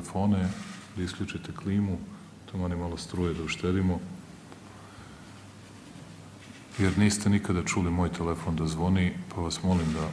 [0.00, 0.48] telefone,
[0.96, 1.98] da isključite klimu,
[2.50, 4.00] to mani malo struje da uštedimo.
[6.78, 10.08] Jer niste nikada čuli moj telefon da zvoni, pa vas molim da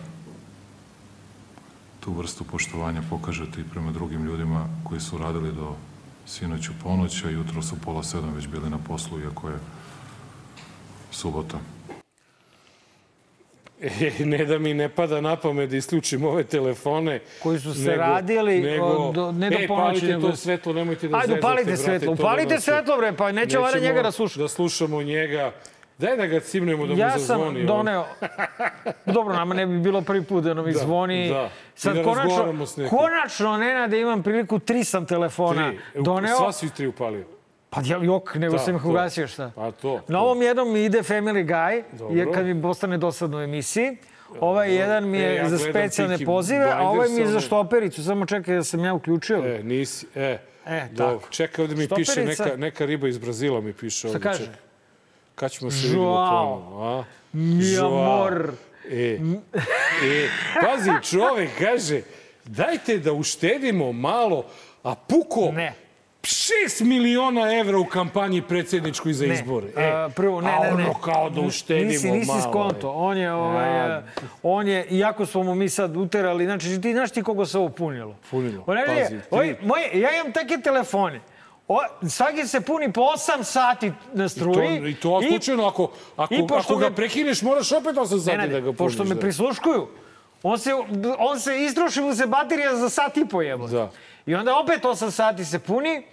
[1.99, 5.75] tu vrstu poštovanja pokažete i prema drugim ljudima koji su radili do
[6.25, 9.59] sinoć u ponoć, a jutro su pola sedam već bili na poslu, iako je
[11.11, 11.59] subota.
[13.81, 13.89] E,
[14.25, 17.19] ne da mi ne pada na pamet da isključim ove telefone.
[17.39, 21.07] Koji su se radili, nego, do- ne do e, ponoći, palite nego- to svetlo, nemojte
[21.07, 24.39] da Ajde, zezate, upalite brate, svetlo, upalite svetlo, bre, pa neće Nećemo njega da sluša.
[24.39, 25.51] Da slušamo njega.
[25.97, 27.27] Daj da ga cimnemo da mu Ja zazvoni.
[27.43, 27.65] sam on.
[27.67, 28.05] doneo...
[29.07, 31.29] Dobro, nama ne bi bilo prvi put da nam Da, zvoni.
[31.29, 31.49] da.
[31.75, 32.53] Sad da konačno,
[32.89, 36.03] konačno, Nena, da imam priliku, tri sam telefona Tri.
[36.03, 36.37] doneo.
[36.37, 37.25] Sva svi tri upalio.
[37.69, 38.89] Pa ja, jok, nego Da, sam ih to.
[38.89, 39.51] ugasio, šta?
[39.55, 40.01] Pa to.
[40.07, 42.15] Na ovom jednom mi ide Family Guy, Dobro.
[42.15, 43.97] jer kad mi postane dosadno u emisiji.
[44.39, 48.03] Ovaj jedan mi je E, ja za specijalne pozive, a ovaj mi je za štopericu.
[48.03, 49.37] Samo čekaj da sam ja uključio.
[49.37, 50.37] E, nisi, e.
[50.65, 51.17] E, dobro.
[51.17, 51.29] tako.
[51.31, 52.43] Čekaj, ovde mi piše Štoperica.
[52.43, 54.19] neka, neka riba iz Brazila mi piše ovde.
[54.19, 54.39] kaže?
[54.39, 54.55] Čekaj.
[55.35, 56.59] Kad ćemo se vidimo Joao.
[56.59, 57.03] ponovo, a?
[57.33, 58.51] Mi amor.
[58.91, 59.19] E,
[60.03, 60.27] e,
[60.61, 62.01] pazi, čovek kaže,
[62.45, 64.45] dajte da uštedimo malo,
[64.83, 65.73] a puko Ne.
[66.27, 66.43] 6
[66.81, 69.67] miliona evra u kampanji predsjedničkoj za izbore.
[69.77, 70.73] E, A, prvo, ne, a ne, ne.
[70.75, 72.41] ono kao da uštedimo nisi, nisi malo.
[72.41, 72.89] skonto.
[72.91, 74.03] On je, ovaj, A.
[74.43, 77.69] on je, iako smo mu mi sad uterali, znači ti znaš ti koga se ovo
[77.69, 78.15] punilo?
[78.31, 81.21] Punilo, On je, pazi, ti- oj, moje, ja imam takve telefone.
[81.69, 84.89] O, svaki se puni po 8 sati na To, struji.
[84.89, 88.43] I to slučajno, ako, ako, i ako ga me- prekineš, moraš opet 8 sati Ne,
[88.43, 88.77] ne, da ga puniš.
[88.77, 89.21] pošto me da.
[89.21, 89.87] prisluškuju,
[90.43, 90.71] on se,
[91.19, 93.43] on se istroši mu se baterija za sat i po.
[93.67, 93.91] Da.
[94.25, 96.03] I onda opet 8 sati se puni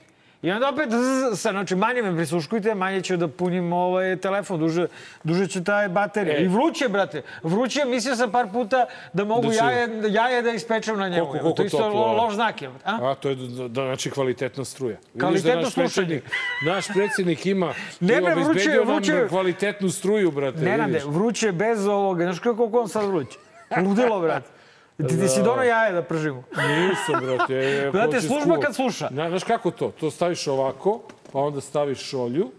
[0.44, 0.88] i onda opet,
[1.32, 4.86] sa, znači manje me prisluškujte, manje ću da punim ovaj telefon, duže,
[5.22, 6.36] duže će taj baterija.
[6.36, 6.42] E.
[6.42, 10.50] I vruće, brate, vruće, mislio sam par puta da mogu Da će- jaje, jaje da
[10.50, 11.26] ispečem na njemu.
[11.26, 12.70] Koliko- Evo, to koliko isto toplo, lo, loš znak je.
[12.84, 12.98] A?
[13.02, 14.96] A, to je da, da, znači kvalitetna struja.
[15.04, 16.06] Vidiš Kvalitetno da naš slušanje.
[16.08, 16.32] predsjednik,
[16.66, 19.26] naš predsjednik ima, Ne, bre, vruće, vruće.
[19.28, 20.58] kvalitetnu struju, brate.
[20.58, 21.04] Nenade, vidiš.
[21.06, 22.24] vruće bez ovoga.
[22.24, 23.38] Znaš kako koliko on sad vruće?
[23.78, 24.53] Ludilo, brate.
[24.98, 26.42] Ti, ti si dono jaje da pržimo.
[26.50, 27.54] Nisam, brate.
[28.08, 29.08] E, će služba kad sluša.
[29.10, 29.90] Zna, znaš kako to?
[29.90, 31.00] To staviš ovako,
[31.32, 32.50] pa onda staviš šolju,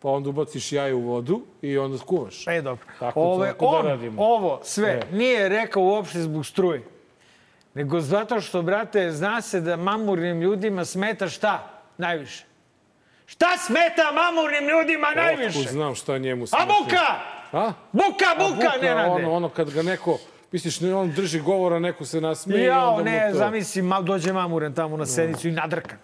[0.00, 2.46] pa onda ubaciš jaje u vodu i onda skuvaš.
[2.46, 2.84] E, dobro.
[2.98, 4.22] Tako, Ove, tako da on radimo.
[4.22, 5.02] ovo sve E.
[5.12, 6.82] nije rekao uopšte zbog struje.
[7.74, 11.68] Nego zato što, brate, zna se da mamurnim ljudima smeta šta?
[11.98, 12.44] Najviše.
[13.26, 15.58] Šta smeta mamurnim ljudima najviše?
[15.58, 16.66] Otkud znam šta njemu A smeta.
[16.66, 17.06] buka!
[17.54, 17.72] A?
[17.92, 19.10] Buka, A buka, ne rade.
[19.10, 20.18] ono, ono kad ga neko,
[20.52, 23.38] misliš, ne, on drži govora, neko se nasmeje i Jao, ne, to...
[23.38, 25.96] zamisli, ma, dođe mamuren tamo na sednicu i nadrka.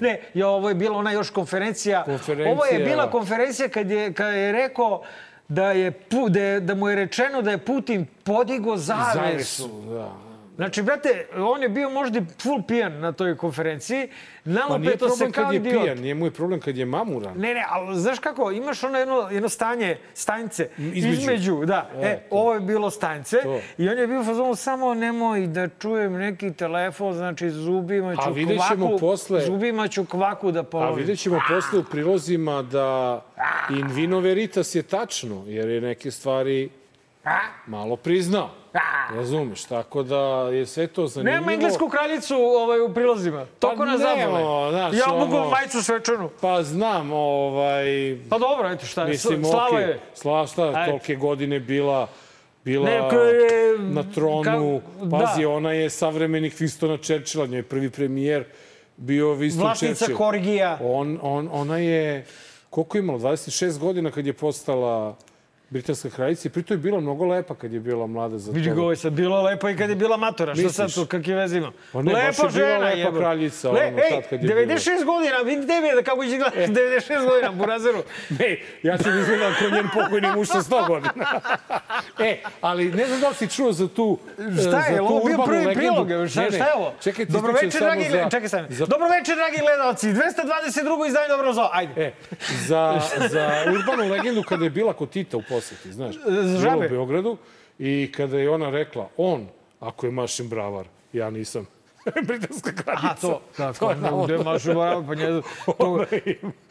[0.00, 2.04] Ne, ja, ovo je bila ona još konferencija.
[2.04, 2.52] Konferencija.
[2.52, 5.02] Ovo je bila konferencija kad je, kad je rekao
[5.48, 5.92] da, je,
[6.28, 9.18] da, je, da mu je rečeno da je Putin podigo zavesu.
[9.18, 10.31] Zavesu, da.
[10.62, 14.08] Znači, brate, on je bio možda full pijan na toj konferenciji.
[14.44, 15.82] Pa nije Nalupetao se problem kad je idiot.
[15.82, 17.34] pijan, nije mu je problem kad je mamuran.
[17.34, 21.08] Ne, ne, ali znaš kako, imaš ono jedno, jedno stanje, stanjce, Između.
[21.12, 21.90] između, da.
[21.94, 22.26] E, E, to.
[22.32, 23.60] ovo je bilo stanjce To.
[23.78, 28.20] i on je bio u fazonu samo nemoj da čujem neki telefon, znači zubima ću
[28.22, 30.96] A kvaku, posle- zubima ću kvaku da A polovim.
[30.96, 33.20] vidjet ćemo posle u prilozima da
[33.70, 36.70] in vino veritas je tačno, jer je neke stvari
[37.66, 38.50] malo priznao.
[39.10, 40.18] Razumeš, tako da
[40.48, 41.36] je sve to zanimljivo.
[41.36, 43.46] Nema englesku kraljicu ovaj, u prilozima.
[43.58, 44.70] Toko nas nemo, zabole.
[44.70, 46.30] znaš, Ja mogu ono- majicu svečanu.
[46.40, 47.84] Pa znam, ovaj...
[48.30, 49.04] Pa dobro, eto šta.
[49.04, 50.00] Mislim, Slava okej, je.
[50.14, 50.86] Slava šta, Ajde.
[50.86, 52.08] tolike godine bila
[52.64, 53.02] bila Ne, je-
[53.80, 54.42] na tronu.
[54.42, 54.80] kao-
[55.10, 55.48] Pazi, da.
[55.48, 58.44] ona je savremenik Winstona Churchilla, njoj je prvi premijer
[58.96, 60.18] bio Winston Vlasnica Churchill.
[60.18, 60.78] Korgija.
[60.82, 62.26] On, on, ona je,
[62.70, 65.16] koliko je imala, 26 godina kad je postala
[65.72, 68.74] britanska kraljica i pritom je bila mnogo lepa kad je bila mlada za Vidi to.
[68.74, 70.54] ga, ovo je sad bila lepa i kad je bila matora.
[70.54, 71.72] Što sad tu, kakve veze ima?
[71.92, 73.18] Pa ne, baš je bila lepa jebote.
[73.18, 76.72] kraljica, Le, ono, ej, kad je 96 godina, vidi tebi da kako će gledati 96
[77.26, 78.02] godina, burazeru.
[78.38, 78.50] Ne,
[78.82, 81.12] ja ću izgledati kao njen pokojni muž sa 100 godina.
[82.20, 84.18] e, ali ne znam da li si čuo za tu
[84.52, 86.04] Šta za je, ovo bio prvi legendu.
[86.06, 86.28] prilog?
[86.28, 86.92] Šta, šta je ovo?
[87.00, 88.66] Čekaj, ti Dobroveče, dragi, za- čekaj sam.
[88.68, 90.06] za- Dobroveče, dragi gledalci.
[90.08, 91.06] 222.
[91.06, 91.68] izdanje Dobro zo.
[91.72, 91.92] Ajde.
[91.98, 92.12] E,
[92.60, 96.14] za, za urbanu legendu kada je bila kod Tita u poseti, znaš.
[96.58, 96.86] Žabe.
[96.86, 97.36] u Beogradu
[97.78, 99.46] i kada je ona rekla, on,
[99.80, 101.66] ako je mašin bravar, ja nisam.
[102.22, 103.08] Britanska kraljica.
[103.08, 104.24] A, to, tako, To je navodno.
[104.26, 105.26] gde mašu bravo, pa nje,
[105.68, 106.04] to,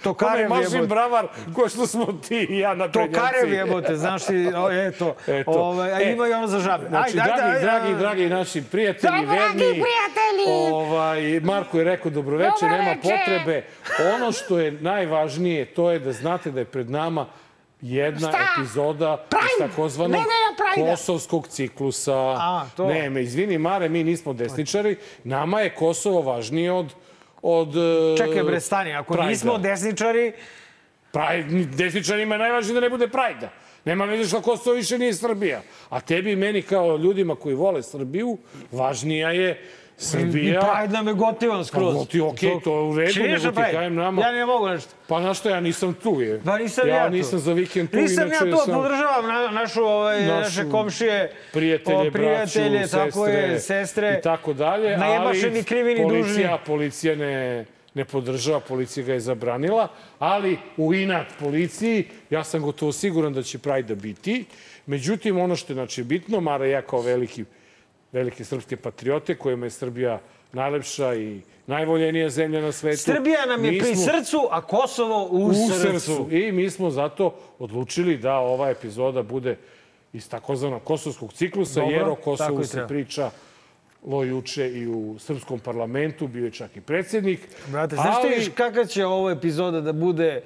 [0.04, 0.88] to karev je mašin jebote.
[0.88, 4.48] bravar, ko što smo ti i ja na To karev jebote, znaš ti,
[4.88, 5.16] eto.
[5.28, 5.52] Eto.
[5.52, 6.88] Ovaj, a E, ima i ono za žabe.
[6.90, 9.58] Znači, dragi, dragi, dragi naši prijatelji, Dragi verni.
[9.58, 10.72] prijatelji!
[10.72, 13.64] Ovaj, Marko je rekao dobroveče, Dobro nema potrebe.
[14.16, 17.26] Ono što je najvažnije, to je da znate da je pred nama
[17.82, 18.38] jedna Šta?
[18.58, 19.70] epizoda iz Prime!
[19.70, 20.92] takozvanog Ne, ne, Prajda.
[20.92, 22.16] kosovskog ciklusa.
[22.18, 22.88] A, to.
[22.88, 24.96] Ne, me, izvini Mare, mi nismo desničari.
[25.24, 26.94] Nama je Kosovo važnije od
[27.42, 29.30] od e, Čekaj bre, stani, ako Prajda.
[29.30, 30.32] nismo desničari,
[31.12, 33.50] Pride, desničarima je najvažnije da ne bude Prajda.
[33.86, 35.62] Nema veze što Kosovo više nije Srbija.
[35.90, 38.38] A tebi i meni kao ljudima koji vole Srbiju,
[38.72, 39.62] važnija je
[40.02, 40.62] i Srbija.
[40.62, 41.94] Pride nam je gotivan skroz.
[41.94, 44.90] Pa goti, okej, to je u redu, nego ti kajem nama- Ja ne mogu nešto.
[45.08, 46.42] Pa na što ja nisam tu je.
[46.46, 47.14] Pa nisam ja, ja tu.
[47.14, 50.70] nisam za vikend tu, Nisam inače ja to, sam podržavam na, našu, ovaj, Našu naše
[50.72, 54.16] komšije, prijatelje, o, prijatelje, braću, tako sestre, je, sestre.
[54.20, 56.66] i tako dalje, ali krivi ni policija, dužni.
[56.66, 59.88] policija ne, ne podržava, policija ga je zabranila,
[60.20, 64.46] ali u inat policiji, ja sam gotovo siguran da će Prajda biti.
[64.86, 67.46] Međutim, ono što je znači, bitno, Mara i ja kao veliki,
[68.12, 70.20] velike srpske patriote, kojima je Srbija
[70.54, 72.98] najlepša i najvoljenija zemlja na svetu.
[72.98, 76.00] Srbija nam je mi pri smo- srcu, a Kosovo u, u srcu.
[76.00, 76.28] srcu.
[76.32, 77.30] I mi smo zato
[77.60, 79.58] odlučili da ova epizoda bude
[80.14, 83.32] iz takozvanog kosovskog ciklusa, Dobro, jer o Kosovu se priča
[84.04, 87.40] lo juče i u srpskom parlamentu, bio je čak i predsjednik.
[87.68, 90.42] Brate, znaš Ali- viš kakva će ovo epizoda da bude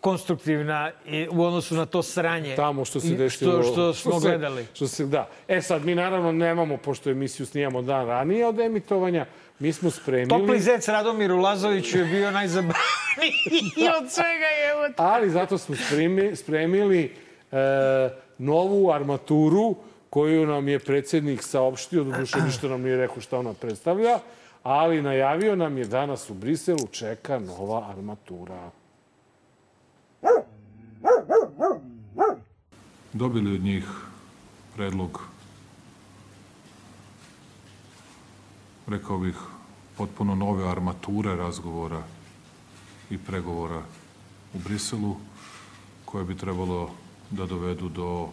[0.00, 3.62] konstruktivna i u odnosu na to sranje tamo što se desilo.
[3.62, 4.66] Što, što smo se- gledali.
[4.74, 5.28] Što se, da.
[5.48, 9.26] E sad, mi naravno nemamo, pošto emisiju snijamo dan ranije od emitovanja,
[9.58, 10.28] mi smo spremili...
[10.28, 12.74] Topli zec Radomiru Lazoviću je bio najzabavniji
[14.00, 14.92] od svega je.
[14.96, 17.16] Ali zato smo spremi, spremili
[17.52, 17.56] e,
[18.38, 19.74] novu armaturu
[20.10, 24.18] koju nam je predsjednik saopštio, doduše ništa nam nije rekao šta ona predstavlja,
[24.62, 28.70] ali najavio nam je danas u Briselu čeka nova armatura.
[33.12, 33.84] Dobili od njih
[34.74, 35.20] predlog,
[38.86, 39.34] rekao bih,
[39.96, 42.02] potpuno nove armature razgovora
[43.10, 43.82] i pregovora
[44.54, 45.16] u Briselu,
[46.04, 46.90] koje bi trebalo
[47.30, 48.28] da dovedu do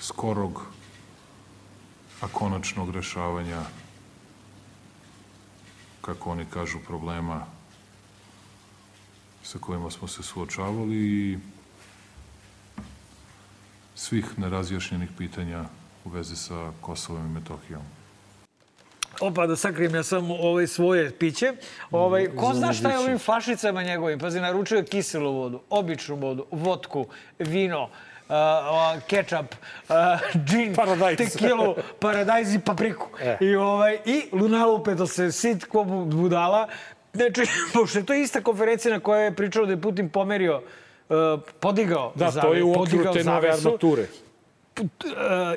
[0.00, 0.62] skorog,
[2.20, 3.60] a konačnog rešavanja,
[6.00, 7.46] kako oni kažu, problema
[9.42, 11.38] sa kojima smo se suočavali i
[13.94, 15.64] svih nerazjašnjenih pitanja
[16.04, 17.82] u vezi sa Kosovom i Metohijom.
[19.20, 21.52] Opa, da sakrijem ja samo ovaj svoje piće.
[21.90, 24.18] Ovaj, ko zna šta je ovim fašicama njegovim?
[24.18, 27.06] Pazi, naručio je kiselu vodu, običnu vodu, vodku,
[27.38, 27.88] vino, uh,
[28.28, 29.54] uh, kečap,
[29.88, 29.94] uh,
[30.46, 31.16] džin, Paradajz.
[31.18, 33.06] tekilu, paradajz i papriku.
[33.20, 33.36] E.
[33.40, 36.68] I, ovaj, I lunalupe, to se sit ko bu- budala.
[37.14, 37.42] Znači,
[37.74, 40.62] pošto je to ista konferencija na kojoj je pričao da je Putin pomerio,
[41.08, 41.16] uh,
[41.60, 44.02] podigao Da, to zave- je u okviru te nove armature.
[44.02, 44.06] E,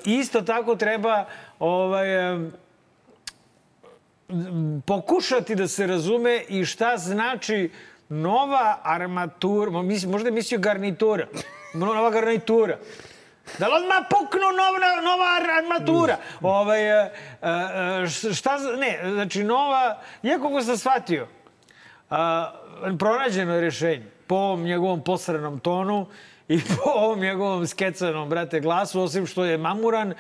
[0.06, 1.26] isto tako treba
[1.60, 2.52] ovaj, m,
[4.82, 7.70] pokušati da se razume i šta znači
[8.10, 11.28] nova armatura, možda je mislio garnitura,
[11.74, 12.78] nova garnitura.
[13.60, 16.18] Da li odmah puknu nova, nova ar- armatura?
[16.42, 17.12] Ovaj, e,
[17.42, 17.50] e,
[18.08, 21.28] š- šta, ne, znači nova, iako ko sam shvatio,
[22.10, 22.52] a,
[23.00, 26.06] pronađeno je rješenje po ovom njegovom posranom tonu
[26.48, 30.14] i po ovom njegovom skecanom, brate, glasu, osim što je mamuran,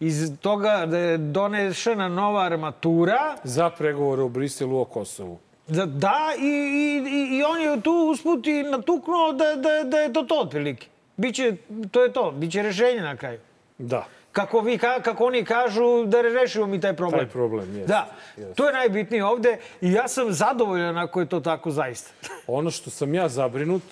[0.00, 5.38] iz toga da je donešena nova armatura, Za pregovore u Briselu o Kosovu.
[5.68, 10.12] da, da i, i, i, on je tu usput i natuknuo da, da, da je
[10.12, 10.86] to to otprilike.
[11.16, 11.56] Biće,
[11.90, 13.38] to je to, biće rješenje na kraju.
[13.78, 14.04] Da.
[14.32, 17.20] Kako, vi, ka- kako oni kažu da rešimo mi taj problem.
[17.20, 17.88] Taj problem, jest.
[17.88, 18.10] Da,
[18.54, 22.10] to je najbitnije ovde i ja sam zadovoljan ako je to tako zaista.
[22.46, 23.82] Ono što sam ja zabrinut,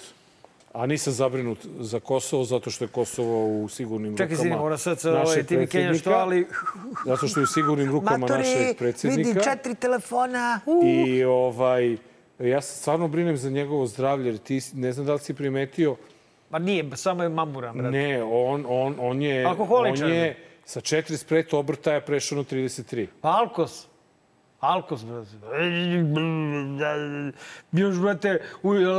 [0.73, 4.79] a nisam zabrinut za Kosovo, zato što je Kosovo u sigurnim Čekaj, rukama izvini, mora
[4.79, 6.47] sad sa ovaj, ti mi kenjaš to, ali...
[7.05, 9.41] Zato što je u sigurnim rukama našeg predsjednika.
[9.41, 10.61] četiri telefona.
[10.67, 10.87] Uh.
[10.87, 11.97] I ovaj,
[12.39, 15.97] ja se stvarno brinem za njegovo zdravlje, jer ti, ne znam da li si primetio,
[16.51, 17.91] Ma nije, samo je mamuran, brate.
[17.91, 20.07] ne, on, on, on je, Alkoholičar.
[20.07, 23.07] on je sa 40 obrtaja prešao na 33.
[23.21, 23.87] Pa Alkos.
[24.61, 25.29] Alkos, brate.
[27.73, 28.31] Još, brate,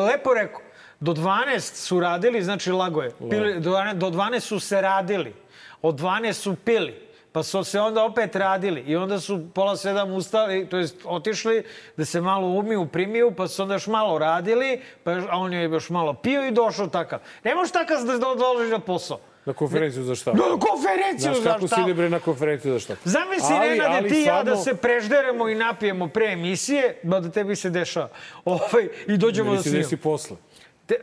[0.08, 0.62] lepo rekao.
[1.00, 3.12] Do 12 su radili, znači lago je.
[3.30, 5.34] Pili, do, 12, do 12 su se radili.
[5.82, 7.09] Od 12 su pili.
[7.32, 8.82] Pa su se onda opet radili.
[8.82, 11.64] I onda su pola sedam ustali, to jest otišli
[11.98, 15.54] da se malo umiju, primiju, pa su onda još malo radili, pa još, a on
[15.54, 17.20] je još malo pio i došao takav.
[17.44, 19.20] Ne možeš takav da do- dolaziš na posao.
[19.46, 20.34] Na konferenciju za šta?
[20.34, 21.76] Na konferenciju Znaš za kako šta?
[21.76, 22.96] se ide bre na konferenciju za šta?
[23.06, 27.00] Zamisli, Ali- Nenade, ali ti i ja da stvarno- se prežderemo i napijemo pre emisije,
[27.04, 28.10] ba da tebi se dešava.
[28.46, 28.68] Ovaj,
[29.08, 29.84] I dođemo Meni da se snimamo.
[29.84, 30.38] desi posle.
[30.86, 30.96] Te,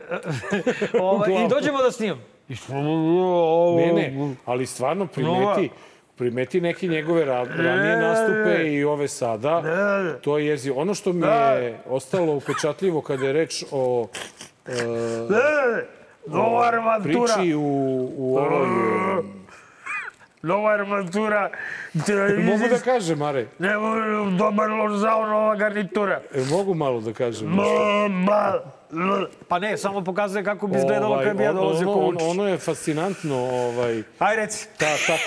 [1.01, 2.21] ovaj, I dođemo da snimamo.
[3.77, 4.13] Ne, ne,
[4.45, 5.69] ali stvarno primeti,
[6.17, 9.61] primeti neke njegove ra- ranije nastupe i ove sada.
[10.21, 10.71] To je jezi.
[10.71, 14.07] Ono što mi je ostalo upečatljivo kada je reč o,
[14.65, 14.71] e,
[16.27, 17.33] Nova armatura.
[17.33, 17.61] priči u,
[18.17, 18.67] u ovoj...
[19.19, 19.37] e,
[20.41, 21.49] Nova armatura.
[22.43, 23.45] Mogu da kažem, Mare?
[23.59, 23.69] Ne,
[24.37, 26.21] dobar loš zao, nova garnitura.
[26.33, 27.47] E, mogu malo da kažem?
[29.47, 32.21] Pa ne, samo pokazuje kako bi izgledalo Ovaj, kad bi ja ono- dolazio ono, Vučić.
[32.23, 34.67] ono je fascinantno, ovaj, Aj reci.
[34.77, 35.17] ta, ta,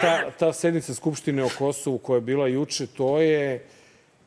[0.00, 3.64] ta, ta sednica Skupštine o Kosovu koja je bila juče, to je,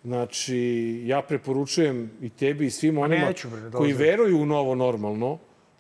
[0.04, 0.58] znači,
[1.06, 3.94] ja preporučujem i tebi i svim onima neću, bre, koji dolazi.
[3.96, 5.38] veruju u novo normalno,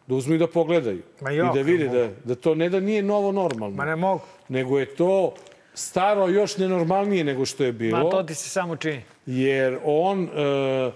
[0.07, 1.01] da uzmu i da pogledaju.
[1.21, 3.95] Ma I jo, da vide da, da to ne da nije novo normalno, Ma ne
[3.95, 4.21] mogu.
[4.49, 5.33] nego je to
[5.73, 8.03] staro još nenormalnije nego što je bilo.
[8.03, 9.01] Ma to ti se samo čini.
[9.25, 10.91] Jer on e,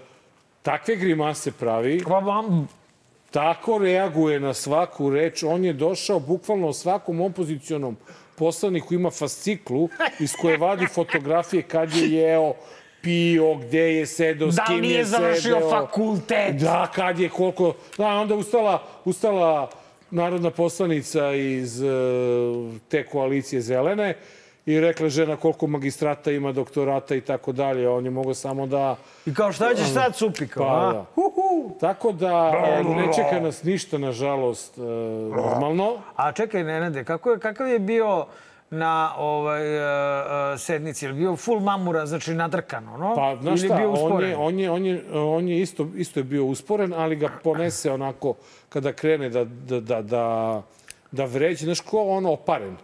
[0.62, 2.68] takve grimase pravi, Pa vam,
[3.30, 5.42] tako reaguje na svaku reč.
[5.42, 7.96] On je došao bukvalno svakom opozicionom
[8.38, 9.88] poslaniku ima fasciklu
[10.20, 12.54] iz koje vadi fotografije kad je jeo,
[13.02, 15.70] pio, gde je sedeo, s da kim li je nije završio sedeo.
[15.70, 16.56] fakultet?
[16.56, 17.74] Da, kad je koliko...
[17.98, 19.70] Da, onda ustala, ustala
[20.10, 21.86] narodna poslanica iz e,
[22.88, 24.14] te koalicije zelene
[24.66, 27.88] i rekla žena koliko magistrata ima, doktorata i tako dalje.
[27.88, 28.96] On je mogao samo da...
[29.26, 30.92] I kao šta ćeš sad supi kao, Pa, a?
[30.92, 31.04] da.
[31.80, 34.80] Tako da e, ne čeka nas ništa, nažalost, e,
[35.36, 35.92] normalno.
[36.16, 38.26] A čekaj, Nenade, kako je, kakav je bio
[38.70, 41.06] na ovaj, uh, sednici?
[41.06, 43.14] Je bio full mamura, znači nadrkano, no?
[43.14, 46.20] Pa, znaš Ili šta, bio on je, on je, on je, on je isto, isto
[46.20, 48.34] je bio usporen, ali ga ponese onako
[48.68, 50.62] kada krene da, da, da, da,
[51.10, 51.64] da vređe.
[51.64, 52.76] Znaš, ko ono oparen?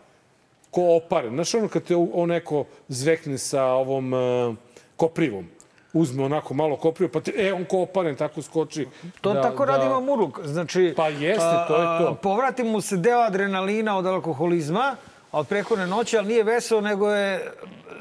[0.70, 1.34] Ko oparen?
[1.34, 4.54] Znaš, ono kad te on neko zvekne sa ovom uh,
[4.96, 5.46] koprivom,
[5.92, 8.86] uzme onako malo koprivu, pa te, e, on ko oparen tako skoči.
[9.20, 10.40] To tako radi Mamuruk.
[10.44, 12.18] Znači, Pa jeste, to je to.
[12.22, 14.96] Povrati mu se deo adrenalina od alkoholizma,
[15.32, 17.52] od prehodne noći, ali nije veseo, nego je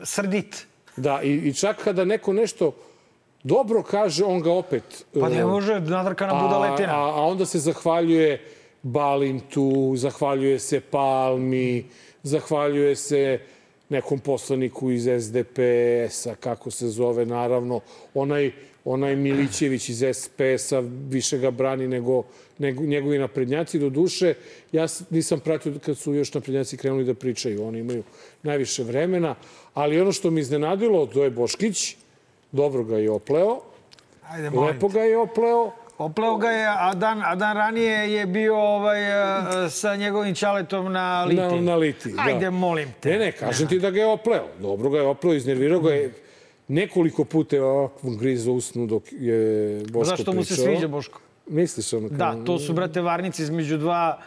[0.03, 0.67] srdit.
[0.97, 2.71] Da, i, i čak kada neko nešto
[3.43, 5.05] dobro kaže, on ga opet...
[5.19, 6.93] Pa ne uh, može nadrkana budaletina.
[6.93, 8.51] a, a onda se zahvaljuje
[8.83, 11.86] Balintu, zahvaljuje se Palmi,
[12.24, 13.39] zahvaljuje se
[13.89, 17.79] nekom poslaniku iz SDP-a, kako se zove, naravno.
[18.13, 18.51] Onaj,
[18.86, 22.24] onaj Milićević iz SPS-a više ga brani nego,
[22.57, 23.79] nego njegovi naprednjaci.
[23.79, 24.33] Do duše,
[24.71, 27.67] ja nisam pratio kad su još naprednjaci krenuli da pričaju.
[27.67, 28.03] Oni imaju
[28.43, 29.36] najviše vremena.
[29.74, 31.95] Ali ono što mi iznenadilo, to je Boškić.
[32.51, 33.59] Dobro ga je opleo.
[34.29, 34.50] Ajde.
[34.50, 35.71] Lepo ga je opleo.
[35.98, 40.92] Opleo ga je, a dan, a dan ranije je bio ovaj, a, sa njegovim čaletom
[40.92, 41.42] na liti.
[41.42, 42.22] Na, na liti, da.
[42.22, 43.10] Ajde, molim te.
[43.10, 44.48] Ne, ne, kažem ti da ga je opleo.
[44.60, 46.13] Dobro ga je opleo, iznervirao ga je.
[46.68, 50.66] Nekoliko puta je ovako grizo usnu dok je Boško Zašto mu se pričao.
[50.66, 51.20] sviđa Boško?
[51.48, 52.18] Misliš ono kao...
[52.18, 54.20] Da, to su, brate, varnici između dva...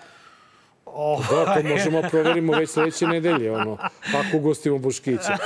[0.95, 3.79] Oh, Da, to možemo proverimo već sledeće nedelje, ono,
[4.15, 5.37] ako ugostimo Boškića.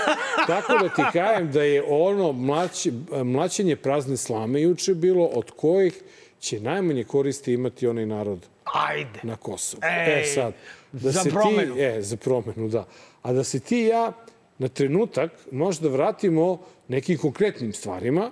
[0.46, 2.92] Tako da ti kajem da je ono mlaći,
[3.24, 6.02] mlaćenje prazne slame juče bilo, od kojih
[6.40, 9.20] će najmanje koristi imati onaj narod Ajde.
[9.22, 9.80] na Kosovu.
[9.84, 10.54] Ej, e sad,
[10.92, 11.74] da za se promenu.
[11.74, 12.86] Ti, e, za promenu, da.
[13.22, 14.12] A da se ti i ja
[14.58, 16.58] na trenutak možda vratimo
[16.88, 18.30] nekim konkretnim stvarima,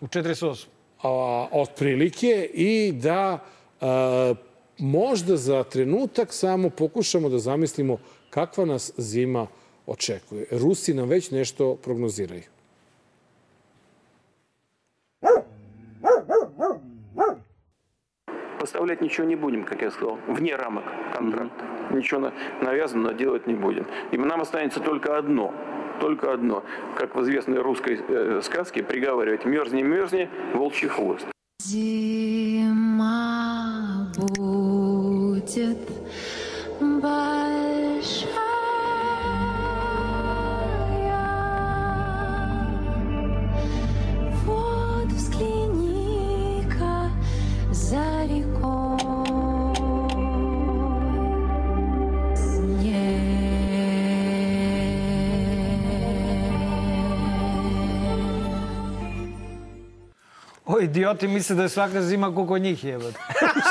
[0.00, 0.66] U 48.
[1.02, 3.38] a, otprilike, i da
[3.80, 4.34] a,
[4.78, 7.98] možda za trenutak samo pokušamo da zamislimo
[8.30, 9.46] kakva nas zima
[9.86, 10.46] očekuje.
[10.50, 12.42] Rusi nam već nešto prognoziraju.
[18.60, 20.84] Поставлять ничего не будем, как я сказал, вне рамок
[21.16, 21.64] контракта.
[21.90, 23.86] Ничего на- навязанного делать не будем.
[24.12, 25.54] И нам останется только одно.
[26.00, 26.64] Только одно.
[26.96, 31.26] Как в известной русской э, сказке приговаривать «мерзни, мерзни, волчий хвост».
[31.62, 33.06] Зима
[34.16, 34.38] будет
[37.00, 38.46] большая.
[52.34, 53.16] Снег.
[60.66, 62.62] O, idioti misle da je svaka zima ko kod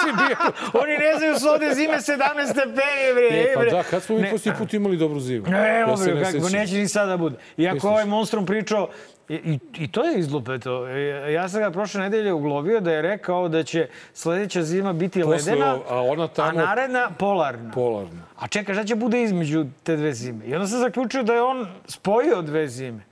[0.07, 0.57] njih jebate.
[0.73, 2.01] Oni ne znaju su ovde zime 17
[2.45, 2.75] stepeni,
[3.13, 3.41] bre.
[3.41, 5.45] E, pa da, kad smo mi Ne, posljednji put imali dobru zimu?
[5.47, 6.51] Ne, evo Ja bre, kako, sećam.
[6.51, 7.35] neće ni sada bude.
[7.57, 8.89] Iako ovaj monstrum pričao,
[9.29, 10.87] i, i, i to je izlupeto.
[10.87, 10.99] E,
[11.33, 15.51] Ja sam ga prošle nedelje uglovio da je rekao da će sledeća zima biti Posle
[15.51, 17.71] ledena, a ona tamo- a naredna polarna.
[17.71, 18.21] Polarno.
[18.37, 20.45] A čekaj, šta će bude između te dve zime?
[20.45, 23.03] I onda sam zaključio da je on spojio dve zime.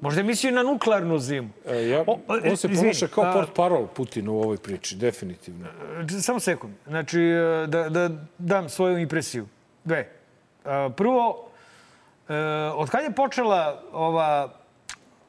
[0.00, 1.48] Možda je mislio na nuklearnu zimu.
[1.66, 4.96] E, ja, O, on se izvini, ponaša kao a- port parol Putina u ovoj priči,
[4.96, 5.66] definitivno.
[6.22, 6.74] Samo sekund.
[6.86, 9.46] Znači, e, da, da dam svoju impresiju.
[9.84, 9.98] Dve.
[9.98, 10.08] E,
[10.96, 11.48] Prvo,
[12.28, 12.34] e,
[12.74, 14.52] od kad je počela ova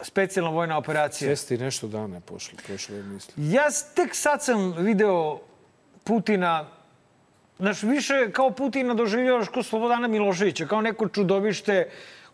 [0.02, 1.30] specijalna vojna operacija?
[1.30, 3.34] Jeste i nešto dana je pošlo, prošlo je misli.
[3.38, 3.64] Ja
[3.96, 5.40] tek sad sam video
[6.04, 6.68] Putina
[7.60, 11.90] znaš, više kao Putina doživljavaš kao Slobodana Miloševića, kao neko čudovište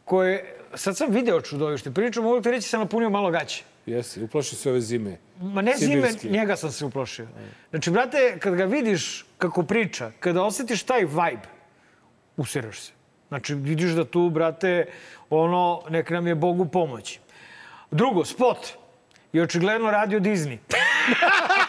[0.05, 0.53] koje...
[0.77, 3.63] Sad sam video čudovište, pričam, mogu ti reći sam napunio malo gaće.
[3.85, 5.17] Jesi, uplaši se ove zime.
[5.41, 7.27] Ma ne zime, njega sam se uplošio.
[7.69, 11.47] Znači, brate, kad ga vidiš kako priča, kada osjetiš taj vibe,
[12.37, 12.91] usiraš se.
[13.27, 14.85] Znači, vidiš da tu, brate,
[15.29, 17.19] ono, nek nam je Bogu pomoći.
[17.91, 18.67] Drugo, spot
[19.33, 20.57] je očigledno radio Disney.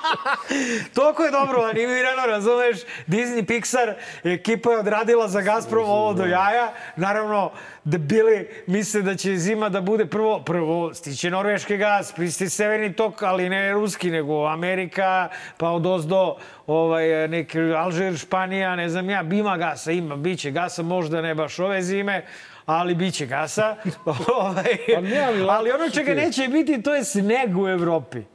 [0.94, 2.76] Toliko je dobro animirano, razumeš?
[3.06, 3.94] Disney, Pixar,
[4.24, 6.72] ekipa je odradila za Gazprom ovo do jaja.
[6.96, 7.50] Naravno,
[7.84, 13.22] debili misle da će zima da bude prvo, prvo stiće norveški gas, pristi severni tok,
[13.22, 19.22] ali ne ruski, nego Amerika, pa od ozdo ovaj, neki Alžir, Španija, ne znam ja,
[19.22, 22.24] bima gasa, ima, biće gasa, možda ne baš ove zime,
[22.66, 23.76] ali bit će gasa.
[24.40, 28.31] ovaj, Pa ali ali ono čega neće biti, to je sneg u Evropi.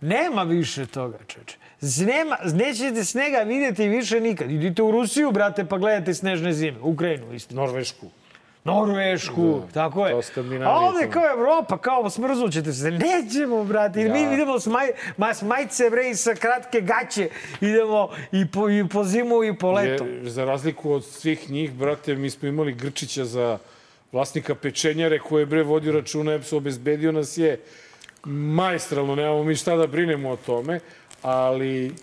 [0.00, 1.56] Nema više toga, čoče.
[1.80, 4.50] Nema, nećete snega vidjeti više nikad.
[4.50, 6.80] Idite u Rusiju, brate, pa gledajte snežne zime.
[6.80, 7.54] Ukrajinu isto.
[7.54, 8.06] Norvešku.
[8.64, 10.14] Norvešku, tako je.
[10.64, 12.90] A ovde kao Evropa, kao smrzućete se.
[12.90, 14.00] Nećemo, brate.
[14.00, 14.12] Ja.
[14.12, 17.28] mi idemo s, maj, ma, s majice, bre, i sa kratke gaće.
[17.60, 20.04] Idemo i po, i po zimu i po leto.
[20.04, 23.58] Je, za razliku od svih njih, brate, mi smo imali Grčića za
[24.12, 27.60] vlasnika pečenjare koji je bre vodio računa, EPS obezbedio nas je
[28.26, 30.80] majstralno, nemamo mi šta da brinemo o tome,
[31.22, 31.94] ali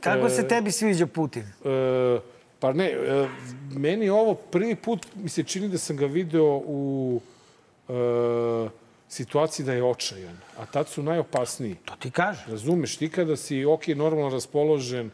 [0.00, 1.42] Kako se tebi sviđa Putin?
[1.42, 2.18] E,
[2.60, 3.28] pa ne, e,
[3.76, 7.20] meni ovo prvi put mi se čini da sam ga video u
[7.88, 7.92] e,
[9.08, 11.76] situaciji da je očajan, a tad su najopasniji.
[11.84, 12.44] To ti kaže.
[12.48, 15.10] Razumeš, ti kada si ok, normalno raspoložen,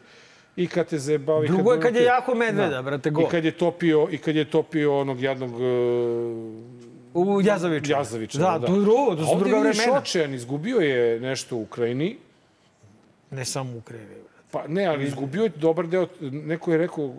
[0.55, 1.47] i kad te zabavi...
[1.47, 3.21] Drugo je kad je jako medveda, brate, go.
[3.21, 5.65] I kad je topio, i kad je topio onog jadnog e,
[7.13, 7.91] U Jazaviču.
[7.91, 8.37] Jazavića.
[8.37, 9.97] Da, to je drugo, to su druga vidiš vremena.
[9.99, 12.17] očajan, izgubio je nešto u Ukrajini,
[13.31, 14.15] Ne samo u Krevi.
[14.51, 17.13] pa ne, ali izgubio je dobar deo, neko je rekao, uh,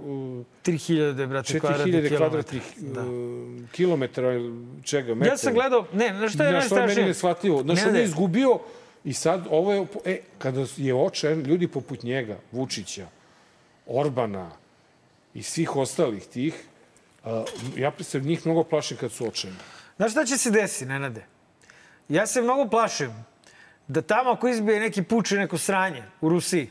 [0.64, 2.16] 3000, brate, kvadratnih 4000 kilometara.
[2.18, 3.00] kvadratnih Da.
[3.02, 4.32] uh, kilometara,
[4.82, 5.32] čega, metara.
[5.32, 7.06] Ja sam gledao, ne, na šta je Znaš, to je meni najstrašnije?
[7.06, 7.58] neshvatljivo.
[7.58, 7.98] On ne.
[7.98, 8.58] je izgubio
[9.04, 13.06] i sad ovo je, e, kada je očajan, ljudi poput njega, Vučića,
[13.86, 14.50] Orbana
[15.34, 16.64] i svih ostalih tih,
[17.24, 17.30] uh,
[17.76, 19.56] ja se njih mnogo plašim kad su očajni.
[20.00, 21.26] Znaš šta će se desiti, Nenade?
[22.08, 23.24] Ja se mnogo plašim
[23.88, 26.70] da tamo ako izbije neki puč i neko sranje u Rusiji,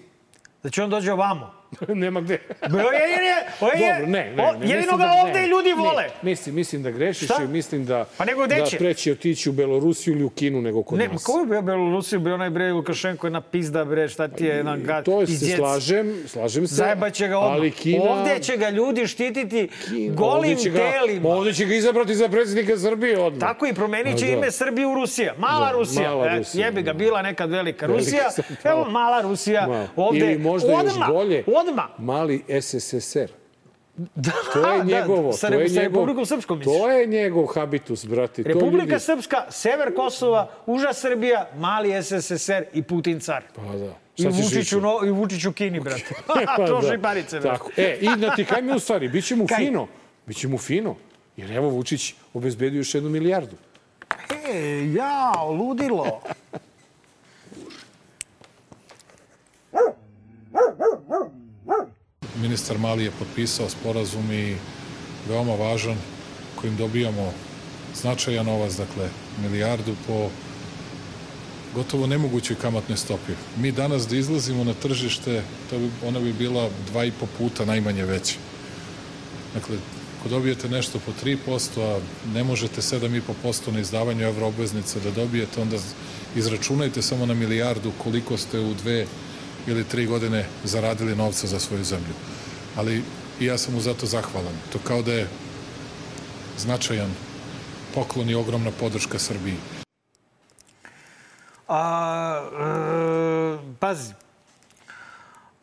[0.63, 1.58] da će on dođe ovamo.
[1.95, 2.37] Nema gde.
[2.69, 4.53] Bo je, je, je, je, Dobro, ne, ne.
[4.59, 5.75] ne jedino ga da- ovde ne, ljudi ne.
[5.75, 6.03] vole.
[6.21, 7.43] Mislim, mislim da grešiš Šta?
[7.43, 10.99] i mislim da, Pa nego da preći otići u Belorusiju ili u Kinu nego kod
[10.99, 11.23] Ne, nas.
[11.23, 14.83] ko je bio Belorusiju, bio onaj bre Lukašenko, jedna pizda bre, šta ti je, jedan
[14.83, 15.57] gad, To se izjec.
[15.57, 16.75] slažem, slažem se.
[16.75, 17.53] Zajebaće ga odmah.
[17.53, 18.03] Ali Kina...
[18.03, 21.29] Ovde će ga ljudi štititi Kina, golim ovde ga, telima.
[21.29, 23.39] Ovde će ga izabrati za predsjednika Srbije odmah.
[23.41, 24.31] Tako i promenit će da.
[24.31, 25.33] ime Srbije u Rusija.
[25.37, 26.09] Mala Da, Rusija.
[26.09, 26.93] mala E, Rusija, Jebi ga, da.
[26.95, 28.23] bila nekad velika Rusija.
[28.63, 28.89] Evo, mala.
[28.89, 29.87] mala Rusija.
[29.95, 31.85] Ovde, Ili možda još bolje, Odmah.
[31.97, 33.31] mali SSSR.
[34.15, 35.33] Da, To je njegovo.
[35.33, 36.77] Sa, to je sa njegov, Republikom Srpskom, misliš?
[36.77, 38.43] To je njegov habitus, brate.
[38.43, 38.99] to Republika ljudi...
[38.99, 43.43] Srpska, sever Kosova, uža Srbija, mali SSSR i Putin car.
[43.55, 43.93] Pa da.
[44.17, 46.15] I Vučić, u, no, I Vučić u Kini, brate.
[46.45, 46.91] Pa to da.
[46.91, 47.57] šiparice, brate.
[47.57, 47.71] Tako.
[47.77, 49.57] E, i da ti kaj mi u stvari, bit će mu Kaj?
[49.57, 49.87] fino.
[50.25, 50.95] Biće mu fino.
[51.37, 53.55] Jer evo Vučić obezbedio još jednu milijardu.
[54.53, 56.21] E, jao, ludilo.
[62.41, 64.55] Ministar Mali je potpisao sporazum i
[65.29, 65.97] veoma važan
[66.55, 67.33] kojim dobijamo
[67.95, 69.09] značajan novac, dakle
[69.41, 70.29] milijardu po
[71.75, 73.33] gotovo nemogućoj kamatnoj stopi.
[73.57, 77.65] Mi danas da izlazimo na tržište, to bi, ona bi bila dva i po puta
[77.65, 78.35] najmanje veća.
[79.53, 79.77] Dakle,
[80.19, 81.99] ako dobijete nešto po 3%, a
[82.33, 85.77] ne možete 7,5% na izdavanju evroobveznica da dobijete, onda
[86.35, 89.05] izračunajte samo na milijardu koliko ste u dve
[89.69, 92.13] ili tri godine zaradili novca za svoju zemlju.
[92.75, 93.03] Ali
[93.39, 94.53] i ja sam mu zato zahvalan.
[94.73, 95.27] To kao da je
[96.57, 97.11] značajan
[97.95, 99.55] poklon i ogromna podrška Srbiji.
[101.67, 104.13] A, e, pazi.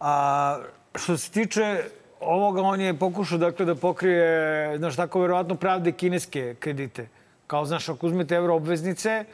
[0.01, 0.59] A,
[0.95, 1.85] što se tiče
[2.21, 7.09] ovoga, on je pokušao dakle, da pokrije, znaš, tako verovatno pravde kineske kredite.
[7.47, 9.25] Kao, znaš, ako uzmete euro obveznice,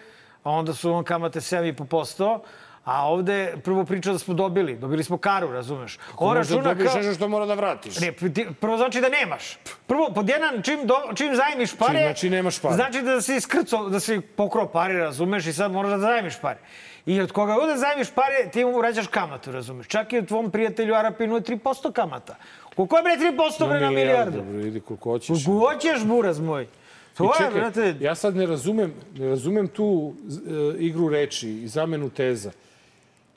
[0.45, 2.39] onda su on kamate 7,5%,
[2.85, 4.77] a ovde prvo priča da smo dobili.
[4.77, 5.99] Dobili smo karu, razumeš?
[6.17, 6.97] On računa dobiješ kao...
[7.03, 8.01] nešto što mora da vratiš.
[8.01, 9.59] Ne, ti- prvo znači da nemaš.
[9.87, 11.99] Prvo, pod jedan, čim, do, čim zajmiš pare...
[11.99, 12.75] Čim, znači nemaš pare.
[12.75, 16.59] Znači da si iskrcao, da si pokrao pare, razumeš, i sad moraš da zajmiš pare.
[17.07, 19.87] I od koga god da zajmiš pare, ti mu vraćaš kamatu, razumeš.
[19.87, 22.37] Čak i od tvom prijatelju Arapinu je 3% kamata.
[22.77, 24.37] Koliko je bre 3% bre na milijardu?
[24.39, 25.45] Dobro, idi koliko hoćeš.
[25.45, 26.63] Koliko hoćeš, buraz moj.
[26.63, 31.51] I To je, čekaj, brate, ja sad ne razumem, ne razumem tu e, igru reči
[31.51, 32.51] i zamenu teza.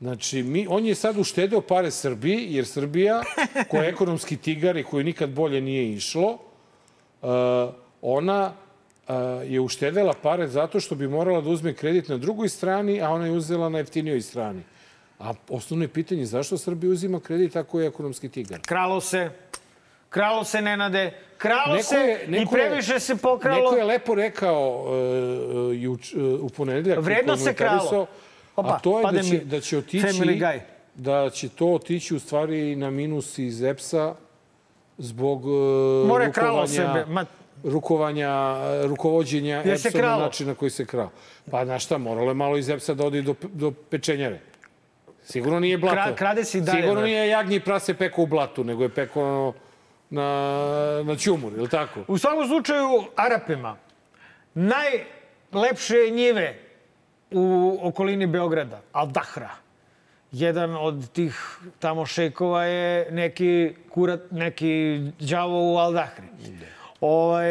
[0.05, 3.21] Znači, mi, on je sad uštedeo pare Srbiji, jer Srbija,
[3.69, 6.37] koja je ekonomski tigar i koju nikad bolje nije išlo,
[7.21, 7.29] uh,
[8.01, 8.53] ona
[9.07, 9.15] uh,
[9.45, 13.25] je uštedela pare zato što bi morala da uzme kredit na drugoj strani, a ona
[13.25, 14.61] je uzela na jeftinijoj strani.
[15.19, 18.59] A osnovno je pitanje zašto Srbija uzima kredit ako je ekonomski tigar?
[18.61, 19.29] Kralo se.
[20.09, 21.11] Kralo se, Nenade.
[21.37, 23.57] Kralo Neko se je- i neko je- previše se pokralo.
[23.61, 24.85] Neko je lepo rekao
[25.69, 26.99] uh, juč, uh, u ponedeljak.
[27.01, 28.05] Vredno i se kralo.
[28.55, 30.39] Opa, a to je da će, da će otići
[30.95, 34.15] da će to otići u stvari na minus iz EPS-a
[34.97, 37.05] zbog uh, More rukovanja, sebe.
[37.07, 37.25] Ma,
[37.63, 41.09] rukovanja, rukovođenja Jer se EPS-om na način na koji se krao.
[41.51, 44.39] Pa znaš šta, moralo je malo iz EPS-a da ode i do, do pečenjare.
[45.23, 45.95] Sigurno nije blato.
[45.95, 49.53] Kra- krade se i dalje, Sigurno nije jagnji prase peko u blatu, nego je peko
[50.09, 51.99] na, na ćumur, ili tako?
[52.07, 53.77] U svakom slučaju, Arapima,
[54.53, 56.64] najlepše njive
[57.31, 59.49] u okolini Beograda, Al-Dahra,
[60.31, 66.27] jedan od tih tamo šejkova je neki kurat, neki đavo u Al-Dahri.
[67.01, 67.45] Ovaj,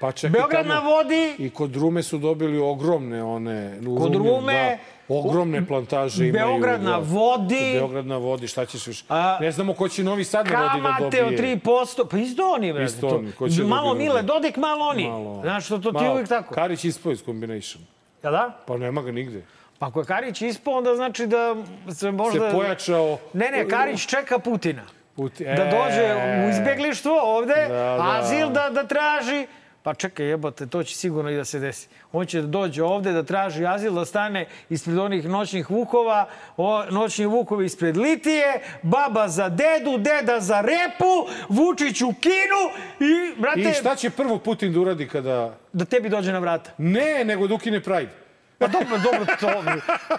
[0.00, 3.74] Pa čak Beograd na vodi, I kod Rume su dobili ogromne one...
[3.98, 4.78] Kod Rumi, Rume,
[5.08, 6.46] Da, ogromne plantaže imaju.
[6.46, 6.96] Beograd na da.
[6.98, 7.70] vodi.
[7.74, 9.04] Beograd na vodi, šta ćeš više?
[9.08, 11.56] A- ne znamo ko će Novi Sad na vodi da kamate od dobije.
[11.56, 12.06] 3%.
[12.10, 12.84] Pa isto oni, brate.
[12.84, 13.16] Isto to.
[13.16, 14.22] oni, ko će malo Mile?
[14.22, 15.04] Dodik, malo oni.
[15.04, 15.40] Malo.
[15.42, 16.12] Znaš što to ti Malo.
[16.12, 16.54] uvijek tako.
[16.54, 17.82] Karić ispao iz combination.
[18.22, 18.52] Ja da?
[18.66, 19.42] Pa nema ga nigde.
[19.78, 21.56] Pa ako je Karić ispao, onda znači da
[21.94, 22.50] se možda...
[22.50, 23.18] Se pojačao...
[23.32, 24.82] Ne, ne, Karić čeka Putina.
[25.16, 25.44] Puti...
[25.44, 26.14] Da dođe
[26.46, 28.18] u izbjeglištvo ovde, Da, da.
[28.18, 29.46] azil da, da traži.
[29.82, 31.88] Pa čekaj, jebote, to će sigurno i da se desi.
[32.12, 36.84] On će da dođe ovde da traži azil, da stane ispred onih noćnih vukova, o,
[36.90, 42.62] noćni vukovi ispred litije, baba za dedu, deda za repu, Vučić u kinu
[43.00, 45.54] i, brate, I šta će prvo Putin da uradi kada...
[45.72, 46.70] da tebi dođe na vrata.
[46.78, 48.27] Ne, nego da ukine Pride.
[48.58, 49.62] Pa dobro, dobro, to...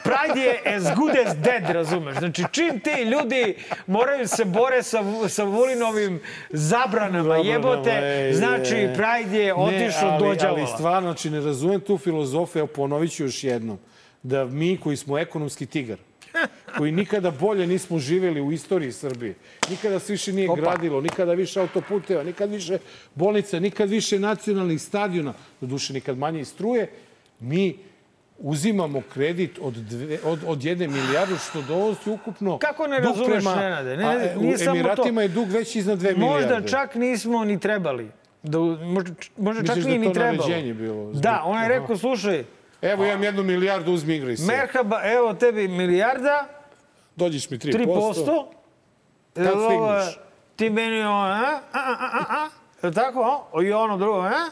[0.04, 2.17] Pride je as good as dead, razumeš?
[2.17, 3.56] Znači, čim ti ljudi
[3.88, 8.89] moraju se bore sa, sa Vulinovim zabranama, jebote, ej, znači.
[8.95, 13.43] Pride je otišao do ali, ali stvarno, znači, ne razumem tu filozofiju, ponovit ću još
[13.43, 13.78] jednom,
[14.23, 15.97] da mi koji smo ekonomski tigar,
[16.78, 19.36] koji nikada bolje nismo živeli u istoriji Srbije,
[19.69, 20.62] nikada se više nije Opa.
[20.62, 22.78] gradilo, nikada više autoputeva, nikad više
[23.15, 26.89] bolnica, nikad više nacionalnih stadiona, do duše nikad manje i struje,
[27.39, 27.88] mi
[28.39, 32.58] uzimamo kredit od, dve, od, od jedne milijarde, što donosi ukupno...
[32.58, 33.97] Kako ne razumeš, Nenade?
[33.97, 34.80] Ne, a, nije u samo to.
[34.80, 36.54] Emiratima je dug veći iznad dve milijarde.
[36.54, 38.12] Možda čak nismo ni trebali.
[38.43, 40.38] Da, možda, možda čak Misliš da nije je ni to trebalo.
[40.39, 41.04] naređenje bilo?
[41.06, 42.43] Zbog- Da, on je rekao, slušaj,
[42.82, 44.45] Evo, imam jednu milijardu, uzmi igraj se.
[44.45, 46.47] Merhaba, evo tebi milijarda,
[47.15, 47.71] Dođeš mi 3%.
[47.73, 48.45] 3%.
[49.34, 50.19] Kad stigneš?
[50.56, 51.60] Ti meni ono, a?
[51.73, 52.49] A, a, a, a?
[52.83, 53.47] Jel tako?
[53.51, 54.49] O, I ono drugo, a?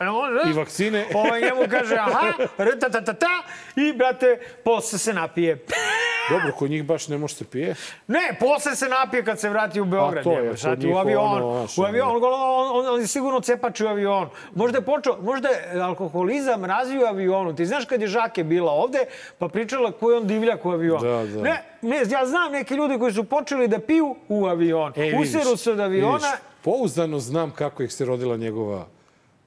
[0.00, 0.50] Ne može?
[0.50, 1.06] I vakcine.
[1.14, 3.42] Ovaj njemu kaže, aha, rtatatata,
[3.76, 5.64] i, brate, posle se napije.
[6.30, 7.74] Dobro, kod njih baš ne može se pije.
[8.06, 10.18] Ne, posle se napije kad se vrati u Beograd.
[10.18, 13.00] A to je, kod u njih avion, ono, znaš, u avion, on, on, on, on
[13.00, 14.28] je sigurno cepač u avionu.
[14.54, 17.56] Možda je počeo, možda je alkoholizam razvio u avionu.
[17.56, 18.98] Ti znaš kad je Žake bila ovde,
[19.38, 21.00] pa pričala ko je on divljak u avionu.
[21.00, 21.42] Da, da.
[21.42, 24.92] Ne, ne, ja znam neke ljude koji su počeli da piju u avion.
[24.96, 26.16] E, Useru se od aviona.
[26.16, 28.86] vidiš, pouzdano znam kako ih se rodila njegova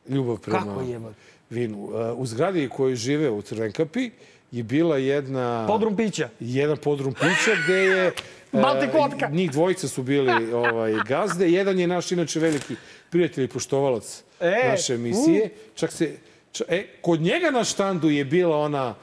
[0.09, 1.15] ljubav prema Kako jebote?
[1.49, 1.83] vinu.
[1.83, 4.09] Uh, U zgradi u kojoj žive u Crvenkapi
[4.51, 5.65] je bila jedna...
[5.67, 6.29] Podrum pića.
[6.39, 8.07] Jedan podrum pića gde je...
[8.53, 9.29] e, Baltik vodka.
[9.29, 11.49] Njih dvojica su bili ovaj, gazde.
[11.51, 12.75] Jedan je naš inače veliki
[13.09, 15.49] prijatelj i poštovalac E, naše emisije.
[15.75, 16.17] Čak se...
[16.53, 18.95] ča- e, kod njega na štandu je bila ona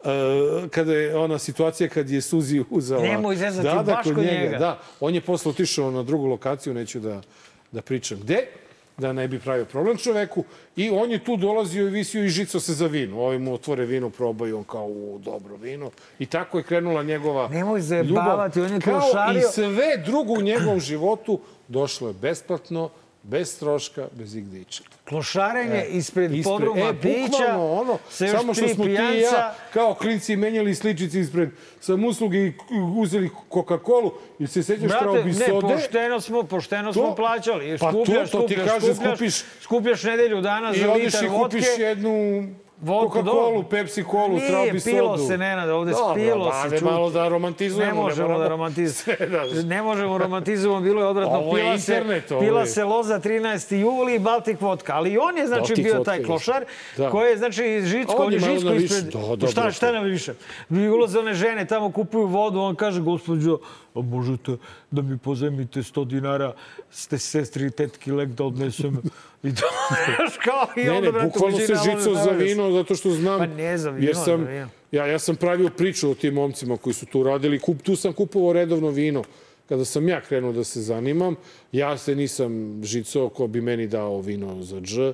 [0.00, 3.02] Uh, kada je ona situacija kad je Suzi uzela...
[3.02, 4.30] Nemoj zezati, da, da, baš kod njega.
[4.30, 4.58] njega.
[4.58, 7.20] Da, on je posle otišao na drugu lokaciju, neću da,
[7.72, 8.46] da pričam gde,
[8.98, 10.44] da ne bi pravio problem čoveku.
[10.76, 13.20] I on je tu dolazio i visio i žicao se za vino.
[13.20, 15.90] Ovi mu otvore vino, probaju, on kao, u, dobro vino.
[16.18, 18.70] I tako je krenula njegova Nemoj zajebavati, ljubav.
[18.70, 19.38] on je Kao klošario.
[19.38, 22.90] i sve drugo u njegovom životu došlo je besplatno,
[23.26, 24.88] bez troška, bez igde ičega.
[25.04, 27.56] Klošarenje ispred, Ispred- podruma e, pića.
[27.56, 29.36] ono, još samo što smo ti i pijanca.
[29.36, 31.48] ja kao klinci menjali sličice ispred
[31.80, 32.52] sam usluge i
[32.96, 37.78] uzeli Coca-Colu i se sećaš trao bi ne, pošteno smo, pošteno To- smo plaćali.
[37.78, 41.24] pa to- Skupljaš, to ti skupljaš, kažem, skupljaš, skupiš- skupljaš nedelju dana I za litar
[41.24, 41.56] i vodke.
[41.56, 43.62] kupiš jednu Vodku, Coca-Colu, dobro.
[43.62, 44.96] Pepsi Colu, Nije, trabi sodu.
[44.96, 47.94] pilo se, Nenade, ovde spilo se, Dobro, malo da Ne romantizujemo.
[47.94, 49.16] možemo moramo da romantizujemo.
[49.46, 51.38] sve da- Ne možemo romantizujemo, bilo je odvratno.
[51.38, 52.66] Ovo je pila internet, se, ovo pila je.
[52.66, 53.74] se loza 13.
[53.74, 54.94] juli i Baltic vodka.
[54.94, 56.64] Ali on je, znači, Baltic bio taj klošar
[56.96, 57.10] Da.
[57.10, 59.04] koji je, znači, žicko, On je žicko ispred...
[59.04, 60.34] Da, da, šta, šta na više?
[60.70, 63.58] Ulaze one žene, tamo kupuju vodu, on kaže, gospođo,
[64.02, 64.56] možete
[64.90, 66.54] da mi pozemite 100 dinara,
[66.90, 69.02] ste sestri i tetki lek da odnesem.
[69.42, 69.66] I to,
[70.16, 73.38] znaš, kao, i Ne, onda, ne, bukvalno se žicao za vino zato što znam.
[73.38, 74.68] Pa ne za vino, jer sam, za vino.
[74.92, 77.58] Ja, ja sam pravio priču o tim momcima koji su tu radili.
[77.58, 79.22] Kup, tu sam kupovao redovno vino.
[79.68, 81.36] Kada sam ja krenuo da se zanimam,
[81.72, 85.12] ja se nisam žicao ko bi meni dao vino za dž,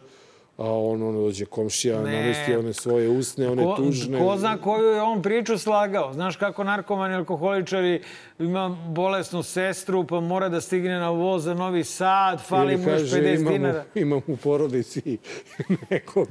[0.59, 2.13] a on, ono dođe komšija, Ne.
[2.13, 4.19] namesti one svoje usne, one Ko, tužne.
[4.19, 6.13] ko zna koju je on priču slagao.
[6.13, 8.03] Znaš kako narkomani alkoholičari
[8.39, 13.01] ima bolesnu sestru, pa mora da stigne na voz za Novi Sad, fali mu još
[13.01, 13.85] kaže, 50 imam, dinara.
[13.95, 15.19] imam u porodici
[15.91, 16.29] nekog,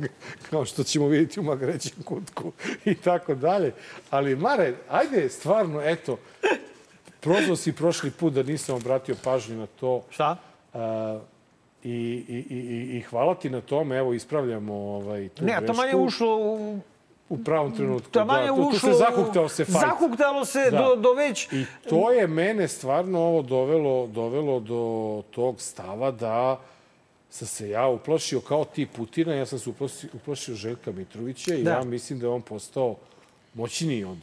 [0.50, 2.52] kao što ćemo vidjeti u Magrećem kutku
[2.86, 3.74] i tako dalje.
[4.10, 6.18] Ali, Mare, ajde, stvarno, eto,
[7.20, 10.02] prozvao si prošli put da nisam obratio pažnju na to.
[10.10, 10.38] Šta?
[10.74, 11.20] A,
[11.84, 11.90] i,
[12.28, 15.66] i, i, i- hvala ti na tome, evo, ispravljamo ovaj, tu Ne, grešku.
[15.68, 16.80] to manje ušlo u...
[17.30, 18.48] U pravom trenutku, manje da.
[18.48, 19.78] Tu, tu ušlo se zahuktao se fajt.
[19.82, 20.78] Zahuktalo se Da.
[20.80, 21.48] do, do već...
[21.52, 24.84] I to je mene stvarno ovo dovelo, dovelo do
[25.32, 26.60] tog stava da
[27.30, 31.64] sam se ja uplašio kao ti Putina, ja sam se uplašio, uplašio Željka Mitrovića i
[31.64, 31.72] Da.
[31.72, 32.96] ja mislim da je on postao
[33.54, 34.18] moćniji od,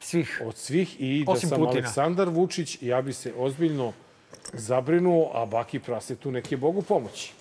[0.00, 0.42] Svih.
[0.44, 1.72] od svih i da Osim sam Putina.
[1.74, 3.92] Aleksandar Vučić, ja bi se ozbiljno
[4.52, 7.32] zabrinuo, a Baki Prase tu neke Bogu pomoći.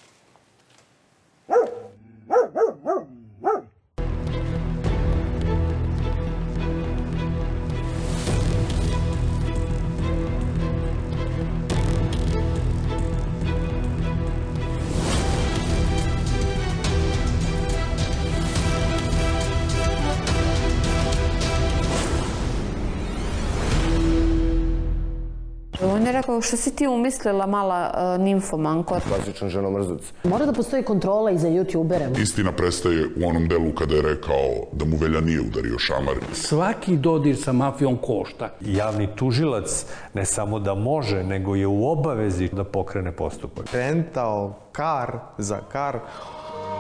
[26.30, 29.00] Rekao, što si ti umislila mala uh, nimfomanko?
[29.08, 30.02] klasičan ženomrzac.
[30.24, 32.22] Mora da postoji kontrola i za youtubere.
[32.22, 36.16] Istina prestaje u onom delu kada je rekao da mu Velja nije udario šamar.
[36.34, 38.50] Svaki dodir sa mafijom košta.
[38.62, 43.74] Javni tužilac ne samo da može, nego je u obavezi da pokrene postupak.
[43.74, 46.00] Rentao kar za kar.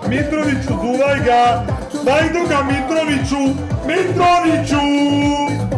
[0.08, 1.66] Mitroviću, duvaj ga!
[2.06, 3.42] Dajdu ga Mitroviću!
[3.88, 4.82] Mitroviću!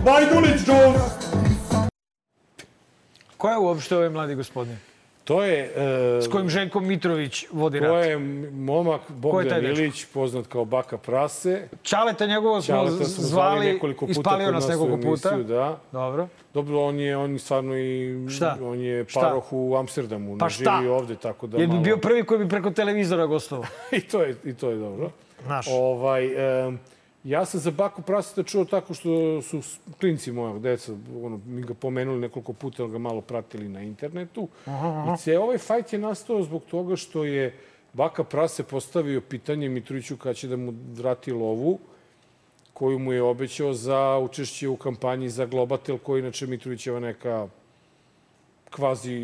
[0.05, 1.21] Vajdulić Jones!
[3.41, 4.77] Ko je uopšte ovaj mladi gospodin?
[5.23, 5.71] To je...
[6.17, 8.05] e, S kojim Željko Mitrović vodi To rat?
[8.05, 8.17] je
[8.51, 9.65] momak je Bogdan?
[9.65, 11.67] Ilić, poznat kao Baka Prase.
[11.83, 15.29] Čaleta njegovog smo Ćaleta smo zvali, nekoliko puta ispalio nas nekoliko puta.
[15.29, 15.79] emisiju, Da.
[15.91, 16.27] Dobro.
[16.53, 18.15] Dobro, on je, on je stvarno i...
[18.29, 18.57] Šta?
[18.63, 19.19] On je Šta?
[19.19, 20.37] paroh u Amsterdamu.
[20.37, 20.77] Pa ne šta?
[20.79, 21.83] živi ovde, tako da Jer bi malo...
[21.83, 23.65] bio prvi koji bi preko televizora gostovao.
[23.91, 25.09] I to je, i to je dobro.
[25.45, 25.65] Znaš.
[25.69, 26.25] Ovaj,
[26.67, 26.79] em,
[27.23, 29.61] ja sam za Baku Praseta čuo tako što su
[29.99, 34.47] klinci mojeg deca, ono, mi ga pomenuli nekoliko puta, ga malo pratili na internetu.
[35.15, 37.53] I ce, ovaj fajt je nastao zbog toga što je
[37.93, 41.79] Baka Prase postavio pitanje Mitroviću kada će da mu vrati lovu
[42.73, 47.47] koju mu je obećao za učešće u kampanji za Globatel, koji inače Mitrovićeva neka
[48.69, 49.15] kvazi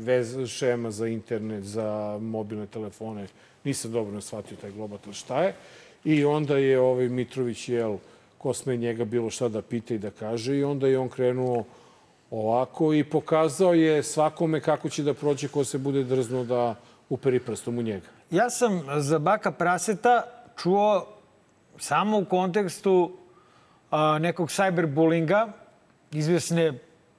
[0.00, 3.26] vez, šema za internet, za mobilne telefone.
[3.64, 5.54] Nisam dobro shvatio taj Globatel šta je.
[6.04, 7.96] I onda je ovaj Mitrović, jel,
[8.38, 11.64] ko sme njega bilo šta da pita i da kaže i onda je on krenuo
[12.30, 16.74] ovako i pokazao je svakome kako će da prođe ko se bude drzno da
[17.08, 18.06] uperi prstom u njega.
[18.30, 20.22] Ja sam za baka praseta
[20.56, 21.06] čuo
[21.78, 23.16] samo u kontekstu
[23.90, 25.48] a, nekog cyberbullinga,
[26.12, 26.78] izvesne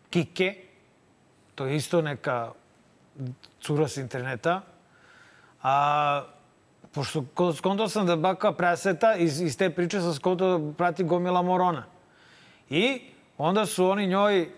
[0.10, 0.56] Kike,
[1.56, 2.52] to je isto neka
[3.62, 4.62] cura s interneta,
[5.64, 6.24] a
[6.96, 11.04] pošto ko- skontao sam da baka praseta, iz, iz te priče sam skontao da prati
[11.04, 11.84] gomila morona.
[12.70, 13.02] I
[13.38, 14.50] onda su oni njoj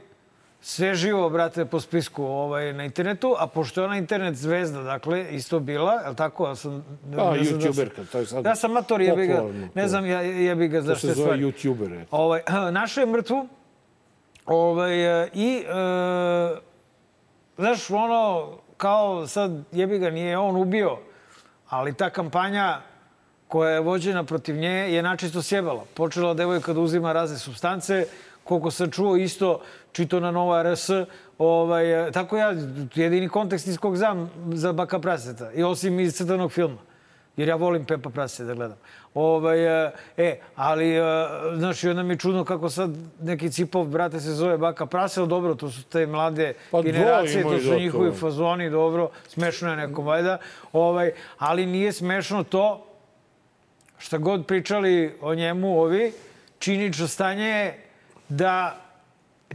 [0.61, 5.25] sve živo, brate, po spisku ovaj, na internetu, a pošto je ona internet zvezda, dakle,
[5.31, 6.47] isto bila, je li tako?
[6.47, 9.41] Ja sam, da sam- youtuberka, to je sad Ja sam mator, jebi ga,
[9.75, 9.87] ne to.
[9.87, 11.39] znam, ja, jebi ga To zašto se je zove stvar.
[11.39, 12.05] youtubere.
[12.11, 13.47] Ovaj, našao je mrtvu
[14.45, 16.57] ovaj, e, i, e,
[17.57, 18.47] znaš, ono,
[18.77, 20.97] kao sad, jebi ga, nije on ubio,
[21.69, 22.81] ali ta kampanja
[23.47, 25.85] koja je vođena protiv nje je načisto sjebala.
[25.93, 28.05] Počela devojka da uzima razne substance,
[28.43, 30.89] koliko sam čuo isto, čito na Nova RS,
[31.37, 32.53] ovaj, tako ja,
[32.95, 36.87] jedini kontekst iz kog znam za Baka Praseta, i osim iz crtanog filma
[37.37, 38.77] jer ja volim Pepa Prase da gledam.
[39.17, 41.01] Ovaj, e, e, ali, e,
[41.55, 45.19] znaš, i onda mi je čudno kako sad neki cipov, brate, se zove Baka Prase,
[45.19, 49.77] ali dobro, to su te mlade Pa generacije, to su njihovi fazoni, dobro, smešno je
[49.77, 50.37] nekom, valjda.
[50.73, 52.85] Ovaj, ali nije smešno to,
[53.97, 56.13] šta god pričali o njemu ovi,
[56.59, 57.83] činično stanje je
[58.29, 58.81] da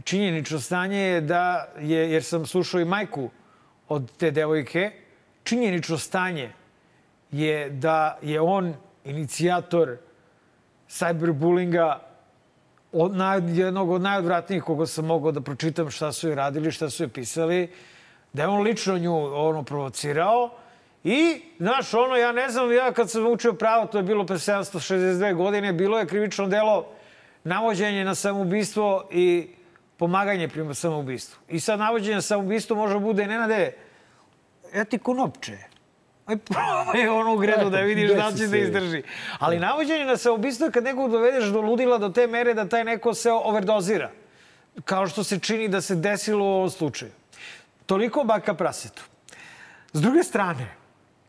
[0.03, 3.29] činjenično stanje je da je, jer sam slušao i majku
[3.87, 4.91] od te devojke,
[5.43, 6.51] činjenično stanje
[7.31, 9.97] je da je on inicijator
[10.89, 11.99] cyberbullinga
[12.91, 16.89] od naj, jednog od najodvratnijih koga sam mogao da pročitam šta su joj radili, šta
[16.89, 17.71] su joj pisali,
[18.33, 20.49] da je on lično nju ono provocirao
[21.03, 24.35] i, znaš, ono, ja ne znam, ja kad sam učio pravo, to je bilo pre
[24.35, 26.85] 762 godine, bilo je krivično delo
[27.43, 29.47] navođenje na samoubistvo i
[29.97, 31.39] pomaganje prema samoubistvu.
[31.49, 33.73] I sad navođenje na samoubistvo može bude, Nenade,
[34.75, 35.72] ja ti konopče.
[36.25, 39.03] Aj, probaj ono u gredu da vidiš da će da izdrži.
[39.39, 42.83] Ali navođenje na samoubistvo je kad nekog dovedeš do ludila do te mere da taj
[42.83, 44.11] neko se overdozira.
[44.85, 47.11] Kao što se čini da se desilo u ovom slučaju.
[47.85, 49.03] Toliko baka prasetu.
[49.93, 50.67] S druge strane,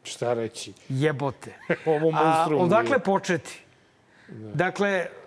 [0.04, 0.72] Šta reći?
[0.88, 1.52] jebote.
[1.86, 2.60] Ovo A, monstrum.
[2.60, 3.60] odakle početi?
[4.54, 5.23] Dakle, o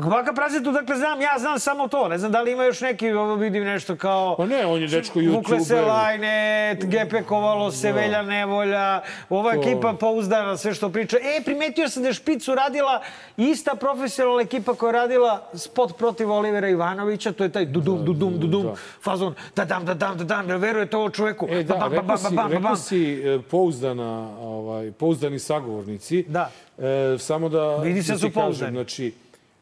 [0.00, 2.08] baka prasetu, dakle, znam, ja znam samo to.
[2.08, 4.34] Ne znam da li ima još neki, ovo vidim nešto kao...
[4.36, 5.80] Pa ne, on je dečko Vukle se.
[5.80, 11.16] Lajnet, GP Kovalo, Sevelja Nevolja, ova To- ekipa pouzdana, sve što priča.
[11.16, 13.02] E, primetio sam da je Špicu radila
[13.36, 18.40] ista profesionalna ekipa koja je radila spot protiv Olivera Ivanovića, to je taj dudum, dudum,
[18.40, 18.66] dudum,
[19.02, 21.46] fazon, da dam, da dam, da dam, ne verujete ovo čoveku.
[21.50, 26.22] E, da, rekao si, rekao si pouzdana, ovaj, pouzdani sagovornici.
[26.28, 26.50] Da.
[26.78, 28.72] E, samo da, Vidi se da su pouzdani.
[28.72, 29.12] znači,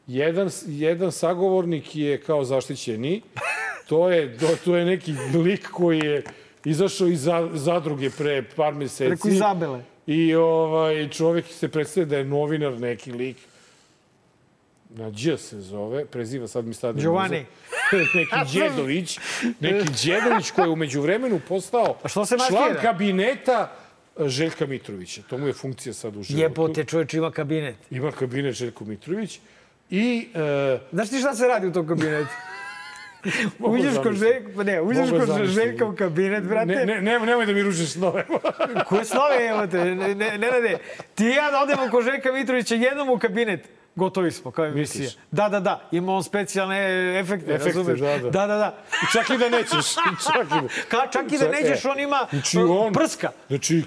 [0.06, 3.22] jedan, jedan sagovornik je kao zaštićeni.
[3.86, 5.12] To je, to, to je neki
[5.44, 6.22] lik koji je
[6.64, 9.08] izašao iz za- zadruge pre par meseci.
[9.08, 9.82] Preko Izabele.
[10.06, 13.36] I ovaj, čovjek se predstavlja da je novinar, neki lik.
[14.90, 17.00] Na Đ se zove, preziva sad mi sad...
[17.00, 17.46] Giovanni.
[18.14, 19.18] neki Đedović,
[19.60, 21.98] neki Đedović koji je umeđu vremenu postao
[22.48, 23.72] član kabineta
[24.18, 25.22] Željka Mitrovića.
[25.22, 26.42] To mu je funkcija sad u životu.
[26.42, 27.76] Jebote, čovječ ima kabinet.
[27.90, 29.40] Ima kabinet Željko Mitrović.
[29.92, 32.28] I e, Znaš ti šta se radi u tom kabinetu?
[33.58, 34.14] Uđeš kod.
[34.14, 35.44] Željka, pa ne, uđeš kod.
[35.44, 36.66] Željka u kabinet, brate.
[36.66, 38.26] ne, ne, ne, nemoj da mi ružiš snove.
[38.88, 39.78] Koje slove imate?
[39.78, 40.78] Ne, ne, ne, ne,
[41.14, 43.68] Ti i ja da odemo kod Željka Mitrovića jednom u kabinet.
[43.94, 45.02] Gotovi smo, kao emisija.
[45.02, 45.18] Misliš?
[45.30, 45.88] Da, da, da.
[45.92, 46.78] Ima on specijalne
[47.20, 48.00] efekte, Efekte, razumeš?
[48.00, 48.30] da, da.
[48.30, 48.78] da, da, da.
[49.12, 49.94] Čak i da nećeš.
[50.26, 53.30] Čak i, Ka, čak i da Čak- nećeš, e, on ima znači on, prska.
[53.48, 53.82] Znači,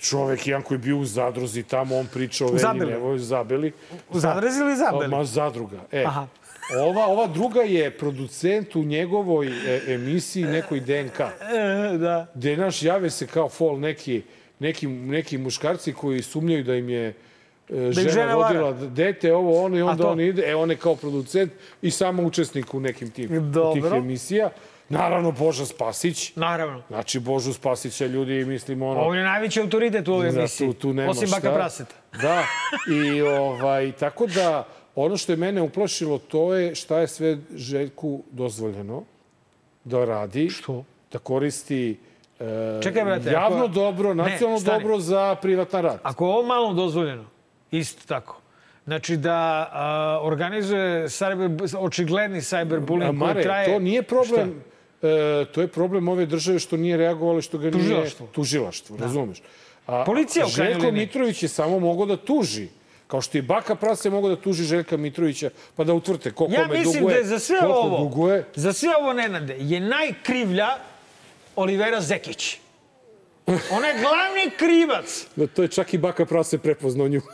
[0.00, 2.90] čovek jedan koji je bio u zadruzi tamo, on priča o Zabeli.
[2.92, 3.72] Nevoj, Zabeli.
[4.10, 5.08] U zadruzi ili Zabeli?
[5.08, 5.78] Ma, zadruga.
[5.92, 6.26] E, Aha.
[6.80, 11.20] ova, ova druga je producent u njegovoj e, emisiji nekoj DNK.
[11.20, 12.26] E, da.
[12.34, 14.22] Gde, naš, jave se kao fol neki,
[14.58, 17.14] neki, neki muškarci koji sumnjaju da im je
[17.72, 18.60] e, žena, žena vara.
[18.60, 21.52] rodila dete, ovo, ono, i onda on ide, e, on je kao producent
[21.82, 23.96] i samo učesnik u nekim tim, tih Dobro.
[23.96, 24.50] emisija.
[24.88, 26.36] Naravno, Boža Spasić.
[26.36, 26.82] Naravno.
[26.88, 29.00] Znači, Božu Spasića ljudi, mislim, ono...
[29.00, 30.66] On je najveći autoritet u ovoj Da, emisiji.
[30.66, 31.36] tu, tu nema Osim šta.
[31.36, 31.94] Baka Praseta.
[32.22, 32.42] Da,
[32.94, 38.22] i ovaj, tako da ono što je mene uplašilo to je šta je sve Željku
[38.30, 39.02] dozvoljeno
[39.84, 40.50] da radi.
[40.50, 40.84] Što?
[41.12, 41.98] Da koristi
[42.40, 44.78] e, Čekaj, brate, javno ako- dobro, Ne, nacionalno stani.
[44.78, 46.00] dobro za privatan rad.
[46.02, 47.24] Ako je ovo malo dozvoljeno,
[47.70, 48.40] isto tako.
[48.84, 49.32] Znači da
[49.72, 53.66] a, organizuje cyber, očigledni cyberbullying koji traje...
[53.66, 54.62] to nije problem,
[55.02, 58.24] e, to je problem ove države što nije reagovalo što ga Tužilaštvo.
[58.26, 58.32] nije...
[58.34, 58.96] Tužilaštvo.
[59.00, 59.42] razumeš?
[59.86, 60.92] A, Policija u krajnjoj Željko.
[60.92, 62.68] Mitrović je samo mogao da tuži.
[63.06, 66.62] Kao što i Baka Prase mogao da tuži Željka Mitrovića, pa da utvrte ko Ja
[66.62, 67.14] kome mislim duguje.
[67.14, 68.44] da je za sve koliko ovo, Duguje.
[68.54, 70.68] za sve ovo, Nenade, je najkrivlja
[71.56, 72.58] Olivera Zekić.
[73.70, 75.26] Ona je glavni krivac.
[75.36, 77.20] Da, to je čak i Baka Prase prepoznao nju.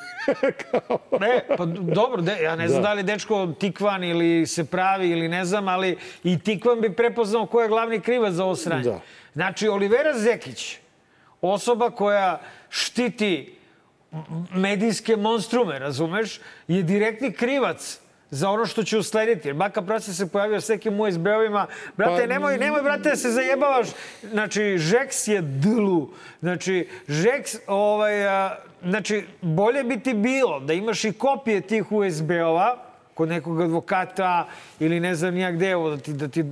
[1.21, 2.89] Ne, pa dobro, de, ja ne znam da.
[2.89, 2.95] Da.
[2.95, 7.63] li dečko tikvan ili se pravi ili ne znam, ali i tikvan bi prepoznao ko
[7.63, 8.83] je glavni krivac za ovo sranje.
[8.83, 9.01] Da.
[9.35, 10.79] Znači, Olivera Zekić,
[11.41, 13.55] osoba koja štiti
[14.55, 18.01] medijske monstrume, razumeš, je direktni krivac
[18.31, 19.49] za ono što će uslediti.
[19.49, 21.67] Jer Baka Prase se pojavio s nekim USB-ovima.
[21.97, 23.89] Brate, Pa- nemoj, nemoj, brate, da se zajebavaš.
[24.31, 26.09] Znači, Žeks je dlu.
[26.41, 32.77] Znači, Žeks, ovaj, a, znači, bolje bi ti bilo da imaš i kopije tih USB-ova,
[33.15, 34.47] kod nekog advokata
[34.81, 36.45] ili ne znam nija gde, evo, da ti, da ti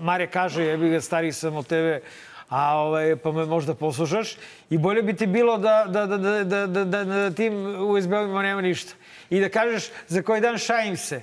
[0.00, 2.00] Mare kaže, jebi ga, stariji sam od tebe,
[2.48, 4.36] a ovaj, pa me možda poslušaš.
[4.70, 8.42] I bolje bi ti bilo da, da, da, da, da, da, da, da tim USB-ovima
[8.42, 8.94] nema ništa.
[9.30, 11.22] I da kažeš za koji dan šajim se.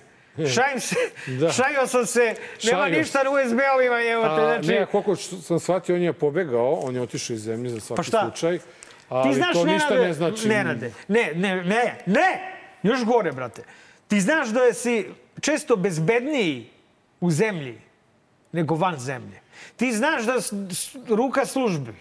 [0.54, 0.96] Šajim se,
[1.40, 1.52] Da.
[1.52, 4.68] šajio sam se, nema Šajio ništa na USB-ovima, evo te, znači...
[4.68, 8.04] ne, koliko sam shvatio, on je pobegao, on je otišao iz zemlje za svaki Pa
[8.04, 8.22] šta?
[8.22, 8.60] slučaj.
[9.10, 10.48] Ali Ti znaš, to ništa Nenade, ne znači.
[10.48, 12.58] Nenade, ne, ne, ne, ne!
[12.84, 13.64] Još gore, brate.
[14.08, 15.06] Ti znaš da si
[15.42, 16.70] često bezbedniji
[17.20, 17.82] u zemlji
[18.52, 19.40] nego van zemlje.
[19.76, 20.34] Ti znaš da
[21.16, 21.94] ruka službi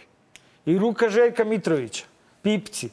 [0.67, 2.05] i ruka Željka Mitrovića,
[2.43, 2.91] pipci,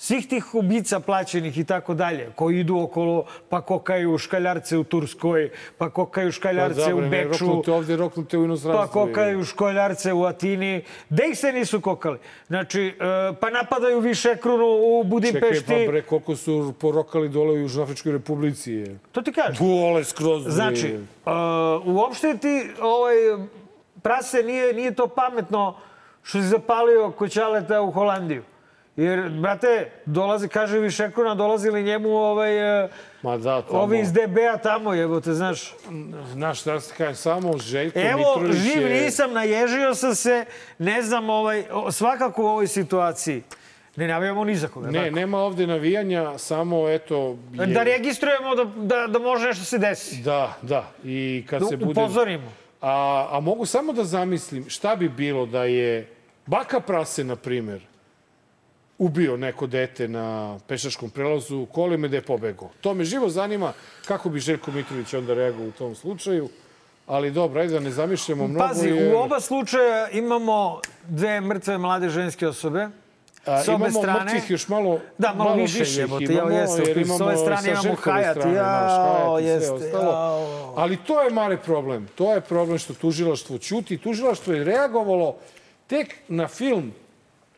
[0.00, 5.50] svih tih ubica plaćenih i tako dalje, koji idu okolo, pa kokaju škaljarce u Turskoj,
[5.78, 7.46] pa kokaju škaljarce u Beču,
[7.96, 10.84] Roknute u pa kokaju školjarce u Atini.
[11.08, 12.18] Da ih se nisu kokali.
[12.46, 12.94] Znači, e,
[13.40, 15.86] pa napadaju Višekrunu u Čekaj, Budimpešti.
[15.86, 18.72] pa bre, koliko su porokali dole u Južnoafričkoj republici.
[18.72, 18.98] je.
[19.12, 19.66] To ti kažem.
[19.66, 20.42] Gole skroz.
[20.42, 20.52] bre.
[20.52, 20.94] Znači,
[21.26, 21.32] uh,
[21.86, 23.14] uopšte ti ovaj,
[24.02, 25.76] prase nije, nije to pametno
[26.22, 28.42] što si zapalio koćaleta u Holandiju.
[28.98, 32.88] Jer, brate, dolazi, kaže Višekona, dolazili njemu ovaj, e,
[33.22, 33.80] Ma da, tamo...
[33.80, 35.74] ovi iz DB-a tamo, jebote, znaš.
[36.32, 39.02] Znaš šta se kaže, samo Željko Evo, Mitrović živ je...
[39.02, 40.44] nisam, naježio sam se,
[40.78, 43.42] ne znam, ovaj, svakako u ovoj situaciji.
[43.96, 44.90] Ne navijamo ni za koga.
[44.90, 45.16] Ne, tako?
[45.16, 47.36] nema ovde navijanja, samo eto...
[47.52, 47.66] Je...
[47.66, 50.22] Da registrujemo da, da, da može nešto se desi.
[50.22, 50.92] Da, da.
[51.04, 51.90] I kad Da se bude...
[51.90, 52.52] upozorimo.
[52.80, 56.08] A, a mogu samo da zamislim šta bi bilo da je
[56.46, 57.87] baka prase, na primer,
[58.98, 62.70] ubio neko dete na pešačkom prelazu, kolime da je pobegao.
[62.80, 63.72] To me živo zanima
[64.06, 66.48] kako bi Željko Mitrović onda reagovao u tom slučaju.
[67.06, 68.68] Ali dobro, ajde da ne zamišljamo mnogo.
[68.68, 72.88] Pazi, jer- u oba slučaja imamo dve mrtve mlade ženske osobe.
[73.46, 74.24] A, S obe imamo strane...
[74.24, 76.82] mrtvih još malo, Da, malo, više, više jebote, imamo, jeste.
[76.82, 80.74] jer S ove strane imamo Hajat, strane, jao, jeste, jao.
[80.76, 82.08] Ali to je mali problem.
[82.14, 83.98] To je problem što tužilaštvo ćuti.
[83.98, 85.36] Tužilaštvo je reagovalo
[85.86, 86.92] tek na film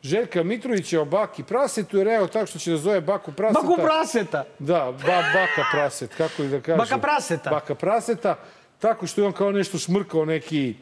[0.03, 3.61] Željka Mitrovića o Baki Prasetu je reagovao tako što će da zove Baku Praseta.
[3.61, 4.43] Baku praseta.
[4.59, 6.77] Da, ba, Baka Praset, kako da kažem?
[6.77, 7.49] Baka Praseta.
[7.49, 8.35] Baka Praseta,
[8.79, 10.75] tako što je on kao nešto šmrkao neki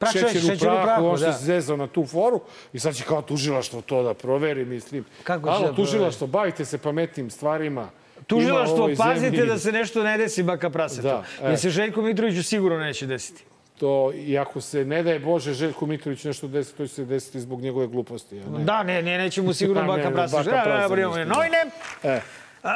[0.00, 1.32] Pra- šećer, šećer u prahu, prahu, on se da.
[1.32, 2.40] zezao na tu foru
[2.72, 5.04] i sad će kao tužilaštvo to da proveri, mislim.
[5.24, 7.88] Kako Alo, da tužilaštvo, bavite se pametnim stvarima.
[8.26, 11.02] Tužilaštvo, pazite zemlji da se nešto ne desi baka prasetu.
[11.02, 11.48] Da, e.
[11.48, 13.44] Jer se Željko Mitroviću sigurno neće desiti.
[13.78, 17.40] To, i ako se ne daje Bože Željko Mitrović nešto desi, to će se desiti
[17.40, 18.40] zbog njegove gluposti.
[18.40, 18.64] A ne?
[18.64, 20.42] Da, ne, ne, neće mu sigurno baka ne, prasetu.
[20.44, 21.24] baka Da, da, nešto, da.
[21.24, 21.58] Novine,
[22.02, 22.20] E,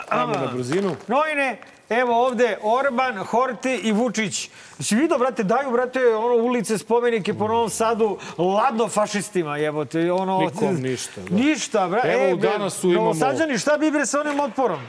[0.09, 0.96] ajmo na brzinu.
[1.09, 1.57] Novine,
[1.90, 4.50] evo ovde Orban, Horti i Vučić.
[4.80, 10.38] Si vidio, brate, daju, brate, ono, ulice, spomenike po Novom Sadu, ladno fašistima, jebote, ono...
[10.38, 11.36] Nikom ništa, da.
[11.36, 12.09] Ništa, brate.
[12.09, 14.80] Evo, e, u Danasu imamo- Novosađani, šta bi bre sa onim otporom?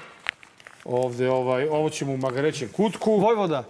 [0.86, 3.11] Ovde, ovaj, ovo ćemo u Magarećem kutku.
[3.11, 3.64] Vojvoda.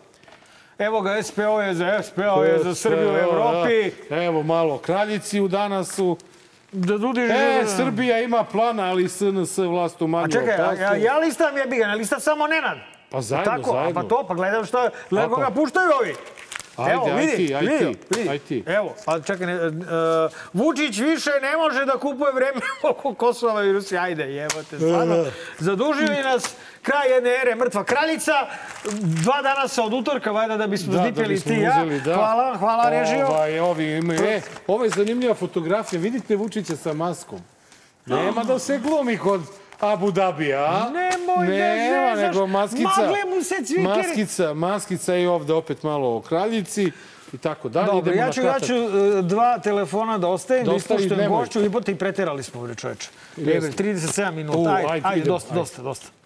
[0.80, 3.91] Evo ga, SPO je za, SPO je za Srbiju u Evropi.
[4.09, 4.24] Da.
[4.24, 6.17] Evo malo kraljici u danasu.
[6.71, 10.84] Da dudi E, Srbija ima plana, ali SNS vlast u A čekaj, ja, opasnu.
[10.84, 12.78] ja, ja listam jebi ga, ne listam samo Nenad.
[13.09, 13.99] Pa zajedno, Tako, zajedno.
[13.99, 16.15] a pa to, pa gledam šta, gledam koga puštaju ovi.
[16.78, 17.86] Ajde, Evo, aj vidi, ti, aj ti,
[18.17, 18.30] vidi.
[18.30, 18.63] aj ti.
[18.67, 19.74] Evo, a čekaj, ne, uh,
[20.53, 23.99] Vučić više ne može da kupuje vreme oko Kosova i Rusije.
[23.99, 25.26] Ajde, jebote, stvarno.
[25.59, 28.31] Zadužili nas kraj jedne ere, mrtva kraljica.
[29.01, 31.71] Dva dana sa od utorka, valjda da bismo Da, da zdipeli bismo ti ja.
[31.77, 32.13] uzeli, da.
[32.15, 33.27] Hvala, hvala režio.
[33.27, 35.99] Ovaj, ovi imaju, e, ovo je zanimljiva fotografija.
[36.01, 37.39] Vidite Vučića sa maskom.
[38.05, 39.41] Nema da se glumi kod
[39.81, 40.89] Abu Dabija?
[40.89, 42.27] Nemoj da Nema, zezaš.
[42.27, 42.89] nego maskica.
[42.97, 43.88] Magle mu se cvikere.
[43.88, 46.91] Maskica, maskica i ovde opet malo o kraljici
[47.34, 47.86] i tako dalje.
[47.88, 50.71] Dobro, ja ću, ja ću e, dva telefona da ostavim, da
[51.09, 51.39] Da nemoj.
[51.39, 53.09] gošću i bote i preterali smo, čoveče.
[53.38, 53.51] Jeste.
[53.53, 56.22] Jebe, 37 minuta, ajde, ajde, dosta, dosta, dosta.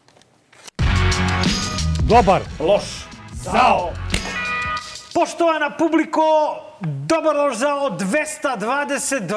[2.10, 2.42] Dobar.
[2.60, 2.84] Loš.
[3.34, 3.90] Zao.
[5.14, 6.22] Poštovana publiko,
[6.82, 9.32] dobar loš zao 222.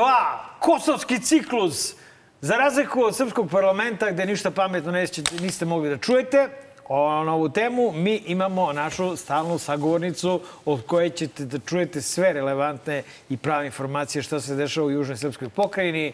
[0.58, 1.94] Kosovski ciklus.
[2.40, 6.48] Za razliku od srpskog parlamenta gde ništa pametno nećete, niste mogli da čujete,
[6.88, 12.32] o, na ovu temu mi imamo našu stalnu sagovornicu od koje ćete da čujete sve
[12.32, 16.12] relevantne i prave informacije što se dešava u Južnoj Srpskoj pokrajini.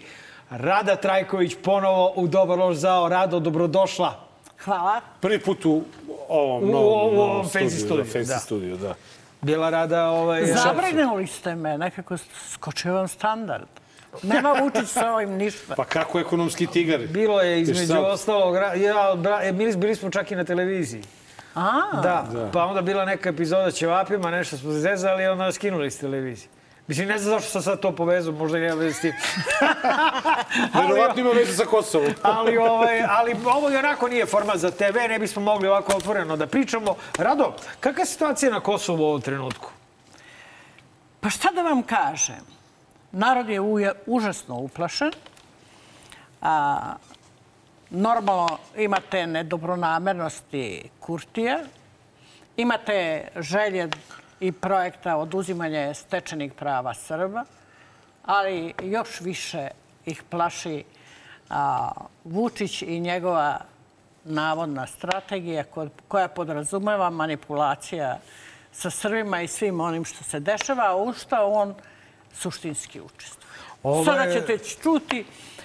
[0.51, 3.09] Rada Trajković ponovo u Dobar loš zao.
[3.09, 4.26] Rado, dobrodošla.
[4.67, 5.01] Hvala.
[5.21, 5.83] Prvi put u
[6.29, 8.39] ovom U- novom, u ovom novom fancy studiju, studiju, da, fancy da.
[8.39, 8.95] studiju, da.
[9.41, 10.05] Bila Rada...
[10.05, 12.17] Ovaj, Zabrinuli ste me, nekako
[12.51, 13.67] skočio vam standard.
[14.23, 15.75] Nema Vučić sa ovim ništa.
[15.75, 17.01] Pa kako ekonomski tigar?
[17.01, 18.05] Bilo je između sad?
[18.05, 21.03] ostalog, ja, bra, e, bili, bili smo čak i na televiziji.
[21.55, 25.87] A, Da, pa onda bila neka epizoda ćevapima, nešto smo se zezali i onda skinuli
[25.87, 26.49] iz televizije.
[26.89, 29.13] Mislim, ne znam zašto sam sad to povezao, možda nema veze s tim.
[30.89, 32.13] Verovatno ima veze sa Kosovom.
[32.23, 36.37] ali, ovaj, ali ovo i onako nije format za TV, ne bismo mogli ovako otvoreno
[36.37, 36.97] da pričamo.
[37.19, 39.71] Rado, kakva je situacija na Kosovu u ovom trenutku?
[41.21, 42.57] Pa šta da vam kažem?
[43.13, 45.13] Narod je uje, užasno uplašen.
[46.43, 46.95] A,
[47.91, 51.59] normalno imate nedobronamernosti Kurtija,
[52.57, 53.89] imate želje
[54.41, 57.45] i projekta oduzimanja stečenih prava Srba,
[58.25, 59.69] ali još više
[60.07, 60.85] ih plaši
[61.51, 61.91] a,
[62.25, 63.61] Vučić i njegova
[64.25, 68.19] navodna strategija ko- koja podrazumeva manipulacija
[68.73, 71.75] sa Srbima i svim onim što se dešava, a u što on
[72.33, 73.47] suštinski učestvuje.
[74.05, 75.25] Sada ćete čuti,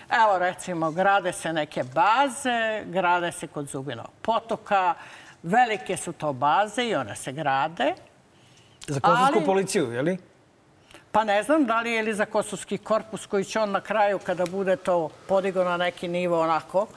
[0.10, 4.94] evo recimo, grade se neke baze, grade se kod Zubinog potoka,
[5.44, 7.94] velike su to baze i one se grade.
[8.92, 10.18] Za kosovsku Ali- policiju, je li?
[11.12, 14.20] Pa ne znam da li je li za kosovski korpus koji će on na kraju,
[14.20, 16.88] kada bude to podigo na neki nivo onako,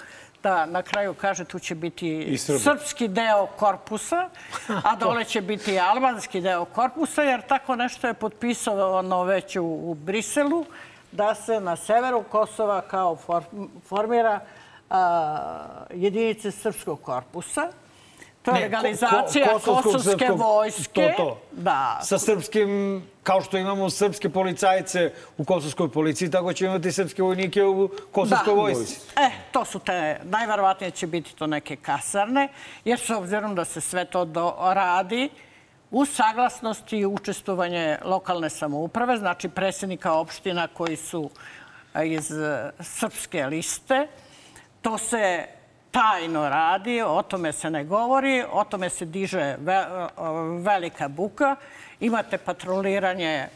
[0.42, 4.28] da na kraju kaže tu će biti srpski deo korpusa,
[4.84, 9.94] a dole će biti albanski deo korpusa, jer tako nešto je potpisano već u, u
[9.94, 10.64] Briselu,
[11.12, 13.42] da se na severu Kosova kao for-
[13.82, 14.40] formira
[14.90, 15.38] a,
[15.90, 17.68] jedinice srpskog korpusa.
[18.44, 21.14] To je ko- legalizacija ko- kosovskog kosovske vojske.
[21.16, 21.40] To, to.
[21.52, 22.00] Da.
[22.02, 27.64] Sa srpskim, kao što imamo srpske policajce u kosovskoj policiji, tako će imati srpske vojnike
[27.64, 29.00] u kosovskoj vojsci.
[29.16, 32.48] E, to su te, najverovatnije će biti to neke kasarne,
[32.84, 35.28] jer s obzirom da se sve to do, radi
[35.90, 41.30] u saglasnosti i učestvovanje lokalne samouprave, znači predsjednika opština koji su
[41.94, 44.06] e, iz e, srpske liste,
[44.82, 45.44] to se
[45.94, 49.84] tajno radi, o tome se ne govori, o tome se diže ve,
[50.58, 51.56] velika buka.
[52.00, 53.48] Imate patroliranje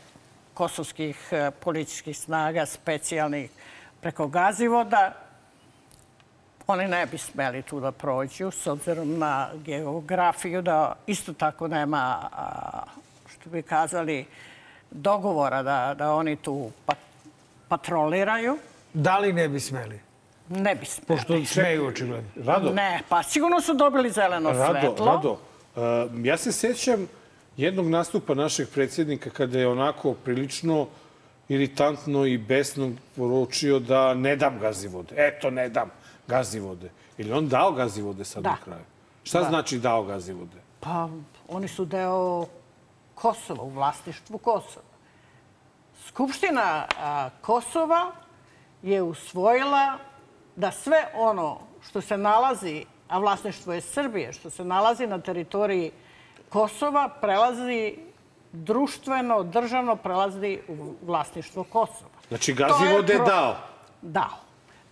[0.54, 3.50] kosovskih e, policijskih snaga specijalnih
[4.00, 5.12] preko Gazivoda.
[6.66, 12.28] Oni ne bi smeli tu da prođu s obzirom na geografiju da isto tako nema,
[13.30, 14.26] što bi kazali,
[14.90, 16.94] dogovora da, da oni tu pa,
[17.68, 18.58] patroliraju.
[18.92, 20.07] Da li ne bi smeli?
[20.48, 21.06] Ne bi smeli.
[21.06, 22.30] Pošto smeju očigledno.
[22.36, 25.06] Rado, Ne, pa sigurno su dobili zeleno Rado, svetlo.
[25.06, 27.06] Rado, uh, ja se sećam
[27.56, 30.86] jednog nastupa našeg predsjednika kada je onako prilično
[31.48, 35.14] iritantno i besno poručio da ne dam gazivode.
[35.18, 35.90] Eto, ne dam
[36.26, 36.90] gazivode.
[37.18, 38.50] Ili on dao gazivode sad Da.
[38.50, 38.84] na kraju?
[39.24, 39.48] Šta Da.
[39.48, 40.56] znači dao gazivode?
[40.80, 41.08] Pa
[41.48, 42.46] oni su deo
[43.14, 44.84] Kosova, u vlasništvu Kosova.
[46.06, 48.12] Skupština a, Kosova
[48.82, 49.98] je usvojila
[50.58, 55.90] da sve ono što se nalazi, a vlasništvo je Srbije, što se nalazi na teritoriji
[56.48, 57.94] Kosova, prelazi
[58.52, 62.18] društveno, državno prelazi u vlasništvo Kosova.
[62.28, 63.56] Znači, gazivode je pro- dao.
[64.02, 64.36] Dao.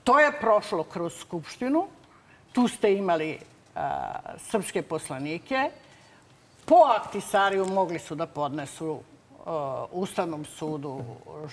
[0.04, 1.86] To je prošlo kroz Skupštinu.
[2.52, 3.38] Tu ste imali
[3.74, 5.70] a, srpske poslanike.
[6.64, 9.00] Po aktisariju mogli su da podnesu
[9.46, 11.00] a, Ustavnom sudu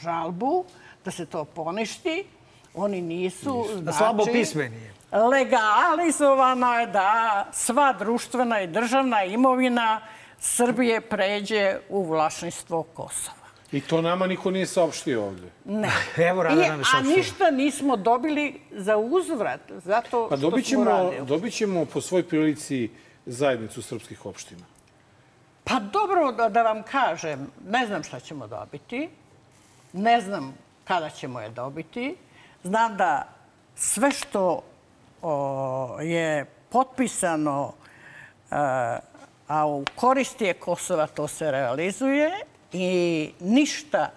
[0.01, 0.65] žalbu,
[1.05, 2.25] da se to poništi.
[2.73, 3.65] Oni nisu.
[3.81, 4.93] Znači, Slabo pismeni je.
[5.19, 10.01] Legalizovano je da sva društvena i državna imovina
[10.39, 13.37] Srbije pređe u vlasništvo Kosova.
[13.71, 15.49] I to nama niko nije saopštio ovde.
[15.65, 15.91] Ne.
[16.29, 17.17] Evo, Rada I, nam je a saopštila.
[17.17, 21.25] ništa nismo dobili za uzvrat, zato Pa što smo radili.
[21.25, 22.89] dobit ćemo po svoj prilici
[23.25, 24.65] zajednicu srpskih opština.
[25.63, 29.09] Pa dobro, da, da vam kažem, ne znam šta ćemo dobiti,
[29.93, 30.53] ne znam
[30.83, 32.15] kada ćemo je dobiti.
[32.63, 33.27] Znam da
[33.75, 34.61] sve što
[35.21, 37.73] o, je potpisano,
[38.51, 38.55] e,
[39.47, 42.31] a u korist je Kosova, to se realizuje
[42.71, 44.09] i ništa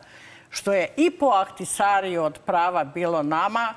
[0.51, 3.75] što je i po aktisariju od prava bilo nama,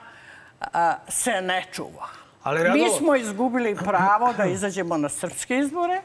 [0.60, 2.08] a, se ne čuva.
[2.44, 6.02] Ali, Mi smo izgubili pravo da izađemo na srpske izbore.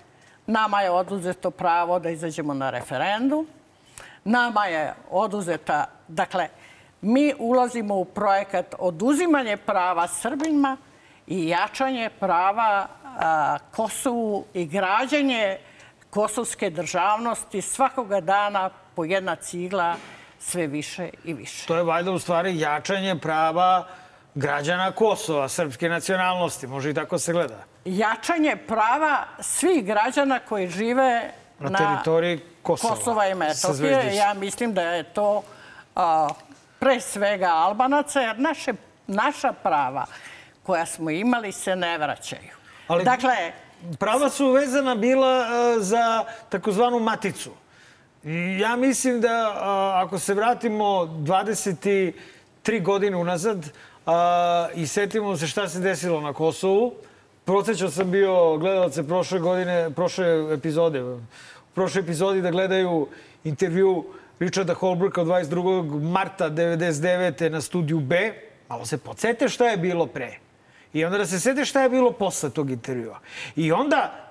[0.47, 3.47] Nama je oduzeto pravo da izađemo na referendum.
[4.25, 6.49] Nama je oduzeta, dakle,
[7.05, 10.77] mi ulazimo u projekat oduzimanje prava Srbima
[11.27, 15.59] i jačanje prava a, Kosovu i građanje
[16.11, 19.97] kosovske državnosti svakoga dana po jedna cigla
[20.39, 21.67] sve više i više.
[21.67, 23.87] To je valjda u stvari jačanje prava
[24.35, 26.67] građana Kosova, srpske nacionalnosti.
[26.67, 27.65] Može i tako se gleda.
[27.85, 32.95] jačanje prava svih građana koji žive Na na, teritoriji Kosova.
[32.95, 34.17] Kosova i Metohije.
[34.17, 35.43] Ja mislim da je to
[35.97, 36.29] a,
[36.79, 38.73] pre svega Albanaca, jer naše,
[39.07, 40.07] naša prava
[40.63, 42.53] koja smo imali se ne vraćaju.
[42.89, 43.53] Ali- Dakle,
[43.99, 47.51] Prava su vezana bila e, za takozvanu maticu.
[48.59, 49.53] Ja mislim da
[50.05, 52.13] ako se vratimo 23
[52.83, 53.71] godine unazad
[54.75, 56.95] i setimo se šta se desilo na Kosovu,
[57.45, 61.21] Procećao sam bio gledalce prošle godine, prošle epizode, u
[61.75, 63.09] prošloj epizodi da gledaju
[63.45, 64.05] intervju
[64.39, 66.03] Richarda Holbrooka od 22.
[66.03, 67.49] marta 99.
[67.49, 68.35] na studiju B.
[68.69, 70.39] Malo se podsete šta je bilo pre.
[70.93, 73.19] I onda da se sete šta je bilo posle tog intervjua.
[73.57, 74.31] I onda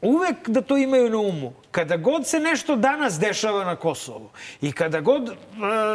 [0.00, 1.52] uvek da to imaju na umu.
[1.70, 4.30] Kada god se nešto danas dešava na Kosovu
[4.60, 5.34] i kada god e,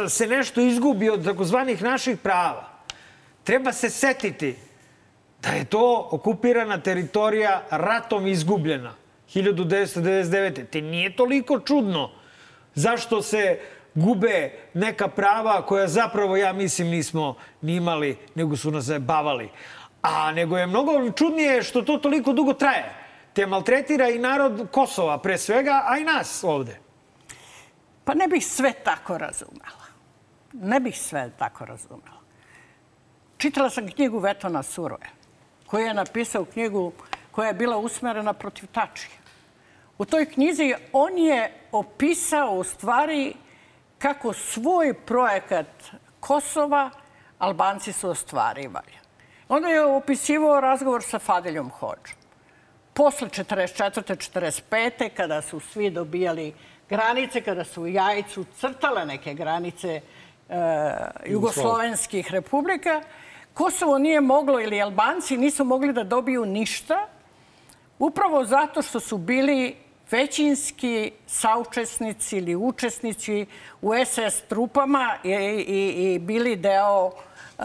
[0.08, 2.68] se nešto izgubi od takozvanih naših prava,
[3.44, 4.56] treba se setiti
[5.42, 8.94] da je to okupirana teritorija ratom izgubljena
[9.34, 10.64] 1999.
[10.70, 12.10] Te nije toliko čudno
[12.76, 13.58] zašto se
[13.94, 19.50] gube neka prava koja zapravo, ja mislim, nismo ni imali, nego su nas zajebavali.
[20.02, 22.94] A nego je mnogo čudnije što to toliko dugo traje.
[23.32, 26.78] Te maltretira i narod Kosova pre svega, a i nas ovde.
[28.04, 29.86] pa ne bih sve tako razumela.
[30.52, 32.20] Ne bih sve tako razumela.
[33.38, 35.10] Čitala sam knjigu Vetona Suroje,
[35.66, 36.92] koji je napisao knjigu
[37.30, 39.15] koja je bila usmerena protiv Tačije.
[39.98, 43.34] U toj knjizi on je opisao u stvari
[43.98, 45.66] kako svoj projekat
[46.20, 46.90] Kosova
[47.38, 48.92] Albanci su ostvarivali.
[49.48, 52.16] Onda je opisivao razgovor sa Fadiljom Hođom.
[52.92, 54.62] Posle 44.
[54.70, 55.08] 45.
[55.16, 56.54] kada su svi dobijali
[56.88, 60.00] granice, kada su u Jajcu crtale neke granice e,
[61.26, 63.02] jugoslovenskih republika,
[63.54, 67.06] Kosovo nije moglo ili Albanci nisu mogli da dobiju ništa
[67.98, 73.46] upravo zato što su bili većinski saučesnici ili učesnici
[73.82, 77.64] u SS trupama i, i, i bili deo uh,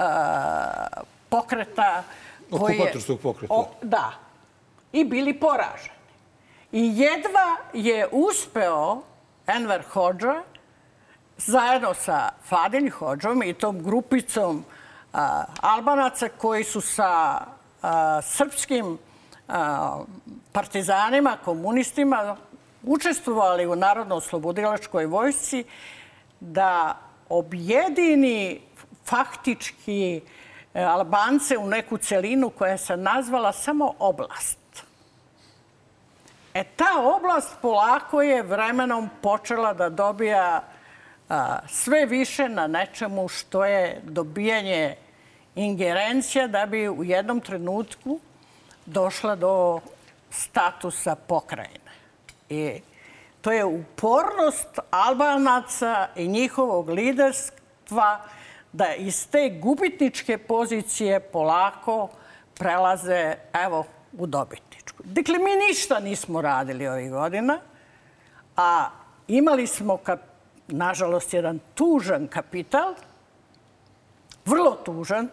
[1.30, 2.04] pokreta
[2.50, 2.76] koji.
[2.76, 3.54] Okupatorskog pokreta.
[3.54, 4.12] O, da.
[4.94, 6.02] I bili poraženi.
[6.72, 9.02] I jedva je uspeo
[9.48, 10.44] Enver Hođa
[11.38, 14.66] zajedno sa Fadil Hođom i tom grupicom
[15.14, 17.42] a, Albanaca koji su sa
[17.82, 19.11] a, srpskim a,
[20.52, 22.38] partizanima, komunistima
[22.84, 25.64] učestvovali u Narodno-oslobodilačkoj vojsci
[26.40, 26.98] da
[27.30, 28.62] objedini
[29.06, 30.22] faktički
[30.74, 34.84] e, Albance u neku celinu koja se nazvala samo oblast.
[36.54, 40.64] E ta oblast polako je vremenom počela da dobija
[41.68, 44.96] sve više na nečemu što je dobijanje
[45.56, 48.20] ingerencija da bi u jednom trenutku
[48.86, 49.80] došla do
[50.30, 51.92] statusa pokrajine.
[52.50, 52.82] I
[53.42, 58.22] to je upornost Albanaca i njihovog liderstva
[58.74, 62.10] da iz te gubitničke pozicije polako
[62.54, 63.86] prelaze, evo,
[64.18, 65.04] u dobitničku.
[65.04, 67.60] Dakle, mi ništa nismo radili ovih godina,
[68.58, 68.90] a
[69.28, 70.00] imali smo,
[70.68, 72.94] nažalost, jedan tužan kapital,
[74.46, 75.30] vrlo tužan,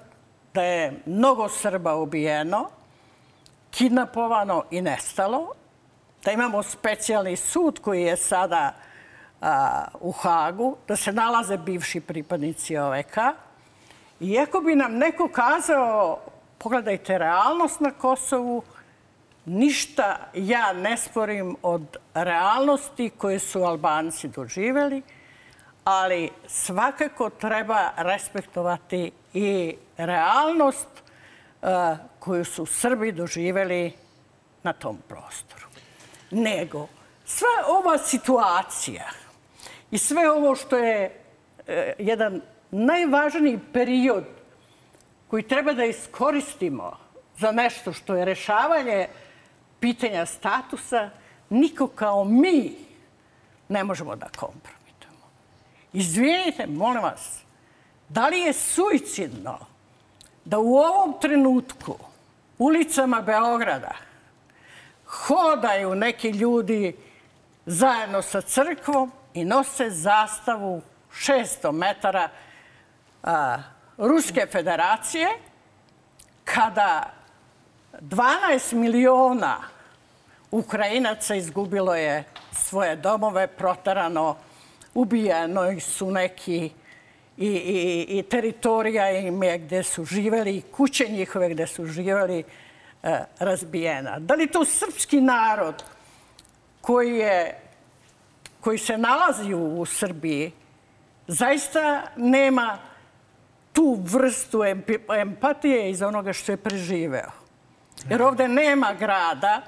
[0.55, 2.71] da je mnogo Srba ubijeno,
[3.79, 5.53] kidnapovano i nestalo,
[6.25, 8.75] da imamo specijalni sud koji je sada
[10.01, 13.17] u Hagu, da se nalaze bivši pripadnici OVK.
[14.21, 16.19] Iako bi nam neko kazao,
[16.59, 18.63] pogledajte realnost na Kosovu,
[19.45, 25.03] ništa ja ne sporim od realnosti koje su Albanci doživeli,
[25.85, 30.89] ali svakako treba respektovati i realnost
[32.29, 33.93] koju su Srbi doživeli
[34.63, 35.65] na tom prostoru.
[36.31, 36.87] Nego,
[37.25, 39.09] sva ova situacija
[39.91, 41.21] i sve ovo što je
[41.67, 44.25] e, jedan najvažniji period
[45.29, 46.97] koji treba da iskoristimo
[47.39, 49.09] za nešto što je rešavanje
[49.81, 51.11] pitanja statusa,
[51.51, 52.75] niko kao mi
[53.69, 55.27] ne možemo da kompromitujemo.
[55.93, 57.41] Izvinite, molim vas,
[58.09, 59.59] da li je suicidno
[60.45, 62.08] da u ovom trenutku
[62.59, 63.93] ulicama Beograda
[65.07, 66.97] hodaju neki ljudi
[67.67, 70.83] zajedno sa crkvom i nose zastavu
[71.13, 72.29] 600 metara
[73.23, 73.59] a,
[73.99, 75.29] Ruske federacije,
[76.45, 77.11] kada
[77.93, 79.57] 12 miliona
[80.51, 84.37] Ukrajinaca izgubilo je svoje domove, protarano,
[84.95, 86.71] ubijeno su neki
[87.39, 92.45] i, i, i teritorija im je gde su živeli, i kuće njihove gde su živeli
[93.03, 94.19] e, razbijena.
[94.19, 95.85] Da li to srpski narod
[96.81, 97.61] koji, je,
[98.61, 100.53] koji se nalazi u, u Srbiji
[101.27, 102.79] zaista nema
[103.73, 104.63] tu vrstu
[105.21, 107.31] empatije iz onoga što je preživeo.
[108.11, 109.63] Jer ovde nema grada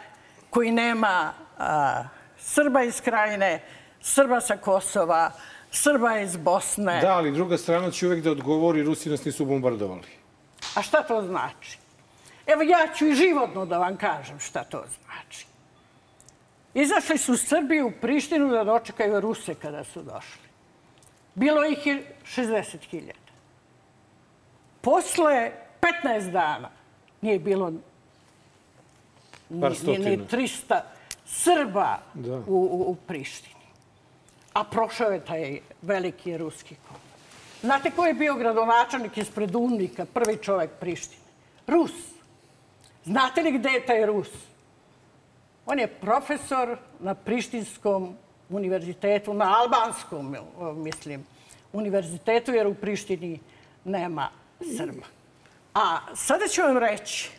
[0.50, 2.04] koji nema a,
[2.38, 3.62] Srba iz krajine,
[4.00, 5.30] Srba sa Kosova,
[5.70, 7.00] Srba iz Bosne.
[7.00, 10.08] Da, ali druga strana će uvek da odgovori Rusi nas nisu bombardovali.
[10.74, 11.78] A šta to znači?
[12.46, 15.46] Evo ja ću i životno da vam kažem šta to znači.
[16.74, 20.48] Izašli su Srbi u Prištinu da dočekaju Ruse kada su došli.
[21.34, 23.12] Bilo ih je 60.000.
[24.80, 25.52] Posle
[26.04, 26.70] 15 dana
[27.20, 27.80] nije bilo ni,
[29.82, 30.80] ni, ni 300
[31.26, 32.36] Srba da.
[32.36, 33.59] u, u, u Prištini
[34.52, 36.96] a prošao je taj veliki ruski kon.
[37.60, 41.22] Znate ko je bio gradonačelnik ispred Unika, prvi čovek Prištine?
[41.66, 41.92] Rus.
[43.04, 44.28] Znate li gde je taj Rus?
[45.66, 48.16] On je profesor na Prištinskom
[48.48, 50.36] univerzitetu, na albanskom,
[50.76, 51.26] mislim,
[51.72, 53.40] univerzitetu, jer u Prištini
[53.84, 54.28] nema
[54.76, 55.06] Srba.
[55.74, 57.30] A sada ću vam reći,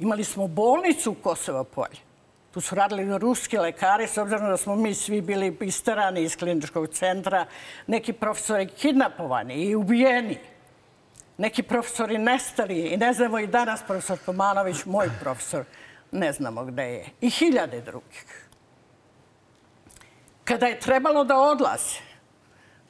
[0.00, 2.11] imali smo bolnicu u Kosovo polje.
[2.52, 6.88] Tu su radili ruski lekari, s obzirom da smo mi svi bili istarani iz kliničkog
[6.88, 7.46] centra,
[7.86, 10.38] neki profesori kidnapovani i ubijeni,
[11.38, 15.64] neki profesori nestali i ne znamo i danas profesor Tomanović, moj profesor,
[16.10, 17.06] ne znamo gde je.
[17.20, 18.48] I hiljade drugih.
[20.44, 21.98] Kada je trebalo da odlaze,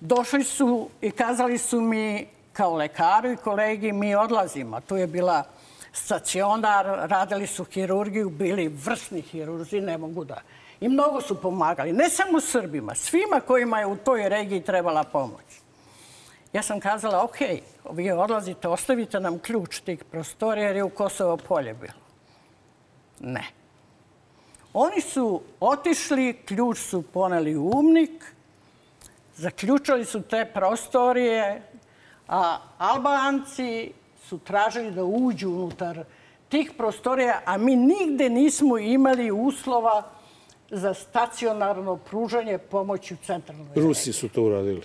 [0.00, 4.80] došli su i kazali su mi kao lekaru i kolegi mi odlazimo.
[4.80, 5.44] Tu je bila
[5.92, 10.40] stacionar, radili su hirurgiju, bili vrsni hirurzi, ne mogu da...
[10.80, 15.44] I mnogo su pomagali, ne samo Srbima, svima kojima je u toj regiji trebala pomoć.
[16.52, 17.38] Ja sam kazala, ok,
[17.92, 22.02] vi odlazite, ostavite nam ključ tih prostorija jer je u Kosovo polje bilo.
[23.20, 23.44] Ne.
[24.74, 28.34] Oni su otišli, ključ su poneli u umnik,
[29.36, 31.62] zaključali su te prostorije,
[32.28, 33.92] a Albanci
[34.32, 36.04] su tražili da uđu unutar
[36.48, 40.02] tih prostorija, a mi nigde nismo imali uslova
[40.70, 44.82] za stacionarno pružanje pomoći u centralnoj Rusi su to uradili.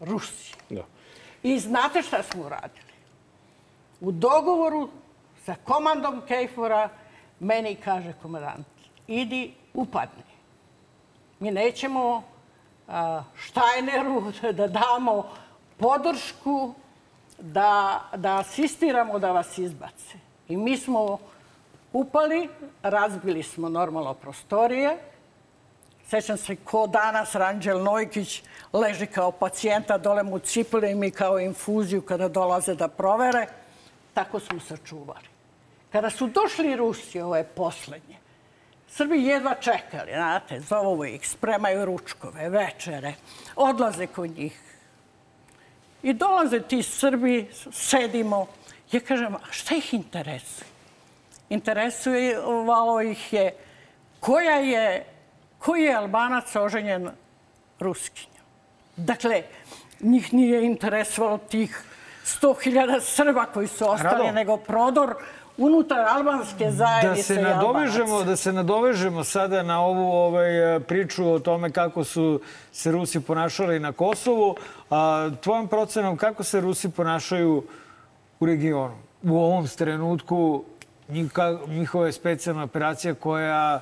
[0.00, 0.54] Rusi.
[0.70, 0.82] Da.
[1.42, 2.92] I znate šta smo uradili?
[4.00, 4.88] U dogovoru
[5.46, 6.88] sa komandom Kejfora
[7.40, 8.66] meni kaže komandant,
[9.06, 10.24] idi upadni.
[11.40, 12.22] Mi nećemo
[12.88, 15.30] a, Štajneru da damo
[15.76, 16.74] podršku
[17.38, 20.18] da, da asistiramo da vas izbace.
[20.48, 21.18] I mi smo
[21.92, 22.48] upali,
[22.82, 24.98] razbili smo normalno prostorije.
[26.08, 31.38] Sećam se ko danas Ranđel Nojkić leži kao pacijenta, dole mu cipele i mi kao
[31.38, 33.46] infuziju kada dolaze da provere.
[34.14, 35.28] Tako smo sačuvali.
[35.92, 38.18] Kada su došli Rusi, ovo je poslednje,
[38.90, 43.14] Srbi jedva čekali, znate, zovu ih, spremaju ručkove, večere,
[43.56, 44.60] odlaze kod njih.
[46.08, 48.46] I dolaze ti Srbi, sedimo.
[48.92, 50.66] Ja kažem, a šta ih interesuje?
[51.48, 53.52] Interesujevalo ih je
[54.20, 55.04] koja je,
[55.58, 57.10] koji je Albanac oženjen
[57.80, 58.46] Ruskinjom.
[58.96, 59.42] Dakle,
[60.00, 61.82] njih nije interesovalo tih
[62.24, 64.32] 100.000 Srba koji su ostali, Rado.
[64.32, 65.14] nego prodor
[65.58, 71.38] unutar albanske zajednice da se nadovežemo, da se nadovežemo sada na ovu ovaj, priču o
[71.38, 72.40] tome kako su
[72.72, 74.56] se Rusi ponašali na Kosovu.
[74.90, 77.64] A, tvojom procenom, kako se Rusi ponašaju
[78.40, 78.94] u regionu?
[79.22, 80.64] U ovom trenutku
[81.68, 83.80] njihova je specijalna operacija koja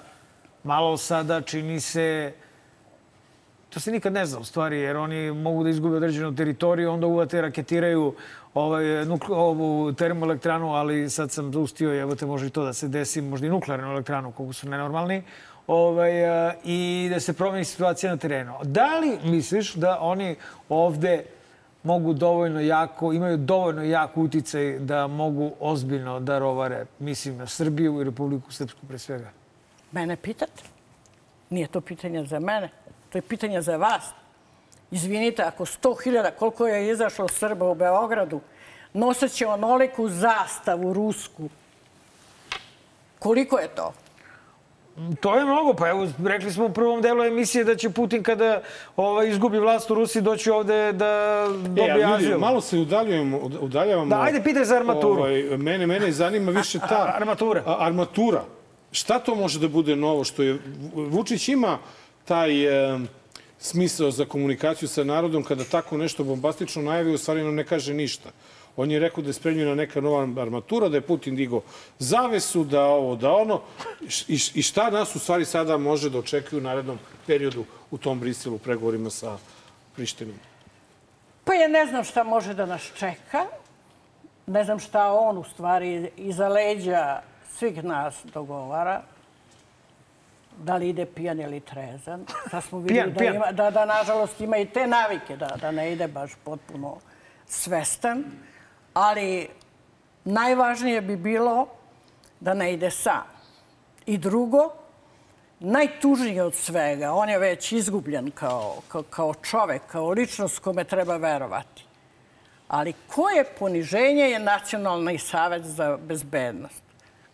[0.64, 2.32] malo sada čini se
[3.76, 7.06] To se nikad ne zna u stvari, jer oni mogu da izgube određenu teritoriju, onda
[7.06, 8.14] uvate raketiraju
[8.54, 12.88] ovaj, nukle, ovu termoelektranu, ali sad sam zaustio evo te može i to da se
[12.88, 15.22] desi, možda i nuklearnu elektranu, koliko su nenormalni,
[15.66, 16.10] ovaj,
[16.64, 18.54] i da se promeni situacija na terenu.
[18.62, 20.36] Da li misliš da oni
[20.68, 21.24] ovde
[21.82, 28.00] mogu dovoljno jako, imaju dovoljno jak uticaj da mogu ozbiljno da rovare, mislim na Srbiju
[28.00, 29.30] i Republiku Srpsku pre svega?
[29.92, 30.62] Mene pitate?
[31.50, 32.70] Nije to pitanje za mene.
[33.16, 34.04] To je pitanje za vas.
[34.90, 38.40] Izvinite, ako 100.000, koliko je izašlo Srba u Beogradu,
[38.92, 41.48] noseće onoliku zastavu rusku,
[43.18, 43.92] koliko je to?
[45.20, 45.74] To je mnogo.
[45.74, 48.60] Pa evo, rekli smo u prvom delu emisije da će Putin kada
[48.96, 52.38] ovaj, izgubi vlast u Rusiji doći ovde da dobije E, ali ljudi, azil.
[52.38, 54.16] malo se udaljujemo, udaljavamo.
[54.16, 55.20] Da, ajde, pitaj za armaturu.
[55.20, 57.12] Ovaj, mene, mene zanima više ta...
[57.16, 57.62] armatura.
[57.66, 58.44] A, armatura.
[58.92, 60.24] Šta to može da bude novo?
[60.24, 60.58] Što je,
[60.94, 61.78] Vučić ima
[62.26, 62.98] taj e,
[63.58, 67.94] smisao za komunikaciju sa narodom kada tako nešto bombastično najavi, u stvari nam ne kaže
[67.94, 68.30] ništa.
[68.76, 71.62] On je rekao da je spremljena neka nova armatura, da je Putin digo
[71.98, 73.60] zavesu, da ovo, da ono.
[74.28, 78.58] I, šta nas u stvari sada može da očekuje u narednom periodu u tom Briselu
[78.58, 79.38] pregovorima sa
[79.96, 80.36] Prištinom?
[81.44, 83.46] Pa ja ne znam šta može da nas čeka.
[84.46, 87.22] Ne znam šta on u stvari iza leđa
[87.58, 89.02] svih nas dogovara.
[90.56, 92.26] Da li ide pijan ili trezan.
[92.50, 93.34] Sad smo videli Pijan, da, pijan.
[93.34, 96.96] Ima, da, da nažalost ima i te navike, da, da ne ide baš potpuno
[97.46, 98.24] svestan.
[98.94, 99.48] Ali
[100.24, 101.66] najvažnije bi bilo
[102.40, 103.24] da ne ide sam.
[104.06, 104.72] I drugo,
[105.60, 111.16] najtužnije od svega, on je već izgubljen kao, kao, kao čovek, kao ličnost kome treba
[111.16, 111.84] verovati.
[112.68, 116.82] Ali koje poniženje je Nacionalni savet za bezbednost?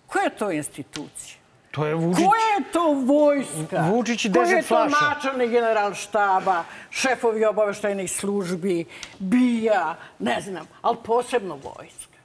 [0.06, 1.41] Koja je to institucija?
[1.72, 2.24] To je Vučić.
[2.26, 3.88] Koja je to vojska?
[3.90, 5.08] Vučić i Koji je deset to flaša.
[5.08, 8.84] načelnik general štaba, šefovi obaveštajnih službi,
[9.18, 12.18] BIA, ne znam, ali posebno vojska.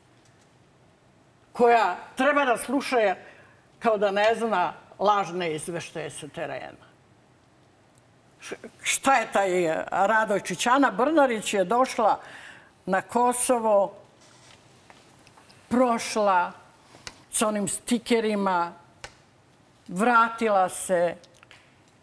[1.54, 3.16] Koja treba da sluša
[3.80, 6.88] kao da ne zna lažne izveštaje sa terena.
[8.84, 10.68] Šta je taj eh, Radojčić?
[10.68, 12.20] Ana Brnarić je došla
[12.86, 13.94] na Kosovo,
[15.70, 16.52] prošla
[17.32, 18.74] sa onim stikerima,
[19.88, 21.16] vratila se.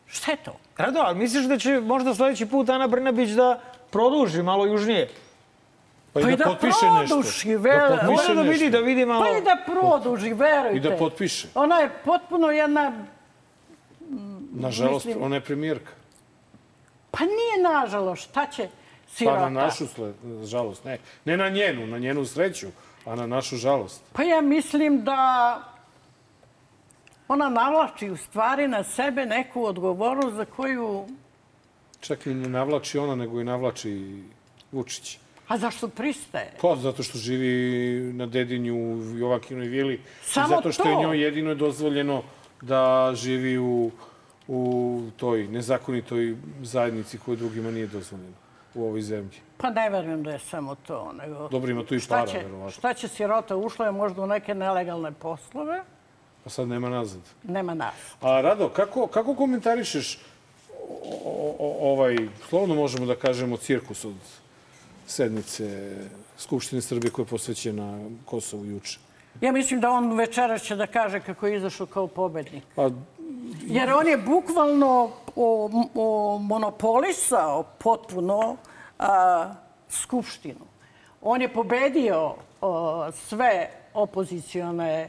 [0.06, 0.56] Šta je to?
[0.76, 3.60] Rado, ali misliš da će možda sledeći put Ana Brnabić da
[3.90, 5.08] produži malo južnije?
[6.12, 7.98] Pa, Pa i da produži, vele.
[8.06, 9.24] Mora da vidi, da vidi malo.
[9.24, 10.76] Pa i da produži, verujte.
[10.76, 11.48] I da potpiše.
[11.54, 12.92] Ona je potpuno jedna...
[14.52, 15.92] Nažalost, Mislim- ona je premijerka.
[17.10, 18.68] Pa nije nažalost, šta će
[19.08, 19.36] sirota.
[19.38, 19.86] Pa na našu
[20.44, 20.98] žalost, ne.
[21.24, 22.66] Ne na njenu, na njenu sreću,
[23.06, 24.02] a na našu žalost.
[24.12, 25.73] Pa ja mislim da
[27.34, 31.06] ona navlači u stvari na sebe neku odgovornost za koju...
[32.00, 34.22] Čak i ne navlači ona, nego i navlači
[34.72, 35.18] Vučić.
[35.48, 36.52] A zašto pristaje?
[36.60, 40.00] Pa, zato što živi na Dedinju u Jovakinoj vili.
[40.22, 41.00] Samo zato što je to.
[41.00, 42.22] njoj jedino je dozvoljeno
[42.60, 43.90] da živi u,
[44.48, 48.36] u toj nezakonitoj zajednici koju drugima nije dozvoljeno
[48.74, 49.38] u ovoj zemlji.
[49.56, 51.12] Pa ne verujem da je samo to.
[51.12, 51.48] Nego...
[51.48, 52.70] Dobro, ima tu i para, će, verovatno.
[52.70, 55.82] šta će sirota ušla je možda u neke nelegalne poslove?
[56.44, 57.20] Pa sad nema nazad.
[57.42, 57.94] Nema nas.
[58.20, 60.18] A Rado, kako, kako komentarišeš
[61.58, 62.16] o, ovaj,
[62.48, 64.14] slovno možemo da kažemo, cirkus od
[65.06, 65.96] sednice
[66.38, 68.98] Skupštine Srbije koja je posvećena Kosovu juče?
[69.40, 72.64] Ja mislim da on večeras će da kaže kako je izašao kao pobednik.
[72.74, 72.90] Pa,
[73.62, 78.56] Jer on je bukvalno o, o, monopolisao potpuno
[78.98, 79.54] a,
[79.88, 80.66] Skupštinu.
[81.22, 85.08] On je pobedio o, sve opozicione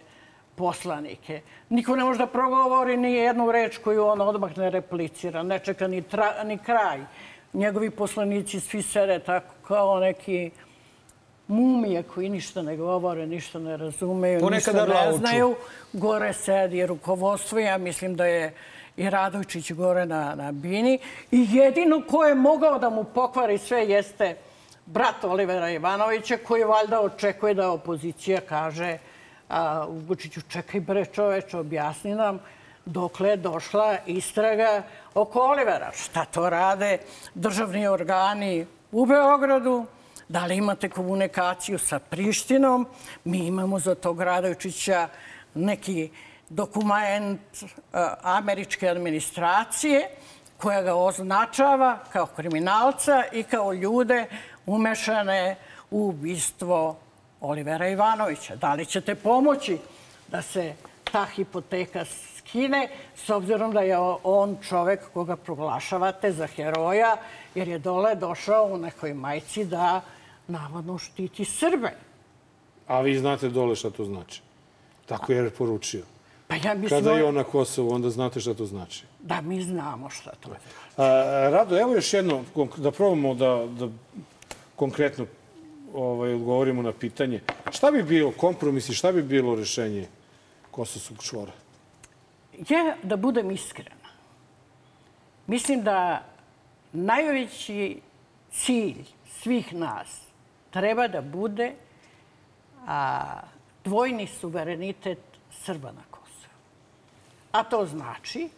[0.56, 1.41] poslanike.
[1.70, 5.43] Niko ne može da progovori ni jednu reč koju on odmah ne replicira.
[5.43, 6.99] Ne čeka ni, tra, ni kraj.
[7.53, 10.51] Njegovi poslanici svi sede tako kao neki
[11.47, 15.56] mumije koji ništa ne govore, ništa ne razumeju, Ponekad ništa ne znaju.
[15.93, 17.60] Gore sedi rukovodstvo.
[17.60, 18.53] Ja mislim da je
[18.97, 20.99] i Radojčić gore na, na bini.
[21.32, 24.36] I jedino ko je mogao da mu pokvari sve jeste
[24.86, 28.97] brat Olivera Ivanovića koji valjda očekuje da opozicija kaže
[29.50, 32.39] a, Vučiću čekaj bre čoveče, objasni nam
[32.86, 34.84] dokle je došla istraga
[35.14, 35.91] oko Olivera.
[35.96, 36.98] Šta to rade
[37.34, 39.86] državni organi u Beogradu?
[40.30, 42.88] Da li imate komunikaciju sa Prištinom?
[43.24, 45.08] Mi imamo za tog Radovičića
[45.54, 46.10] neki
[46.50, 47.68] dokument uh,
[48.22, 50.10] američke administracije
[50.58, 54.26] koja ga označava kao kriminalca i kao ljude
[54.66, 55.56] umešane
[55.91, 56.98] u ubistvo
[57.46, 58.56] Olivera Ivanovića.
[58.56, 59.78] Da li ćete pomoći
[60.28, 60.74] da se
[61.12, 62.06] ta hipoteka
[62.38, 67.18] skine, s obzirom da je on čovek koga proglašavate za heroja,
[67.56, 70.02] jer je dole došao u nekoj majci da
[70.48, 71.91] navodno štiti Srbe.
[72.88, 74.41] a vi znate dole šta to znači.
[75.06, 76.04] Tako je poručio.
[76.48, 79.04] Pa ja mislim Kada je on na Kosovu, onda znate šta to znači.
[79.20, 80.50] da mi znamo šta to.
[80.98, 82.43] A, Rado, evo još jedno,
[82.78, 83.88] da probamo da, da
[84.76, 85.26] konkretno
[85.96, 87.41] ovaj, odgovorimo na pitanje.
[87.72, 90.08] Šta bi bio kompromis i šta bi bilo rešenje
[90.72, 91.52] kosovskog čvora?
[92.70, 94.10] Ja, da budem iskrena,
[95.48, 96.24] mislim da
[96.93, 98.02] najveći
[98.52, 99.06] cilj
[99.41, 100.22] svih nas
[100.72, 101.74] treba da bude
[102.88, 103.22] a,
[103.84, 105.20] dvojni suverenitet
[105.52, 106.54] Srba na Kosovu.
[107.52, 108.50] A to znači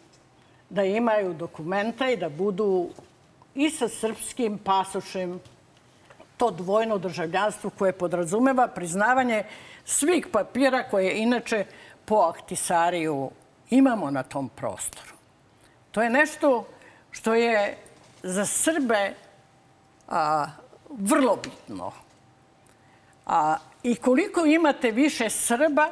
[0.70, 2.90] da imaju dokumenta i da budu
[3.56, 5.40] i sa srpskim pasošem
[6.38, 9.44] to dvojno državljanstvo koje podrazumeva priznavanje
[9.86, 11.66] svih papira koje inače
[12.06, 13.32] po Ahtisariju
[13.70, 15.12] imamo na tom prostoru.
[15.92, 16.68] To je nešto
[17.12, 17.78] što je
[18.24, 19.14] za Srbe
[20.08, 20.48] a,
[20.90, 21.92] vrlo bitno.
[23.26, 25.92] A, I koliko imate više Srba,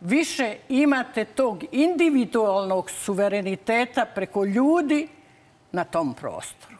[0.00, 5.08] više imate tog individualnog suvereniteta preko ljudi
[5.72, 6.76] na tom prostoru.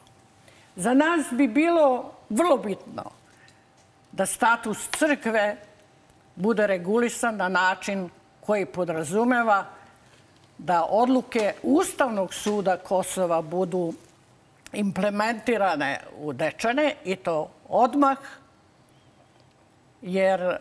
[0.77, 3.05] Za nas bi bilo vrlo bitno
[4.13, 5.57] da status crkve
[6.37, 8.11] bude regulisan na način
[8.41, 9.65] koji podrazumeva
[10.59, 13.93] da odluke Ustavnog suda Kosova budu
[14.73, 18.19] implementirane u Dečane i to odmah,
[20.03, 20.57] jer e,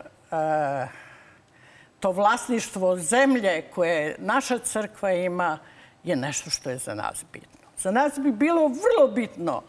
[2.00, 5.58] to vlasništvo zemlje koje naša crkva ima
[6.04, 7.66] je nešto što je za nas bitno.
[7.78, 9.62] Za nas bi bilo vrlo bitno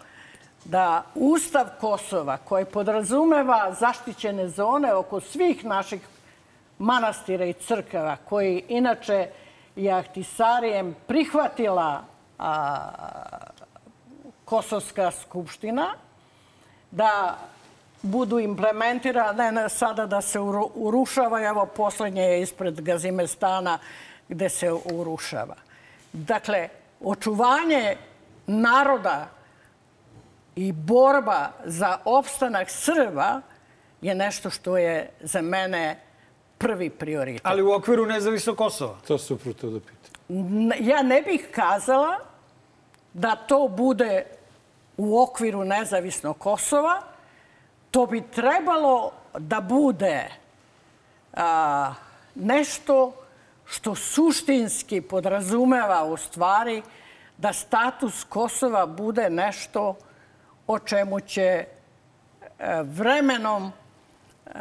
[0.70, 6.02] da Ustav Kosova, koji podrazumeva zaštićene zone oko svih naših
[6.80, 9.30] manastira i crkava, koji inače
[9.76, 12.04] je Ahtisarijem prihvatila
[12.40, 12.78] a,
[14.46, 15.88] Kosovska skupština,
[16.92, 17.38] da
[18.02, 21.42] budu implementirane, ne sada da se uru- urušava.
[21.44, 23.80] Evo, poslednje je ispred Gazimestana
[24.30, 25.56] gde se urušava.
[26.14, 26.70] Dakle,
[27.04, 27.98] očuvanje
[28.48, 29.37] naroda
[30.58, 33.42] i borba za opstanak Srba
[34.02, 36.00] je nešto što je za mene
[36.58, 37.42] prvi prioritet.
[37.44, 38.96] Ali u okviru nezavisnog Kosova.
[39.08, 40.72] To se upravo da pitam.
[40.80, 42.18] Ja ne bih kazala
[43.14, 44.26] da to bude
[44.98, 47.02] u okviru nezavisnog Kosova.
[47.92, 50.30] To bi trebalo da bude
[51.34, 51.94] a,
[52.36, 53.14] nešto
[53.66, 56.82] što suštinski podrazumeva u stvari
[57.38, 59.96] da status Kosova bude nešto
[60.68, 61.66] o čemu će e,
[62.84, 63.72] vremenom
[64.46, 64.52] e,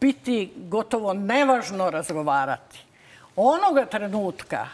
[0.00, 2.84] biti gotovo nevažno razgovarati.
[3.36, 4.66] Onoga trenutka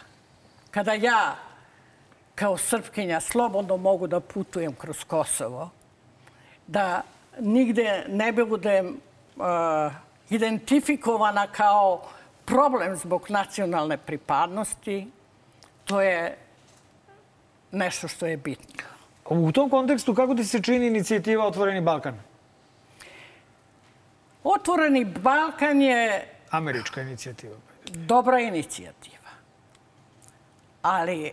[0.71, 1.35] kada ja
[2.35, 5.69] kao srpkinja slobodno mogu da putujem kroz Kosovo,
[6.67, 7.01] da
[7.39, 9.43] nigde ne budem uh,
[10.29, 12.01] identifikovana kao
[12.45, 15.07] problem zbog nacionalne pripadnosti,
[15.85, 16.37] to je
[17.71, 18.90] nešto što je bitno.
[19.33, 22.19] U tom kontekstu, kako ti se čini inicijativa Otvoreni Balkan?
[24.43, 27.55] Otvoreni Balkan je Američka inicijativa.
[27.85, 29.29] dobra inicijativa.
[30.81, 31.31] Ali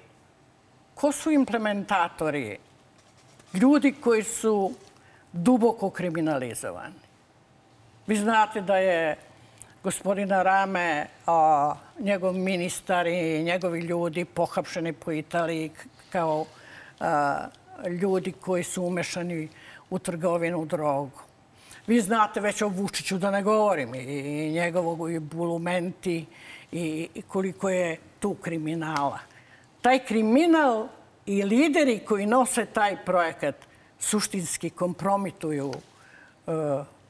[0.94, 2.59] ko su implementatori?
[3.55, 4.72] Ljudi koji su
[5.32, 6.94] duboko kriminalizovani.
[8.07, 9.16] Vi znate da je
[9.82, 15.70] gospodina Rame, a, njegov ministar i njegovi ljudi pohapšeni po Italiji
[16.12, 16.44] kao
[17.01, 17.46] a,
[17.87, 19.49] ljudi koji su umešani
[19.91, 21.20] u trgovinu drogu.
[21.87, 26.26] Vi znate već o Vučiću da ne govorim i njegovog i bulumenti
[26.72, 29.18] i koliko je tu kriminala.
[29.83, 30.89] Taj kriminal
[31.26, 33.55] i lideri koji nose taj projekat
[33.99, 36.55] suštinski kompromituju uh,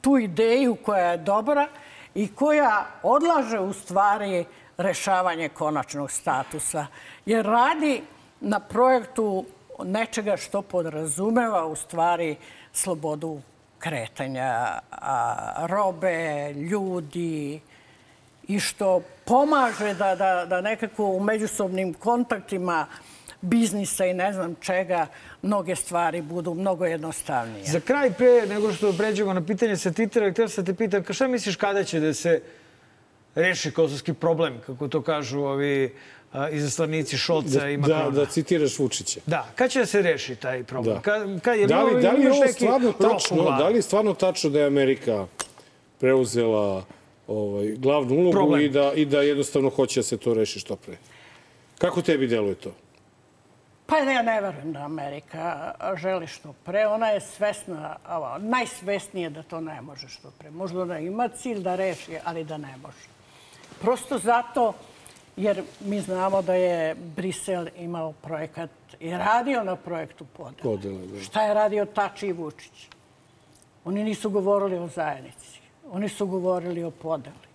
[0.01, 1.67] tu ideju koja je dobra
[2.15, 4.45] i koja odlaže u stvari
[4.77, 6.87] rešavanje konačnog statusa.
[7.25, 8.01] Jer radi
[8.41, 9.45] na projektu
[9.85, 12.35] nečega što podrazumeva u stvari
[12.73, 13.41] slobodu
[13.79, 14.79] kretanja
[15.57, 17.59] robe, ljudi
[18.47, 22.87] i što pomaže da, da, da nekako u međusobnim kontaktima
[23.41, 25.07] biznisa i ne znam čega
[25.41, 27.65] mnoge stvari budu mnogo jednostavnije.
[27.65, 31.27] Za kraj, pre nego što pređemo na pitanje sa Twittera, htio sam te pitam, šta
[31.27, 32.41] misliš kada će da se
[33.35, 35.95] reši kosovski problem, kako to kažu ovi
[36.51, 38.09] izaslanici Šolca da, i da, Makrona?
[38.09, 39.19] da citiraš Vučića.
[39.25, 40.95] Da, kad će da se reši taj problem?
[40.95, 41.01] Da.
[41.01, 43.81] Kad, kad je Da li, da li je ovo neki stvarno tačno, da li je
[43.81, 45.27] stvarno tačno da je Amerika
[45.99, 46.83] preuzela
[47.27, 48.61] ovaj, glavnu ulogu Problem.
[48.61, 50.97] i da, i da jednostavno hoće da se to reši što pre?
[51.77, 52.71] Kako tebi deluje to?
[53.85, 56.87] Pa ja ne verujem da Amerika želi što pre.
[56.87, 60.51] Ona je svesna, ovo, najsvesnije da to ne može što pre.
[60.51, 63.07] Možda da ima cilj da reši, ali da ne može.
[63.81, 64.73] Prosto zato
[65.39, 68.69] jer mi znamo da je Brisel imao projekat
[68.99, 70.61] i radio na projektu podele.
[70.63, 71.21] Podele, da.
[71.21, 72.87] Šta je radio Tači i Vučić?
[73.85, 75.59] Oni nisu govorili o zajednici.
[75.91, 77.49] Oni su govorili o podeli.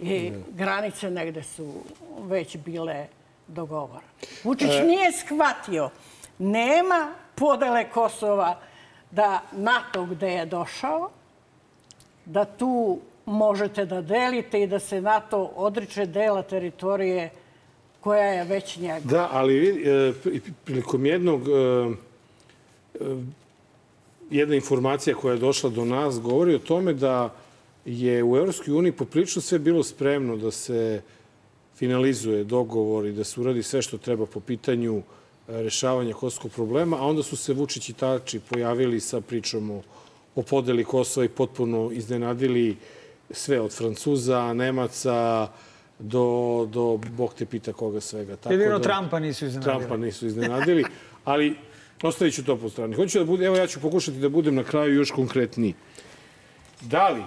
[0.00, 1.72] I granice negde su
[2.20, 3.06] već bile
[3.46, 4.12] dogovorene.
[4.44, 4.84] Vučić E.
[4.84, 5.90] nije shvatio.
[6.38, 8.58] Nema podele Kosova
[9.10, 11.10] da NATO gde je došao,
[12.24, 17.30] da tu možete da delite i da se NATO odriče dela teritorije
[18.00, 19.10] koja je već njegova.
[19.10, 20.12] Da, ali e,
[20.64, 21.52] prilikom jednog e,
[22.94, 23.16] e,
[24.30, 27.34] jedna informacija koja je došla do nas govori o tome da
[27.84, 31.02] je u Evropskoj uniji poprilično sve bilo spremno da se
[31.76, 35.02] finalizuje dogovor i da se uradi sve što treba po pitanju e,
[35.48, 39.82] rešavanja kosovskog problema, a onda su se Vučić i Tači pojavili sa pričom o,
[40.34, 42.76] o podeli Kosova i potpuno iznenadili
[43.30, 45.48] sve od Francuza, Nemaca,
[45.98, 48.36] do, do Bog te pita koga svega.
[48.36, 49.78] Tako Jedino da- Trumpa nisu iznenadili.
[49.78, 50.84] Trumpa nisu iznenadili,
[51.24, 51.56] ali
[52.02, 52.94] ostavit ću to po strani.
[52.96, 55.74] Hoću da budem, evo ja ću pokušati da budem na kraju još konkretniji.
[56.80, 57.22] Da li,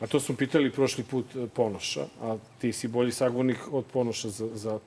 [0.00, 4.28] a to smo pitali prošli put e, Ponoša, a ti si bolji sagovornik od Ponoša
[4.28, 4.78] za, za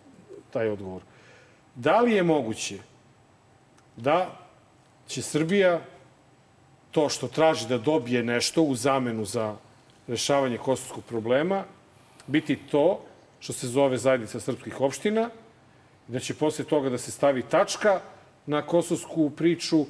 [0.51, 1.01] taj odgovor.
[1.75, 2.77] Da li je moguće
[3.97, 4.39] da
[5.07, 5.81] će Srbija
[6.91, 9.55] to što traži da dobije nešto u zamenu za
[10.07, 11.63] rešavanje kosovskog problema
[12.27, 13.01] biti to
[13.39, 15.29] što se zove zajednica srpskih opština,
[16.07, 18.01] da će posle toga da se stavi tačka
[18.45, 19.85] na kosovsku priču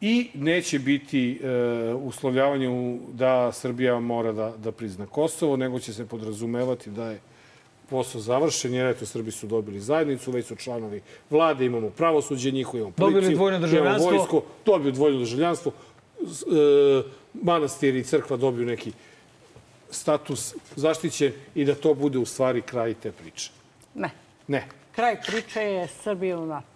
[0.00, 6.06] i neće biti e, uslovljavanje da Srbija mora da, da prizna Kosovo, nego će se
[6.06, 7.20] podrazumevati da je
[7.90, 11.00] posao završen, jer eto, Srbi su dobili zajednicu, već su članovi
[11.30, 15.72] vlade, imamo pravosuđe njihovo, imamo Dobili policiju, imamo vojsko, dobiju dvojno državljanstvo,
[16.20, 18.92] e, manastir i crkva dobiju neki
[19.90, 23.50] status zaštićen i da to bude u stvari kraj te priče.
[23.94, 24.10] Ne.
[24.48, 24.66] Ne.
[24.92, 26.66] Kraj priče je Srbija u NATO.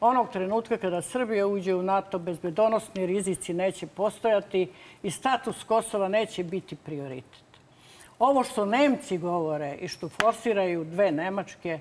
[0.00, 4.68] Onog trenutka kada Srbija uđe u NATO, bezbedonosni rizici neće postojati
[5.02, 7.42] i status Kosova neće biti prioritet.
[8.18, 11.78] Ovo što Nemci govore i što forsiraju dve Nemačke,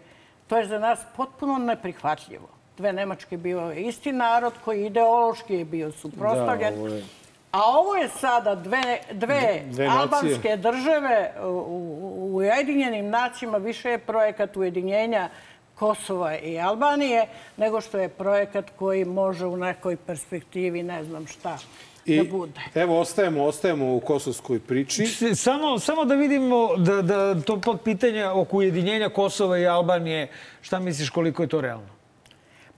[0.48, 2.50] to je za nas potpuno neprihvatljivo.
[2.78, 6.74] Dve Nemačke bio je isti narod koji ideološki je bio suprostavljen.
[6.74, 7.04] Da, ovo je...
[7.52, 13.58] A ovo je sada dve, dve, albanske države u, Ujedinjenim nacijama.
[13.58, 15.30] Više je projekat ujedinjenja
[15.76, 17.26] Kosova i Albanije,
[17.58, 21.58] nego što je projekat koji može u nekoj perspektivi, ne znam šta,
[22.06, 22.62] I da bude.
[22.76, 25.06] evo, ostajemo, ostajemo u kosovskoj priči.
[25.36, 30.28] Samo, samo da vidimo da, da to pod pitanje oko ujedinjenja Kosova i Albanije,
[30.62, 32.01] šta misliš koliko je to realno?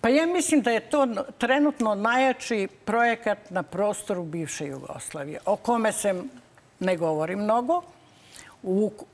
[0.04, 5.91] Pa ja mislim da je to trenutno najjači projekat na prostoru bivše Jugoslavije, o kome
[5.91, 6.24] se
[6.80, 7.82] ne govori mnogo,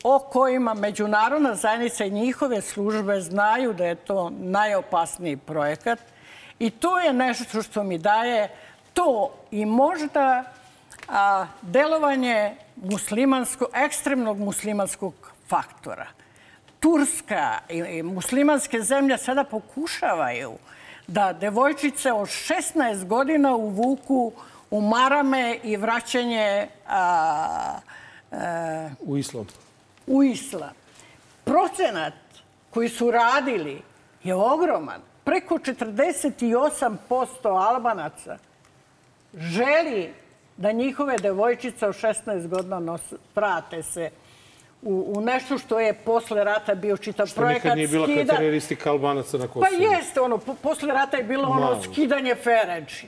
[0.04, 6.00] o kojima međunarodna zajednica i njihove službe znaju da je to najopasniji projekat
[6.60, 8.50] i to je nešto što mi daje
[8.94, 10.44] to i možda
[11.08, 15.14] a, delovanje muslimansko, ekstremnog muslimanskog
[15.48, 16.08] faktora.
[16.80, 20.58] Turska i muslimanske zemlje sada pokušavaju
[21.10, 24.32] da devojčice od 16 godina uvuku
[24.72, 27.80] u marame i vraćanje a,
[28.32, 29.48] a, U islam.
[30.08, 30.74] u islam.
[31.44, 32.14] Procenat
[32.70, 33.82] koji su radili
[34.24, 35.02] je ogroman.
[35.24, 38.38] Preko 48% Albanaca
[39.34, 40.14] želi
[40.58, 43.02] da njihove devojčice od 16 godina nos,
[43.36, 44.10] vrate se
[44.82, 47.64] u, u nešto što je posle rata bio čitav Što projekat.
[47.64, 49.66] nikad nije bila skida- karakteristika Albanaca na Kosovu.
[49.72, 51.82] Pa jeste, ono, po, posle rata je bilo ono Malo.
[51.84, 53.08] skidanje ferenči.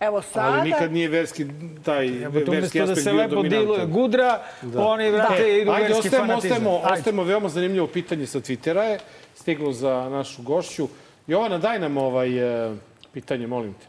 [0.00, 0.46] Evo sada...
[0.48, 1.46] Ali nikad nije verski,
[1.84, 4.42] taj Evo, verski da aspekt se bio lepo diluje gudra,
[4.76, 6.56] oni, vrate, E, idu Ajde, verski ostajemo, fanatizam.
[6.56, 6.92] ostajemo, Ajde.
[6.92, 7.24] ostajemo.
[7.24, 8.98] Veoma zanimljivo pitanje sa Twittera je
[9.34, 10.88] stiglo za našu gošću.
[11.26, 12.74] Jovana, daj nam ovaj e,
[13.12, 13.86] pitanje, molim te.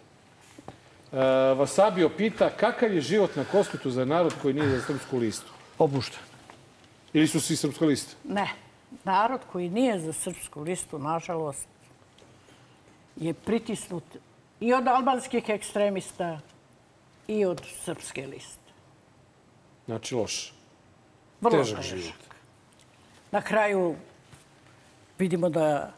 [1.11, 1.23] E,
[1.53, 5.51] Vasabio pita kakav je život na Kospitu za narod koji nije za srpsku listu?
[5.79, 6.17] Opušta.
[7.13, 8.15] Ili su svi srpska lista?
[8.23, 8.49] Ne.
[9.03, 11.67] Narod koji nije za srpsku listu, nažalost,
[13.15, 14.03] je pritisnut
[14.59, 16.39] i od albanskih ekstremista
[17.27, 18.71] i od srpske liste.
[19.85, 20.53] Znači, loš.
[21.41, 21.99] Vrlo Težak težak.
[21.99, 22.15] život.
[23.31, 23.95] Na kraju
[25.19, 25.91] vidimo da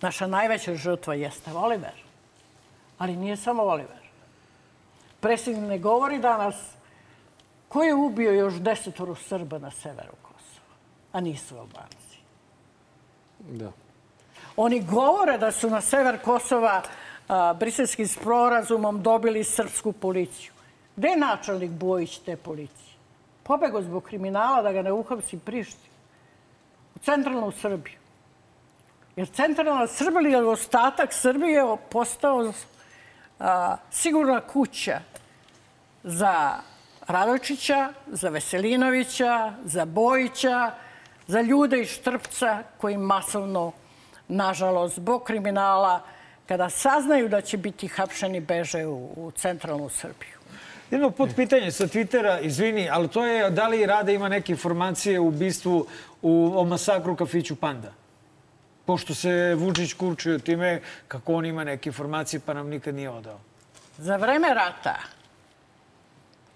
[0.00, 1.94] naša najveća žrtva jeste Oliver.
[2.98, 4.02] Ali nije samo Oliver.
[5.20, 6.54] Predsjednik ne govori danas
[7.76, 10.76] ko je ubio još desetoro Srba na severu Kosova,
[11.12, 12.18] a nisu Albanci.
[13.38, 13.72] Da.
[14.56, 16.82] Oni govore da su na sever Kosova
[17.28, 20.52] a, briselskim sporazumom dobili srpsku policiju.
[20.96, 22.96] Gde je načelnik Bojić te policije?
[23.42, 25.90] Pobego zbog kriminala da ga ne uhapsi Prišti.
[26.94, 27.98] U centralnu Srbiju.
[29.16, 32.52] Jer centralna Srbija ili ostatak Srbije je postao
[33.38, 35.00] a, sigurna kuća
[36.02, 36.56] za
[37.08, 40.70] Radojčića, za Veselinovića, za Bojića,
[41.26, 43.72] za ljude iz Štrpca koji masovno,
[44.28, 46.02] nažalost, zbog kriminala,
[46.48, 50.36] kada saznaju da će biti hapšeni, beže u, u centralnu Srbiju.
[50.90, 55.20] Jedno pod pitanje sa Twittera, izvini, ali to je da li Rada ima neke informacije
[55.20, 55.86] u ubistvu
[56.22, 57.92] u, o masakru u kafiću Panda?
[58.84, 63.40] Pošto se Vučić kurčio time kako on ima neke informacije pa nam nikad nije odao.
[63.98, 64.96] Za vreme rata,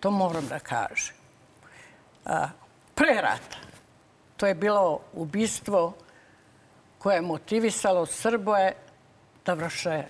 [0.01, 1.14] to moram da kažem,
[2.94, 3.57] pre rata,
[4.36, 5.92] to je bilo ubistvo
[6.98, 8.74] koje je motivisalo Srboje
[9.46, 10.05] da vrše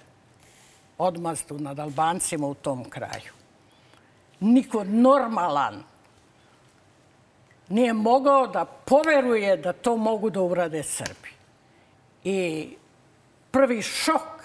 [0.99, 3.32] odmazdu nad Albancima u tom kraju.
[4.41, 5.82] Niko normalan
[7.68, 11.31] nije mogao da poveruje da to mogu da urade Srbi.
[12.24, 12.69] I
[13.51, 14.44] prvi šok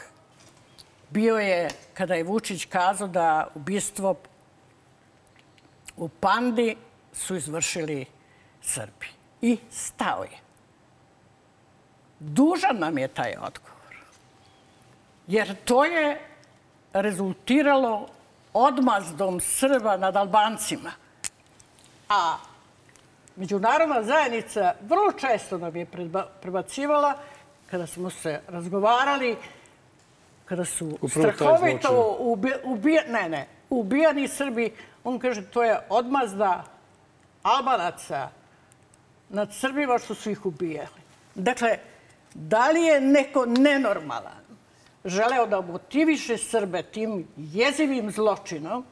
[1.10, 4.15] bio je kada je Vučić kazao da ubistvo
[5.97, 6.76] u Pandi
[7.13, 8.05] su izvršili
[8.61, 9.07] Srbi.
[9.41, 10.39] I stao je.
[12.19, 13.95] Dužan nam je taj odgovor.
[15.27, 16.22] Jer to je
[16.93, 18.07] rezultiralo
[18.53, 20.91] odmazdom Srba nad Albancima.
[22.09, 22.38] A
[23.35, 25.85] međunarodna zajednica vrlo često nam je
[26.41, 27.13] prebacivala
[27.72, 29.38] kada smo se razgovarali,
[30.45, 34.73] kada su Upravo strahovito ubi, ubija, ne, ne, ubijani Srbi,
[35.06, 36.64] on kaže to je odmazda
[37.44, 38.30] Albanaca
[39.30, 41.02] nad Srbima što su ih ubijali.
[41.36, 41.77] Dakle,
[42.34, 44.45] da li je neko nenormalan
[45.06, 48.86] želeo da motiviše Srbe tim jezivim zločinom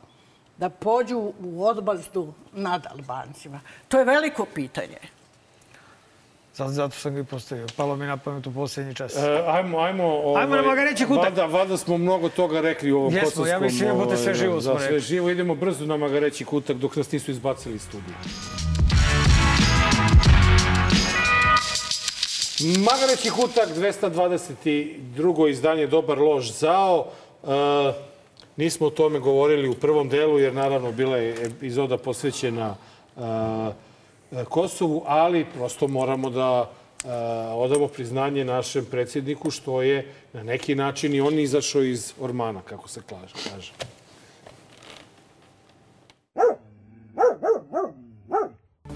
[0.57, 3.59] da pođu u odmazdu nad Albancima?
[3.87, 4.97] To je veliko pitanje.
[6.55, 7.65] Zato, sam ga i postavio.
[7.77, 9.15] Palo mi na pamet u poslednji čas.
[9.15, 10.03] E, ajmo, ajmo...
[10.03, 11.23] Ovaj, Ajmo na Magareći kutak.
[11.23, 13.47] Valjda, valjda smo mnogo toga rekli u ovom Jesmo, kosovskom...
[13.47, 14.99] ja mislim, jebote, sve ovaj, živo da, smo sve rekli.
[14.99, 15.29] živo.
[15.29, 18.15] Idemo brzo na Magareći kutak dok nas nisu izbacili iz studija.
[22.79, 25.49] Magareći kutak, 222.
[25.49, 27.05] izdanje Dobar lož zao.
[27.43, 27.47] E,
[28.57, 32.75] nismo o tome govorili u prvom delu, jer naravno bila je epizoda posvećena
[33.17, 33.21] e,
[34.49, 36.71] Kosovu, ali prosto moramo da
[37.53, 42.87] odamo priznanje našem predsjedniku što je na neki način i on izašao iz ormana, kako
[42.87, 43.71] se kaže.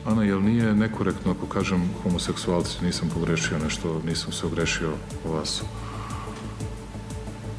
[0.06, 4.94] Ana, jel nije nekorektno ako kažem homoseksualci, nisam pogrešio nešto, nisam se ogrešio
[5.26, 5.64] o vas?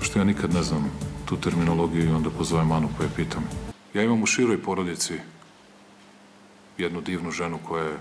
[0.01, 0.91] Što ja nikad ne znam
[1.25, 3.45] tu terminologiju i onda pozovem Anu pa je pitam.
[3.95, 5.15] Ja imam u široj porodici
[6.79, 7.99] jednu divnu ženu koja je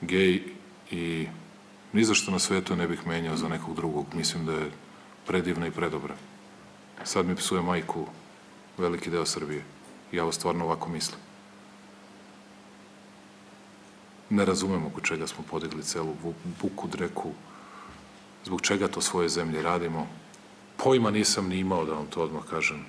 [0.00, 0.42] gej
[0.90, 1.26] i
[1.92, 4.06] ni za što na svetu ne bih menjao za nekog drugog.
[4.14, 4.70] Mislim da je
[5.26, 6.14] predivna i predobra.
[7.04, 8.06] Sad mi psuje majku
[8.78, 9.64] veliki deo Srbije.
[10.12, 11.20] Ja ovo stvarno ovako mislim.
[14.30, 16.14] Ne razumem oko čega smo podigli celu
[16.62, 17.32] buku, dreku,
[18.44, 20.06] zbog čega to svoje zemlje radimo.
[20.76, 22.86] Pojma nisam ni imao da vam to odmah kažem,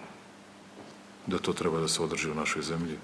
[1.27, 2.97] da to treba da se održi u našoj zemlji.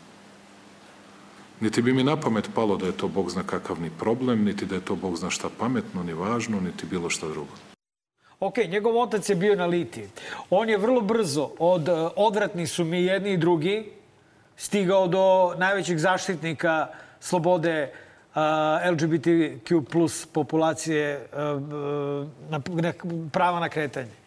[1.59, 4.65] Niti bi mi na pamet palo da je to Bog zna kakav ni problem, niti
[4.65, 7.51] da je to Bog zna šta pametno, ni važno, niti bilo šta drugo.
[8.39, 10.07] Ok, njegov otac je bio na litiji.
[10.49, 13.91] On je vrlo brzo od eh, odvratni su mi jedni i drugi
[14.55, 16.87] stigao do najvećeg zaštitnika
[17.19, 17.91] slobode
[18.35, 18.41] uh,
[18.91, 21.27] LGBTQ plus populacije
[22.49, 22.93] na, na,
[23.31, 24.18] prava na kretanje.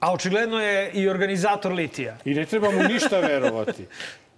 [0.00, 2.16] A očigledno je i organizator litija.
[2.24, 3.86] I ne treba mu ništa verovati.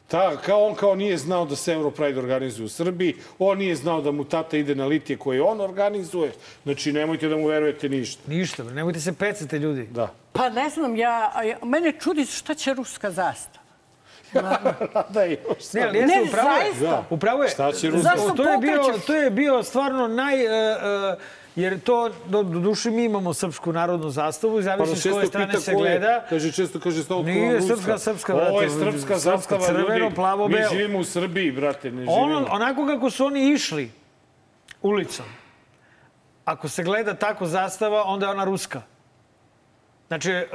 [0.08, 4.00] Ta, kao on kao nije znao da se Europride organizuje u Srbiji, on nije znao
[4.00, 6.32] da mu tata ide na litije koje on organizuje.
[6.62, 8.22] Znači, nemojte da mu verujete ništa.
[8.26, 9.86] Ništa, nemojte se pecate ljudi.
[9.90, 10.08] Da.
[10.32, 11.32] Pa ne znam, ja,
[11.64, 13.60] mene čudi šta će ruska zastava.
[15.08, 16.72] da je još Ne, ali jeste, Ne, upravo je.
[16.72, 17.04] zaista.
[17.10, 17.48] Upravo je.
[17.48, 18.10] Šta će Ruska?
[18.16, 20.46] Zašto to je bio, to je bio stvarno naj...
[20.46, 20.52] Uh,
[21.12, 21.22] uh,
[21.56, 25.12] jer to, do, do duše mi imamo srpsku narodnu zastavu i Pa zavisi s koje
[25.14, 26.24] često strane se gleda.
[26.28, 27.66] Kaže, često kaže stavko Nije ruska.
[27.68, 30.14] srpska, srpska, Ovo je brate, srpska zastava, crveno, ljudi.
[30.14, 30.70] plavo, Mi belo.
[30.70, 32.12] živimo u Srbiji, brate, ne živimo.
[32.14, 33.90] Ono, onako kako su oni išli
[34.82, 35.26] ulicom,
[36.44, 38.82] ako se gleda tako zastava, onda je ona ruska.
[40.08, 40.46] Znači, e,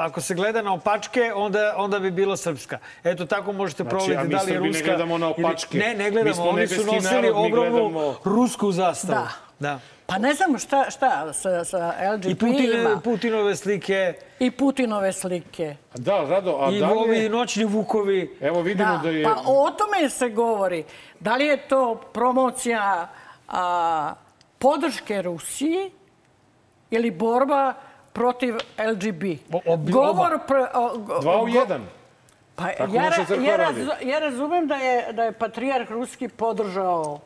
[0.00, 2.78] ako se gleda na opačke, onda, onda bi bila srpska.
[3.04, 4.84] Eto, tako možete Znači, provjeriti a mi da li je Srbi ne ruska...
[4.84, 5.78] gledamo na ili- opačke.
[5.78, 6.42] Ne, ne Mi gledamo.
[6.44, 9.12] Oni su nosili narod, mi ogromnu gledamo- rusku zastavu.
[9.14, 9.47] Da.
[9.58, 9.80] Da.
[10.06, 12.96] Pa ne znam šta, šta sa, sa LGBT I Putine.
[13.04, 15.76] Putinove slike, I Putinove slike.
[15.94, 18.36] Da, Rado, a i da li ovi noćni vukovi.
[18.40, 19.24] Evo vidimo da, Da, je...
[19.24, 20.84] pa o tome se govori.
[21.20, 23.08] Da li je to promocija
[23.48, 24.14] a,
[24.58, 25.90] podrške Rusiji
[26.90, 27.74] ili borba
[28.12, 29.22] protiv LGB?
[29.66, 30.38] O- Govor...
[30.46, 31.86] Pre, o, Dva u jedan.
[32.56, 33.02] Pa Tako ja,
[33.44, 37.18] ja, ja razumem da je, da je patrijarh ruski podržao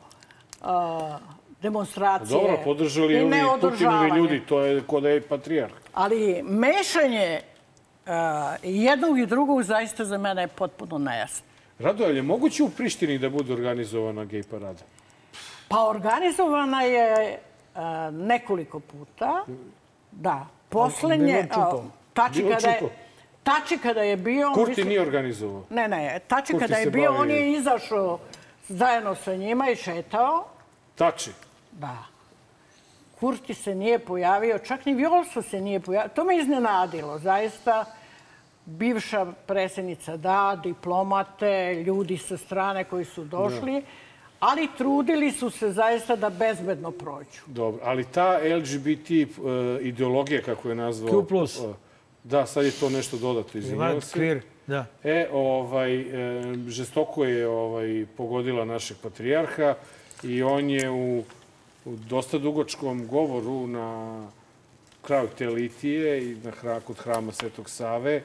[0.62, 1.18] a,
[1.62, 2.40] demonstracije.
[2.40, 5.72] Dobro, podržali i ovi Putinovi ljudi, to je kod je patrijarh.
[5.94, 7.40] Ali mešanje
[8.06, 11.46] a, jednog i drugog zaista za mene je potpuno nejasno.
[11.78, 14.82] Rado, je li moguće u Prištini da bude organizovana gej parada?
[15.68, 17.38] Pa organizovana je
[17.74, 19.44] a, nekoliko puta.
[20.12, 20.46] Da.
[20.68, 21.46] Poslednje...
[21.50, 21.82] A,
[22.12, 22.80] Tači kada je,
[23.42, 24.52] tači kada je bio...
[24.54, 25.62] Kurti mislim- nije organizovao.
[25.70, 26.20] Ne, ne.
[26.28, 28.18] Tači Kurti kada je bio, bavi- on je izašao
[28.68, 30.44] zajedno sa njima i šetao.
[30.94, 31.30] Tači.
[31.72, 31.98] Da.
[33.20, 36.10] Kurti se nije pojavio, čak ni Vjolso se nije pojavio.
[36.14, 37.84] To me iznenadilo, zaista.
[38.64, 43.82] Bivša predsjednica da, diplomate, ljudi sa strane koji su došli,
[44.40, 47.40] ali trudili su se zaista da bezbedno prođu.
[47.46, 49.46] Dobro, ali ta LGBT uh,
[49.80, 51.12] ideologija, kako je nazvao...
[51.12, 51.58] Q plus.
[51.58, 51.74] uh,
[52.24, 54.12] da, sad je to nešto dodato, Ima izvinjavam se.
[54.12, 54.86] kvir, da.
[55.04, 59.74] E, ovaj, e, žestoko je ovaj, pogodila našeg patrijarha
[60.22, 61.24] i on je u,
[61.84, 64.26] u dosta dugočkom govoru na
[65.02, 68.22] kraju te litije i na hra, kod hrama Svetog Save e,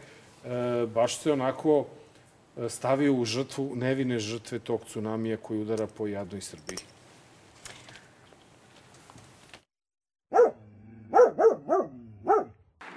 [0.93, 1.85] baš se onako
[2.57, 6.77] e, stavio u žrtvu nevine žrtve tog tsunamija koji udara po jadnoj Srbiji.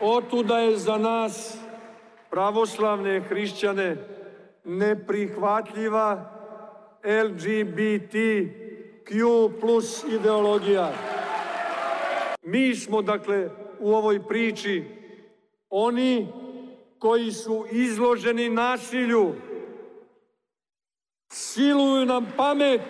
[0.00, 1.58] Otuda je za nas,
[2.30, 3.96] pravoslavne hrišćane,
[4.64, 6.36] neprihvatljiva
[9.08, 10.92] LGBTQ plus ideologija.
[12.42, 14.84] Mi smo, dakle, u ovoj priči
[15.70, 16.32] oni
[16.98, 19.34] koji su izloženi nasilju,
[21.32, 22.80] siluju nam pamet,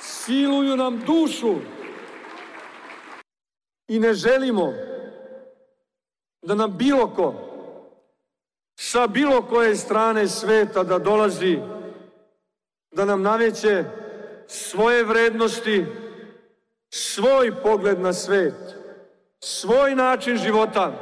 [0.00, 1.54] siluju nam dušu,
[3.88, 4.72] i ne želimo
[6.42, 7.34] da nam bilo ko
[8.80, 11.58] sa bilo koje strane sveta da dolazi
[12.90, 13.84] da nam nameće
[14.46, 15.86] svoje vrednosti,
[16.90, 18.54] svoj pogled na svet,
[19.40, 20.92] svoj način života.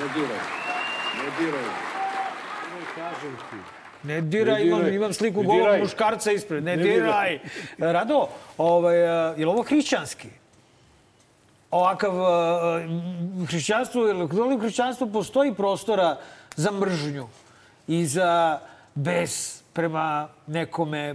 [0.00, 0.38] Ne diraj,
[1.16, 1.64] ne diraj.
[2.94, 3.56] kažem ti.
[4.02, 4.94] Ne diraj, Ne imam, diraj.
[4.94, 6.64] imam sliku Ne golog muškarca ispred.
[6.64, 7.38] Ne, Ne diraj.
[7.78, 8.28] Rado,
[8.58, 10.28] ovaj, a, je li ovo hrišćanski?
[11.70, 12.12] Ovakav
[12.80, 16.16] m, hrišćanstvo, je li da li u hrišćanstvu postoji prostora
[16.56, 17.28] za mržnju
[17.92, 18.58] i za
[18.94, 21.14] bes prema nekome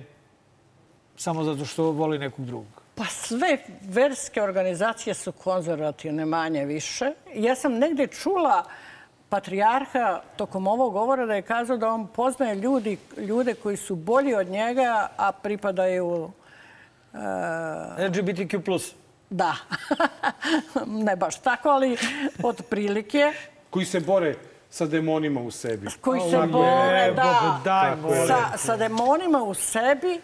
[1.16, 2.82] samo zato što voli nekog drugog?
[2.96, 7.12] Pa sve verske organizacije su konzervativne manje više.
[7.36, 8.64] Ja sam negde čula
[9.30, 14.34] patrijarha tokom ovog govora da je kazao da on poznaje ljudi, ljude koji su bolji
[14.34, 16.08] od njega, a pripadaju...
[17.14, 17.20] Uh,
[17.98, 18.80] LGBTQ+.
[19.30, 19.56] Da.
[21.08, 21.98] ne baš tako, ali
[22.44, 23.32] od prilike.
[23.70, 24.36] Koji se bore
[24.70, 25.88] sa demonima u sebi.
[26.02, 27.92] Koji se bore, da, daj,
[28.28, 30.22] sa, sa demonima u sebi.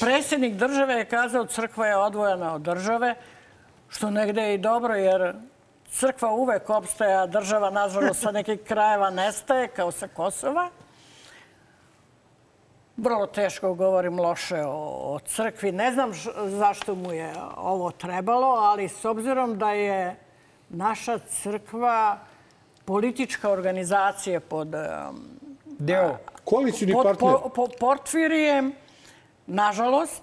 [0.00, 3.14] Predsjednik države je kazao crkva je odvojena od države,
[3.88, 5.34] što negde je i dobro, jer
[5.90, 10.70] crkva uvek opstaje, a država, nažalost, sa nekih krajeva nestaje, kao sa Kosova.
[12.96, 15.72] Vrlo teško govorim loše o, o crkvi.
[15.72, 20.16] Ne znam š- zašto mu je ovo trebalo, ali s obzirom da je
[20.68, 22.18] naša crkva
[22.88, 24.68] politička organizacija pod
[25.64, 26.16] Deo.
[26.44, 27.16] Koalicijni partner.
[27.18, 28.72] po, po, portfirijem,
[29.46, 30.22] nažalost,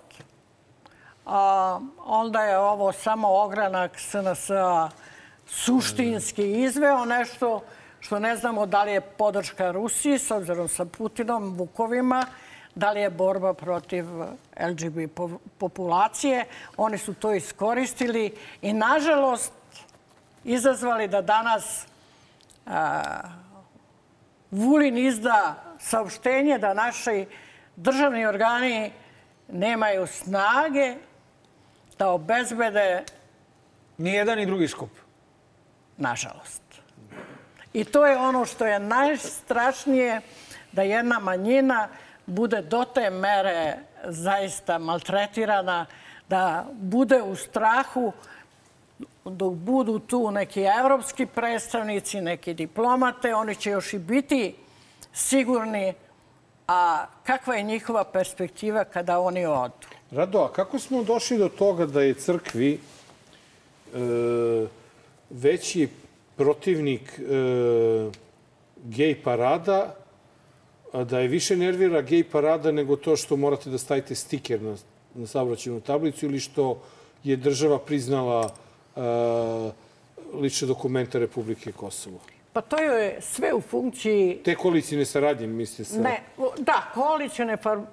[1.26, 4.90] a, onda je ovo samo ogranak SNS-a
[5.48, 7.62] suštinski izveo nešto
[8.00, 12.26] što ne znamo da li je podrška Rusiji s obzirom sa Putinom, Vukovima,
[12.76, 14.06] da li je borba protiv
[14.60, 16.46] LGBT po- populacije.
[16.78, 19.54] Oni su to iskoristili i, nažalost,
[20.44, 21.86] izazvali da danas
[24.52, 27.26] Vulin izda saopštenje da naši
[27.76, 28.92] državni organi
[29.48, 30.96] nemaju snage
[32.00, 33.04] da obezbede,
[33.98, 34.90] Ni jedan ni drugi skup.
[35.98, 36.62] nažalost.
[37.74, 40.22] I to je ono što je najstrašnije,
[40.72, 41.88] da jedna manjina
[42.26, 45.86] bude do te mere zaista maltretirana,
[46.30, 48.14] da bude u strahu
[49.26, 54.56] dok budu tu neki evropski predstavnici, neki diplomate, oni će još i biti
[55.14, 55.94] sigurni,
[56.68, 59.88] a kakva je njihova perspektiva kada oni odu?
[60.12, 62.78] Rado, a kako smo došli do toga da je crkvi e,
[65.30, 65.90] veći
[66.36, 68.12] protivnik e,
[68.84, 69.96] gej parada,
[70.94, 74.76] da je više nervira gej parada nego to što morate da stavite stiker na,
[75.16, 76.82] na saobraćajnu tablicu ili što
[77.24, 78.54] je država priznala
[80.34, 82.20] lične dokumente Republike Kosovo?
[82.54, 86.00] Pa to je sve u funkciji Te koalicijne saradnje, mislim se.
[86.00, 86.20] Ne,
[86.58, 86.92] da,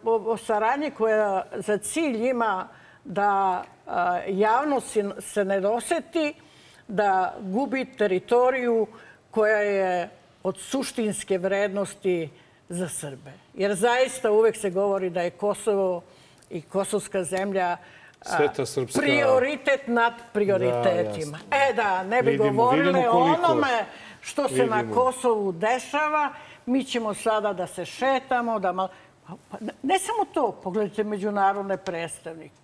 [0.04, 2.68] o- saradnje koja za cilj ima
[3.04, 6.34] da a, javnost se ne doseti,
[6.88, 8.86] da gubi teritoriju
[9.30, 10.10] koja je
[10.42, 12.30] od suštinske vrednosti
[12.68, 13.32] za Srbe.
[13.54, 16.02] Jer zaista uvek se govori da je Kosovo
[16.50, 17.76] i kosovska zemlja
[18.26, 21.38] Sveta srpska- prioritet nad prioritetima.
[21.50, 23.84] Da, e da, ne bi Vidimo, govorile vidimo o onome
[24.20, 24.94] što se na Vidimo.
[24.94, 26.30] Kosovu dešava.
[26.66, 28.88] Mi ćemo sada da se šetamo, da malo...
[29.26, 32.54] Pa ne- ne samo to, pogledajte međunarodne predstavnike.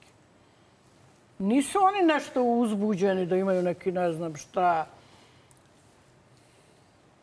[1.38, 4.86] Nisu oni nešto uzbuđeni da imaju neki ne znam šta.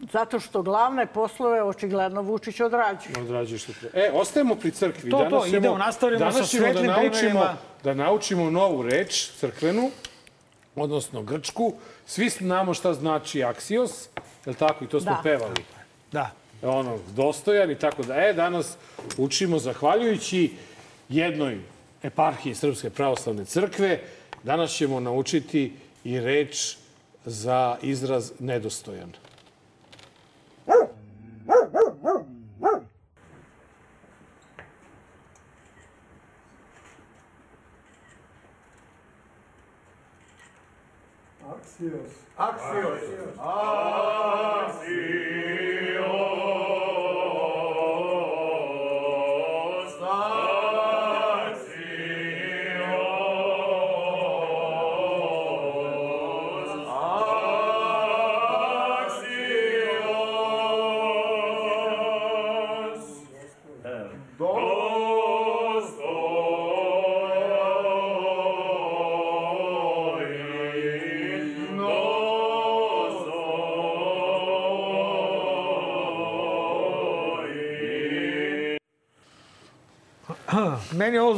[0.01, 3.19] Zato što glavne poslove očigledno Vučić odrađuje.
[3.19, 3.99] Odrađuješ što treba.
[3.99, 5.09] E, ostajemo pri crkvi.
[5.11, 7.45] To, to, Danas ćemo- idemo, nastavljamo danas sa ćemo svetlim da naučimo,
[7.83, 9.89] da naučimo novu reč, crkvenu,
[10.75, 11.73] odnosno grčku.
[12.05, 14.83] Svi znamo šta znači aksios, je li tako?
[14.83, 15.19] I to smo Da.
[15.23, 15.63] pevali.
[16.11, 16.31] Da.
[16.61, 18.15] Ono, dostojan i tako da.
[18.17, 18.77] E, danas
[19.17, 20.53] učimo, zahvaljujući
[21.09, 21.61] jednoj
[22.03, 23.99] eparhiji Srpske pravoslavne crkve,
[24.43, 25.73] danas ćemo naučiti
[26.03, 26.75] i reč
[27.25, 29.11] za izraz nedostojan.
[41.47, 42.09] Axios.
[42.37, 43.01] Axios.
[44.77, 45.99] Meni je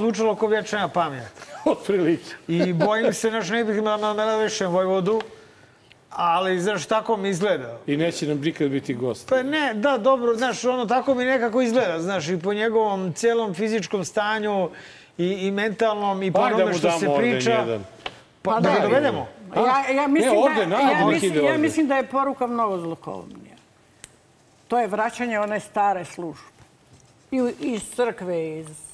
[0.07, 1.31] zvučalo kao vječna pamet.
[1.65, 2.33] Otprilike.
[2.47, 5.21] I bojim se, naš ne bih na Melevešem Vojvodu,
[6.09, 7.77] Ali, znaš, tako mi izgleda.
[7.87, 9.29] I neće nam nikad biti gost.
[9.29, 13.53] Pa ne, da, dobro, znaš, ono, tako mi nekako izgleda, znaš, i po njegovom celom
[13.53, 14.69] fizičkom stanju
[15.17, 17.51] i, i mentalnom i po Ajde da onome što se priča.
[17.51, 17.83] jedan.
[18.41, 18.87] Pa, Pa da ga da.
[18.87, 19.27] dovedemo.
[19.55, 23.55] Ja, ja, mislim Ne, ovde, da, ja, mislim, ja mislim da je poruka mnogo zlokovnija.
[24.67, 26.63] To je vraćanje one stare službe.
[27.31, 28.86] I iz crkve, iz...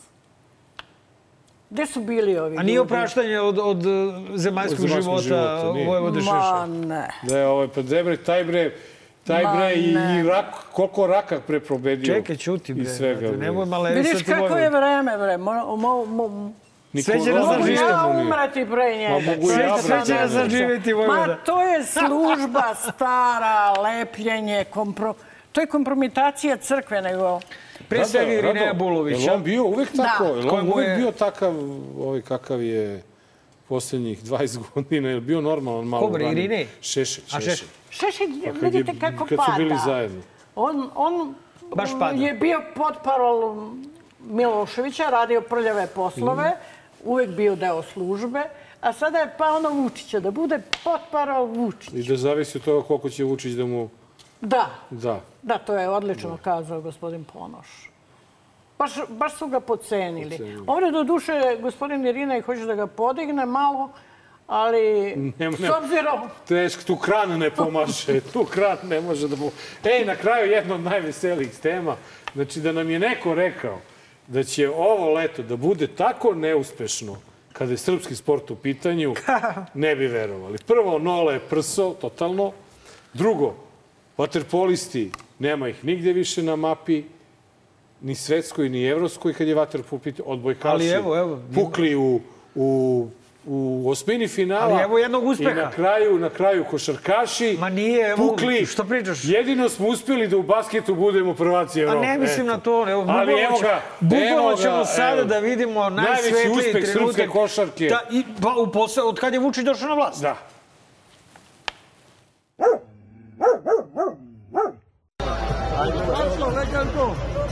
[1.73, 2.85] Gde su bili ovi A nije ljudi?
[2.85, 3.93] opraštanje od, od uh,
[4.35, 5.63] zemaljskog života.
[5.87, 6.65] Vojvode Ma Šešelja.
[6.87, 7.07] ne.
[7.21, 8.71] Da je ovaj, pa debre, taj bre,
[9.23, 10.19] taj Ma bre i, ne.
[10.19, 12.13] i rak, koliko raka preprobedio.
[12.15, 12.83] Čekaj, čuti, bre.
[12.83, 13.37] I svega, bre.
[13.37, 15.37] Nemoj malerisati Vidiš kako je vreme, bre.
[15.37, 16.51] Mo, mo, mo,
[17.03, 17.71] Sve će nas mogu zaživeti.
[17.71, 19.13] ništa ja umreti pre njega.
[19.13, 20.49] Ma mogu ja, sve će nas brate.
[20.49, 21.27] zaživeti Vojvoda.
[21.27, 25.13] Ma to je služba stara, lepljenje, kompro...
[25.51, 27.39] To je kompromitacija crkve, nego...
[27.89, 29.34] Pre svega Irineja Bulovića.
[29.34, 30.23] on bio uvek tako?
[30.26, 30.30] Da.
[30.31, 31.53] Jel on uvek je- bio takav,
[31.99, 33.03] ovaj kakav je
[33.65, 35.10] posljednjih 20 godina?
[35.10, 36.01] Je bio normalan malo?
[36.01, 36.61] Ko bre, ranije?
[36.61, 37.23] A, Šešelj.
[37.30, 37.68] Šešelj.
[37.89, 39.51] Šešelj, Pa kad je- vidite kako kad pada.
[39.51, 40.22] su bili zajedno.
[40.55, 41.35] On, on
[41.72, 42.18] Baš pada.
[42.18, 43.55] je bio potparol
[44.22, 46.57] Miloševića, radio prljave poslove, Mhm.
[47.03, 48.43] uvek bio deo službe,
[48.81, 51.93] a sada je pao na Vučića, da bude potparol Vučić.
[51.93, 53.89] I da zavisi od toga koliko će Vučić da mu
[54.43, 55.21] Da, da.
[55.41, 57.89] da, to je odlično kazao gospodin Ponoš.
[58.79, 60.63] Baš, baš su ga pocenili.
[60.67, 63.89] Ovdje do duše gospodin Irina i hoće da ga podigne malo,
[64.47, 65.77] ali Nema- s nema.
[65.77, 66.19] obzirom...
[66.47, 69.35] Teško, tu kran ne pomaše, tu kran ne može da...
[69.83, 71.95] Ej, na kraju jedna od najveselijih tema,
[72.33, 73.77] znači da nam je neko rekao
[74.27, 77.15] da će ovo leto da bude tako neuspešno
[77.53, 79.13] kada je srpski sport u pitanju,
[79.73, 80.57] ne bi verovali.
[80.67, 82.51] Prvo, Nole je prso, totalno.
[83.13, 83.55] Drugo,
[84.18, 87.03] vaterpolisti, nema ih nigde više na mapi,
[88.02, 90.23] ni svetskoj, ni evropskoj, kad je vaterpol u pitanju.
[90.27, 92.19] Odbojkaši Ali evo, evo, pukli u,
[92.56, 93.07] u,
[93.45, 94.61] u osmini finala.
[94.65, 95.53] Ali evo jednog I uspeha.
[95.56, 98.65] na kraju, na kraju košarkaši Ma nije, evo, pukli.
[98.65, 99.19] što pričaš?
[99.23, 101.99] Jedino smo uspjeli da u basketu budemo prvaci A Evrope.
[101.99, 102.52] ne mislim Eto.
[102.52, 102.90] na to.
[102.90, 105.23] Evo, Ali evo ćemo- ga, Bukvalno ćemo sada evo.
[105.23, 107.15] da vidimo Najveći najsvetliji uspeh trenutak.
[107.15, 107.88] srpske košarke.
[107.88, 110.22] Da, i, pa, u posle, od kad je Vučić došao na vlast.
[110.22, 110.35] Da.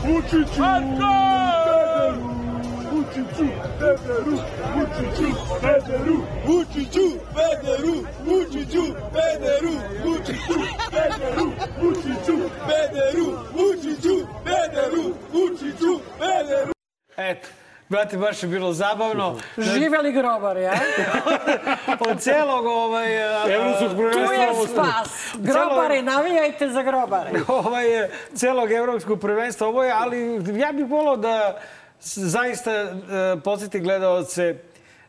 [0.05, 0.63] Vučiću!
[2.91, 3.45] Vučiću,
[3.79, 4.37] Pederu!
[4.75, 5.27] Vučiću,
[5.61, 6.17] Pederu!
[6.47, 7.05] Vučiću,
[7.35, 7.95] Pederu!
[8.25, 8.83] Vučiću,
[9.13, 9.73] Pederu!
[10.03, 10.59] Vučiću,
[10.91, 11.51] Pederu!
[11.81, 12.37] Vučiću,
[12.67, 13.27] Pederu!
[13.55, 14.15] Vučiću,
[14.45, 15.03] Pederu!
[15.33, 16.71] Vučiću, Pederu!
[17.17, 17.47] Eto,
[17.91, 19.37] brate, baš je bilo zabavno.
[19.57, 20.71] Živeli grobari, a?
[22.09, 23.17] Od celog ovaj...
[23.55, 24.33] Evropskog Tu prvenstva.
[24.33, 25.35] je ovo- spas.
[25.35, 27.31] Grobari, navijajte za grobare.
[27.61, 29.67] ovaj, je celog evropskog prvenstva.
[29.67, 31.57] Ovo je, ali ja bih volao da
[32.01, 32.91] zaista e,
[33.43, 34.55] podsjeti gledalce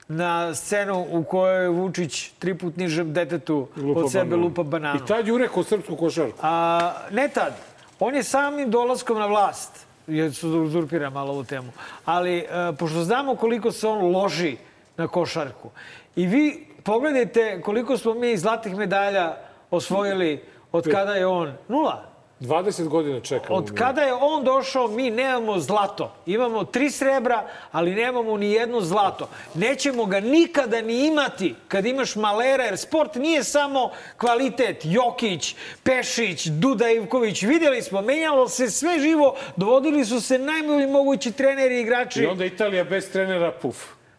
[0.08, 5.00] na scenu u kojoj Vučić tri put nižem detetu Lupa od sebe lupa bananu.
[5.04, 6.38] I tad jure kod srpsku košarku.
[6.42, 6.80] A,
[7.10, 7.52] ne tad.
[8.00, 11.72] On je samim dolaskom na vlast, jer su uzurpira malo ovu temu,
[12.04, 12.46] ali e,
[12.78, 14.56] pošto znamo koliko se on loži
[14.96, 15.70] na košarku
[16.16, 19.36] i vi pogledajte koliko smo mi zlatih medalja
[19.70, 21.54] osvojili od kada je on...
[21.68, 22.11] Nula.
[22.42, 23.58] 20 godina čekamo.
[23.58, 26.12] Od kada je on došao, mi nemamo zlato.
[26.26, 29.28] Imamo tri srebra, ali nemamo ni jedno zlato.
[29.54, 34.80] Nećemo ga nikada ni imati kad imaš malera, jer sport nije samo kvalitet.
[34.84, 41.32] Jokić, Pešić, Duda Ivković, vidjeli smo, menjalo se sve živo, dovodili su se najbolji mogući
[41.32, 42.22] treneri i igrači.
[42.22, 43.76] I onda Italija bez trenera, puf.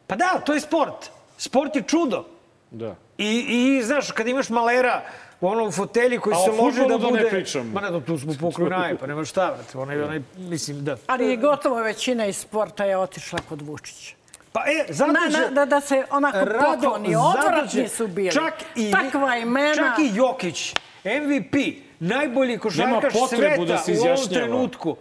[0.07, 1.09] Pa da, to je sport.
[1.37, 2.25] Sport je čudo.
[2.71, 2.95] Da.
[3.17, 5.01] I, i znaš, kad imaš malera
[5.43, 7.29] u onom fotelji koji A se o loži da fudbalu da ne bude...
[7.29, 7.71] pričamo.
[7.73, 9.77] Ma ne, da, tu smo pokraj naje, pa nema šta, vrati.
[9.77, 10.97] Onaj, onaj, mislim, da.
[11.07, 14.15] Ali gotovo većina iz sporta je otišla kod Vučića.
[14.51, 18.31] Pa e, zato Na, da, da se onako Rado, pokloni, odvratni su bili.
[18.31, 19.75] Čak i, Takva imena.
[19.75, 21.55] Čak i Jokić, MVP,
[21.99, 24.95] najbolji košarkaš potrebu sveta da se u ovom trenutku,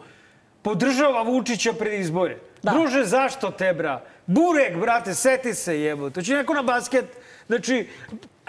[0.62, 2.38] podržava Vučića pred izbore.
[2.62, 2.70] Da.
[2.70, 4.02] Druže, zašto te, bra?
[4.26, 6.10] Burek, brate, seti se, jebo.
[6.10, 7.04] To će neko na basket,
[7.46, 7.88] znači,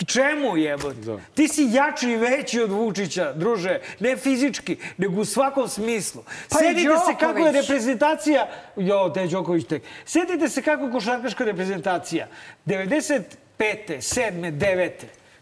[0.07, 0.93] čemu jebo?
[0.93, 1.17] Da.
[1.33, 3.79] Ti si jači i veći od Vučića, druže.
[3.99, 6.23] Ne fizički, nego u svakom smislu.
[6.49, 8.47] Pa i Setite se kako je reprezentacija...
[8.75, 9.83] Jo, te Đoković tek.
[10.05, 12.27] Setite se kako je košarkaška reprezentacija.
[12.65, 13.23] 95.
[13.59, 14.51] 7.
[14.51, 14.89] 9.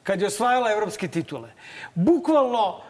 [0.03, 1.49] kad je osvajala evropske titule.
[1.95, 2.81] Bukvalno,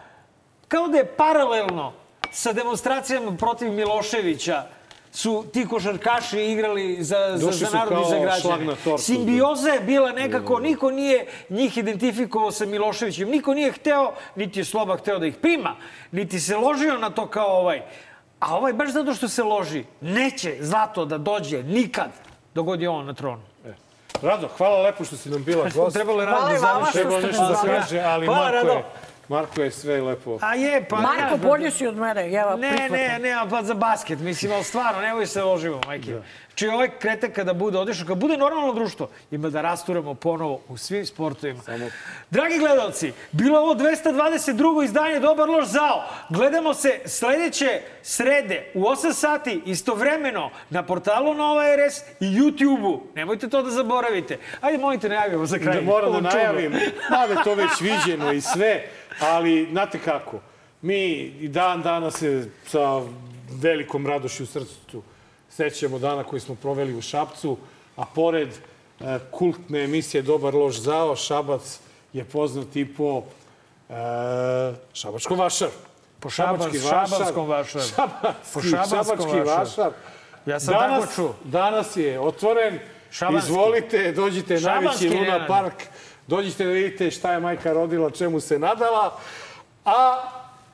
[0.68, 1.94] kao da je paralelno
[2.32, 4.64] sa demonstracijama protiv Miloševića
[5.12, 8.76] su ti košarkaši igrali za, za, Došli za narod i za građane.
[8.84, 9.04] tortu.
[9.04, 14.66] Simbioza je bila nekako, niko nije njih identifikovao sa Miloševićem, niko nije hteo, niti je
[14.66, 15.76] Sloba hteo da ih prima,
[16.12, 17.82] niti se ložio na to kao ovaj.
[18.40, 22.12] A ovaj, baš zato što se loži, neće zlato da dođe nikad
[22.54, 23.42] dok god je on na tronu.
[24.22, 25.96] Rado, hvala lepo što si nam bila gost.
[25.96, 26.94] Trebalo je Rado da završi.
[26.94, 28.72] Trebalo nešto da kaže, ali Hvala, Marko Rado.
[28.72, 28.84] je,
[29.32, 30.38] Marko je sve lepo.
[30.42, 30.96] A je, pa...
[30.98, 32.98] Marko, ja, bolji si od mene, ja vam Ne, prihvatam.
[32.98, 36.16] ne, ne, pa za basket, mislim, ali stvarno, nemoj se ložimo, majke.
[36.62, 40.78] Či ovaj krete kada bude odešao, kada bude normalno društvo, ima da rasturamo ponovo u
[40.78, 41.62] svim sportovima.
[42.30, 44.84] Dragi gledalci, bilo ovo 222.
[44.84, 46.04] izdanje Dobar loš zao.
[46.30, 53.02] Gledamo se sledeće srede u 8 sati istovremeno na portalu Nova RS i YouTube-u.
[53.16, 54.38] Nemojte to da zaboravite.
[54.62, 55.76] Ajde, molite, najavimo za kraj.
[55.76, 56.72] Da moram da najavim,
[57.12, 58.84] mada je to već viđeno i sve,
[59.20, 60.40] ali znate kako,
[60.82, 61.12] mi
[61.42, 63.02] i dan danas se sa
[63.62, 65.04] velikom radošću u srcu
[65.52, 67.58] sećamo dana koji smo proveli u Šapcu,
[67.96, 71.80] a pored e, kultne emisije Dobar loš zao, Šabac
[72.14, 73.24] je poznat i po
[73.90, 73.94] e,
[74.94, 75.72] Šabačkom vašaru.
[76.20, 77.86] Po šabac, šabanskom vašaru.
[77.86, 79.92] Šabatski, Po šabanskom šabački vašar.
[80.46, 81.36] Ja sam danas, tako čuo.
[81.44, 82.80] Danas je otvoren.
[83.12, 83.52] Šabanski.
[83.52, 85.74] Izvolite, dođite Šabanski, najveći Luna park.
[86.28, 89.18] Dođite da vidite šta je majka rodila, čemu se nadala.
[89.86, 90.18] A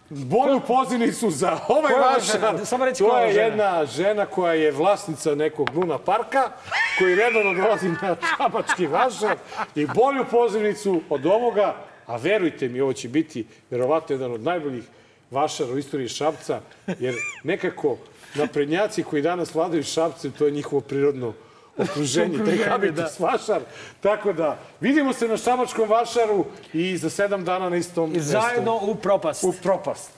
[0.10, 2.66] bolju pozivnicu za ovaj vašar?
[2.66, 3.46] Samo reci to koja je žena.
[3.46, 6.52] jedna žena koja je vlasnica nekog Luna parka,
[7.00, 9.38] koji redovno dolazi na šabački vašar
[9.76, 11.76] i bolju pozivnicu od ovoga,
[12.06, 14.84] a verujte mi, ovo će biti verovatno jedan od najboljih
[15.32, 16.62] vašara u istoriji Šapca,
[17.00, 17.98] jer nekako
[18.36, 21.34] naprednjaci koji danas vladaju Šapcem, to je njihovo prirodno
[21.78, 23.62] okruženje, taj habitus vašar.
[24.02, 28.80] Tako da, vidimo se na Šabačkom vašaru i za sedam dana na istom I zajedno
[28.82, 29.44] u propast.
[29.44, 30.12] U propast.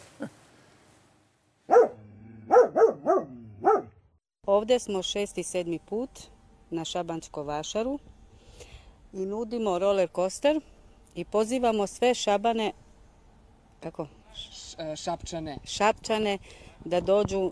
[4.46, 6.10] Ovde smo šesti, sedmi put
[6.70, 8.00] na Šabančko vašaru
[9.14, 10.62] i nudimo roller coaster
[11.16, 12.72] i pozivamo sve šabane,
[13.80, 14.08] kako?
[14.96, 15.58] Šapčane.
[15.66, 16.38] Šapčane
[16.86, 17.52] da dođu